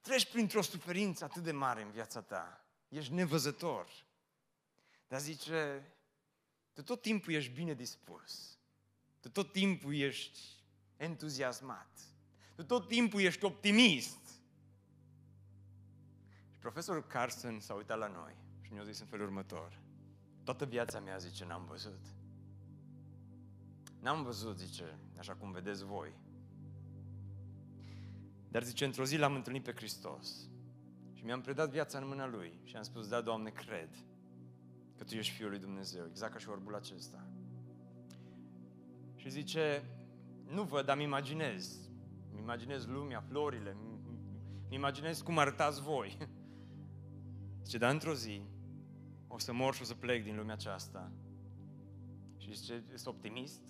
treci 0.00 0.30
printr-o 0.30 0.62
suferință 0.62 1.24
atât 1.24 1.42
de 1.42 1.52
mare 1.52 1.82
în 1.82 1.90
viața 1.90 2.20
ta? 2.20 2.64
ești 2.90 3.12
nevăzător. 3.12 4.06
Dar 5.08 5.20
zice, 5.20 5.92
tu 6.72 6.82
tot 6.82 7.02
timpul 7.02 7.32
ești 7.32 7.52
bine 7.52 7.74
dispus. 7.74 8.58
Tu 9.20 9.28
tot 9.28 9.52
timpul 9.52 9.94
ești 9.94 10.40
entuziasmat. 10.96 11.98
Tu 12.60 12.66
tot 12.66 12.88
timpul 12.88 13.20
ești 13.20 13.44
optimist. 13.44 14.26
Și 16.50 16.58
profesorul 16.58 17.02
Carson 17.02 17.60
s-a 17.60 17.74
uitat 17.74 17.98
la 17.98 18.06
noi 18.06 18.34
și 18.60 18.72
ne-a 18.72 18.82
zis 18.82 19.00
în 19.00 19.06
felul 19.06 19.26
următor. 19.26 19.80
Toată 20.44 20.64
viața 20.64 21.00
mea, 21.00 21.16
zice, 21.16 21.44
n-am 21.44 21.64
văzut. 21.64 22.06
N-am 24.00 24.22
văzut, 24.22 24.58
zice, 24.58 24.98
așa 25.18 25.34
cum 25.34 25.50
vedeți 25.50 25.84
voi. 25.84 26.12
Dar 28.48 28.62
zice, 28.62 28.84
într-o 28.84 29.04
zi 29.04 29.16
l-am 29.16 29.34
întâlnit 29.34 29.62
pe 29.62 29.72
Hristos. 29.72 30.48
Și 31.14 31.24
mi-am 31.24 31.40
predat 31.40 31.70
viața 31.70 31.98
în 31.98 32.06
mâna 32.06 32.26
Lui 32.26 32.60
și 32.64 32.76
am 32.76 32.82
spus, 32.82 33.08
da, 33.08 33.20
Doamne, 33.20 33.50
cred 33.50 33.88
că 34.96 35.04
Tu 35.04 35.14
ești 35.14 35.34
Fiul 35.34 35.50
lui 35.50 35.58
Dumnezeu, 35.58 36.06
exact 36.08 36.32
ca 36.32 36.38
și 36.38 36.48
orbul 36.48 36.74
acesta. 36.74 37.26
Și 39.16 39.30
zice, 39.30 39.84
nu 40.46 40.62
văd, 40.62 40.84
dar 40.84 40.96
mi 40.96 41.02
imaginez. 41.02 41.89
Mi 42.32 42.38
imaginez 42.38 42.86
lumea, 42.86 43.20
florile, 43.20 43.76
mi 44.68 44.74
imaginez 44.74 45.20
cum 45.20 45.38
arătați 45.38 45.82
voi. 45.82 46.18
Zice, 47.64 47.78
dar 47.78 47.92
într-o 47.92 48.14
zi 48.14 48.42
o 49.28 49.38
să 49.38 49.52
mor 49.52 49.74
și 49.74 49.82
o 49.82 49.84
să 49.84 49.94
plec 49.94 50.24
din 50.24 50.36
lumea 50.36 50.54
aceasta. 50.54 51.12
Și 52.36 52.56
zice, 52.56 52.84
ești 52.92 53.08
optimist 53.08 53.60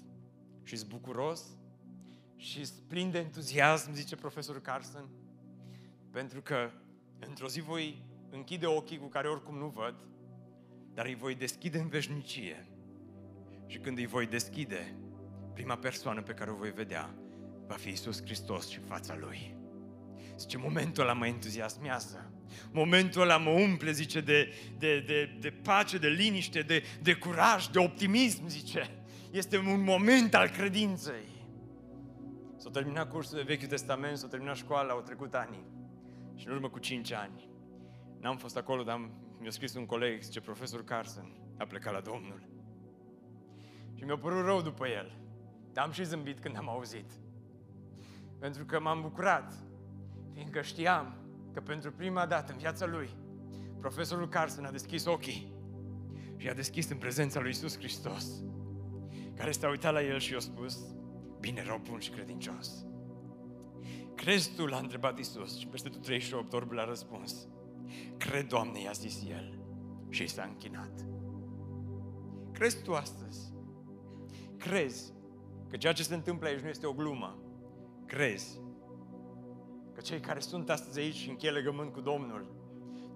și 0.63 0.75
ești 0.75 0.87
bucuros 0.87 1.59
și 2.37 2.69
plin 2.89 3.11
de 3.11 3.19
entuziasm, 3.19 3.93
zice 3.93 4.17
profesorul 4.17 4.61
Carson, 4.61 5.09
pentru 6.11 6.41
că 6.41 6.71
Într-o 7.21 7.49
zi 7.49 7.61
voi 7.61 8.03
închide 8.31 8.67
ochii 8.67 8.99
cu 8.99 9.07
care 9.07 9.29
oricum 9.29 9.57
nu 9.57 9.67
văd, 9.67 9.95
dar 10.95 11.07
îi 11.07 11.15
voi 11.15 11.35
deschide 11.35 11.79
în 11.79 11.89
veșnicie. 11.89 12.67
Și 13.67 13.79
când 13.79 13.99
îi 13.99 14.07
voi 14.07 14.27
deschide, 14.27 14.97
prima 15.53 15.77
persoană 15.77 16.23
pe 16.23 16.33
care 16.33 16.51
o 16.51 16.55
voi 16.55 16.73
vedea 16.73 17.15
va 17.71 17.77
fi 17.77 17.89
Isus 17.89 18.23
Hristos 18.23 18.69
și 18.69 18.79
fața 18.79 19.17
Lui. 19.21 19.57
Zice, 20.37 20.59
momentul 20.59 21.03
ăla 21.03 21.13
mă 21.13 21.27
entuziasmează. 21.27 22.33
Momentul 22.73 23.21
ăla 23.21 23.37
mă 23.37 23.51
umple, 23.51 23.93
zice, 23.93 24.21
de, 24.21 24.55
de, 24.79 25.01
de, 25.01 25.37
de 25.41 25.51
pace, 25.51 25.99
de 25.99 26.09
liniște, 26.09 26.61
de, 26.61 26.83
de 27.03 27.15
curaj, 27.15 27.67
de 27.67 27.79
optimism, 27.79 28.49
zice. 28.49 29.03
Este 29.31 29.59
un 29.59 29.85
moment 29.85 30.35
al 30.35 30.49
credinței. 30.49 31.29
S-a 32.57 32.71
terminat 32.71 33.11
cursul 33.11 33.37
de 33.37 33.43
Vechiul 33.43 33.69
Testament, 33.69 34.19
s-a 34.19 34.29
terminat 34.29 34.57
școala, 34.57 34.93
au 34.93 35.01
trecut 35.01 35.35
ani. 35.35 35.65
Și 36.35 36.47
în 36.47 36.53
urmă 36.53 36.69
cu 36.69 36.79
5 36.79 37.13
ani, 37.13 37.49
n-am 38.21 38.37
fost 38.37 38.57
acolo, 38.57 38.83
dar 38.83 39.11
mi-a 39.41 39.51
scris 39.51 39.75
un 39.75 39.87
coleg, 39.87 40.23
zice, 40.23 40.41
profesor 40.41 40.85
Carson, 40.85 41.33
a 41.59 41.67
plecat 41.67 41.93
la 41.93 42.01
Domnul. 42.01 42.49
Și 43.95 44.05
mi-a 44.05 44.17
părut 44.19 44.45
rău 44.45 44.63
după 44.63 44.87
el. 44.87 45.19
Dar 45.73 45.85
am 45.85 45.91
și 45.91 46.05
zâmbit 46.05 46.41
când 46.41 46.57
am 46.57 46.69
auzit. 46.69 47.11
Pentru 48.41 48.65
că 48.65 48.81
m-am 48.81 49.01
bucurat, 49.01 49.53
fiindcă 50.33 50.63
știam 50.63 51.15
că 51.53 51.61
pentru 51.61 51.93
prima 51.93 52.27
dată 52.27 52.53
în 52.53 52.59
viața 52.59 52.87
lui, 52.87 53.11
profesorul 53.81 54.29
Carson 54.29 54.65
a 54.65 54.71
deschis 54.71 55.05
ochii 55.05 55.53
și 56.37 56.49
a 56.49 56.55
deschis 56.55 56.91
în 56.91 56.97
prezența 56.97 57.41
lui 57.41 57.51
Isus 57.51 57.77
Hristos, 57.77 58.27
care 59.37 59.51
s-a 59.51 59.69
uitat 59.69 59.93
la 59.93 60.03
el 60.03 60.19
și 60.19 60.33
i-a 60.33 60.39
spus, 60.39 60.79
bine, 61.41 61.63
rău 61.63 61.81
bun 61.89 61.99
și 61.99 62.11
credincios. 62.11 62.85
Crezi 64.15 64.55
tu? 64.55 64.67
L-a 64.67 64.79
întrebat 64.79 65.19
Isus 65.19 65.59
și 65.59 65.67
peste 65.67 65.89
tu 65.89 65.99
38 65.99 66.53
orbul 66.53 66.79
a 66.79 66.85
răspuns. 66.85 67.49
Cred, 68.17 68.49
Doamne, 68.49 68.81
i-a 68.81 68.93
zis 68.93 69.23
el 69.29 69.59
și 70.09 70.27
s-a 70.27 70.43
închinat. 70.43 71.07
Crezi 72.53 72.83
tu 72.83 72.95
astăzi? 72.95 73.53
Crezi 74.57 75.13
că 75.69 75.77
ceea 75.77 75.93
ce 75.93 76.03
se 76.03 76.15
întâmplă 76.15 76.49
aici 76.49 76.61
nu 76.61 76.69
este 76.69 76.87
o 76.87 76.93
glumă? 76.93 77.40
Crezi 78.11 78.61
că 79.95 80.01
cei 80.01 80.21
care 80.21 80.41
sunt 80.41 80.71
astăzi 80.71 80.99
aici 80.99 81.15
și 81.15 81.29
încheie 81.29 81.53
legământ 81.53 81.93
cu 81.93 82.01
Domnul, 82.01 82.47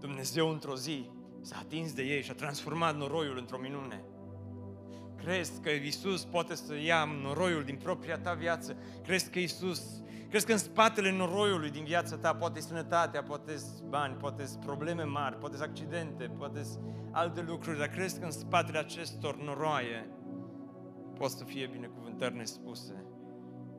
Dumnezeu 0.00 0.48
într-o 0.48 0.76
zi 0.76 1.10
s-a 1.40 1.56
atins 1.58 1.92
de 1.92 2.02
ei 2.02 2.22
și 2.22 2.30
a 2.30 2.34
transformat 2.34 2.96
noroiul 2.96 3.38
într-o 3.38 3.58
minune? 3.58 4.04
Crezi 5.16 5.60
că 5.60 5.70
Isus 5.70 6.24
poate 6.24 6.54
să 6.54 6.74
ia 6.74 7.04
noroiul 7.22 7.64
din 7.64 7.76
propria 7.76 8.18
ta 8.18 8.32
viață? 8.32 8.76
Crezi 9.02 9.30
că 9.30 9.38
Isus 9.38 10.02
Crezi 10.28 10.46
că 10.46 10.52
în 10.52 10.58
spatele 10.58 11.12
noroiului 11.12 11.70
din 11.70 11.84
viața 11.84 12.16
ta 12.16 12.34
poate 12.34 12.60
sănătatea, 12.60 13.22
poate 13.22 13.54
bani, 13.88 14.14
poate 14.14 14.44
probleme 14.64 15.02
mari, 15.02 15.38
poate 15.38 15.62
accidente, 15.62 16.24
poate 16.24 16.62
alte 17.10 17.42
lucruri, 17.42 17.78
dar 17.78 17.88
crezi 17.88 18.18
că 18.18 18.24
în 18.24 18.30
spatele 18.30 18.78
acestor 18.78 19.36
noroaie 19.36 20.10
pot 21.18 21.30
să 21.30 21.44
fie 21.44 21.66
binecuvântări 21.66 22.36
nespuse. 22.36 23.03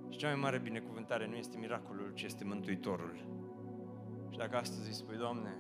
Și 0.10 0.18
cea 0.18 0.28
mai 0.28 0.40
mare 0.40 0.58
binecuvântare 0.58 1.28
nu 1.28 1.36
este 1.36 1.58
miracolul, 1.58 2.12
ci 2.14 2.22
este 2.22 2.44
Mântuitorul. 2.44 3.16
Și 4.30 4.38
dacă 4.38 4.56
astăzi 4.58 4.88
îi 4.88 4.94
spui, 4.94 5.18
Doamne, 5.18 5.56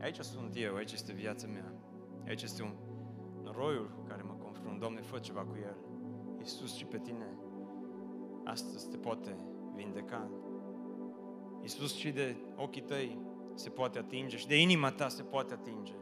aici 0.00 0.18
sunt 0.18 0.52
eu, 0.56 0.74
aici 0.74 0.92
este 0.92 1.12
viața 1.12 1.46
mea, 1.46 1.72
aici 2.26 2.42
este 2.42 2.62
un 2.62 2.74
noroiul 3.42 3.90
cu 3.96 4.02
care 4.02 4.22
mă 4.22 4.32
confrunt, 4.32 4.80
Doamne, 4.80 5.00
fă 5.00 5.18
ceva 5.18 5.40
cu 5.40 5.56
el. 5.62 5.76
Iisus 6.38 6.74
și 6.74 6.84
pe 6.84 6.98
tine, 6.98 7.38
astăzi 8.44 8.90
te 8.90 8.96
poate 8.96 9.36
vindeca. 9.74 10.30
Iisus 11.60 11.94
și 11.94 12.10
de 12.10 12.36
ochii 12.56 12.82
tăi 12.82 13.18
se 13.54 13.70
poate 13.70 13.98
atinge 13.98 14.36
și 14.36 14.46
de 14.46 14.60
inima 14.60 14.90
ta 14.90 15.08
se 15.08 15.22
poate 15.22 15.54
atinge. 15.54 15.94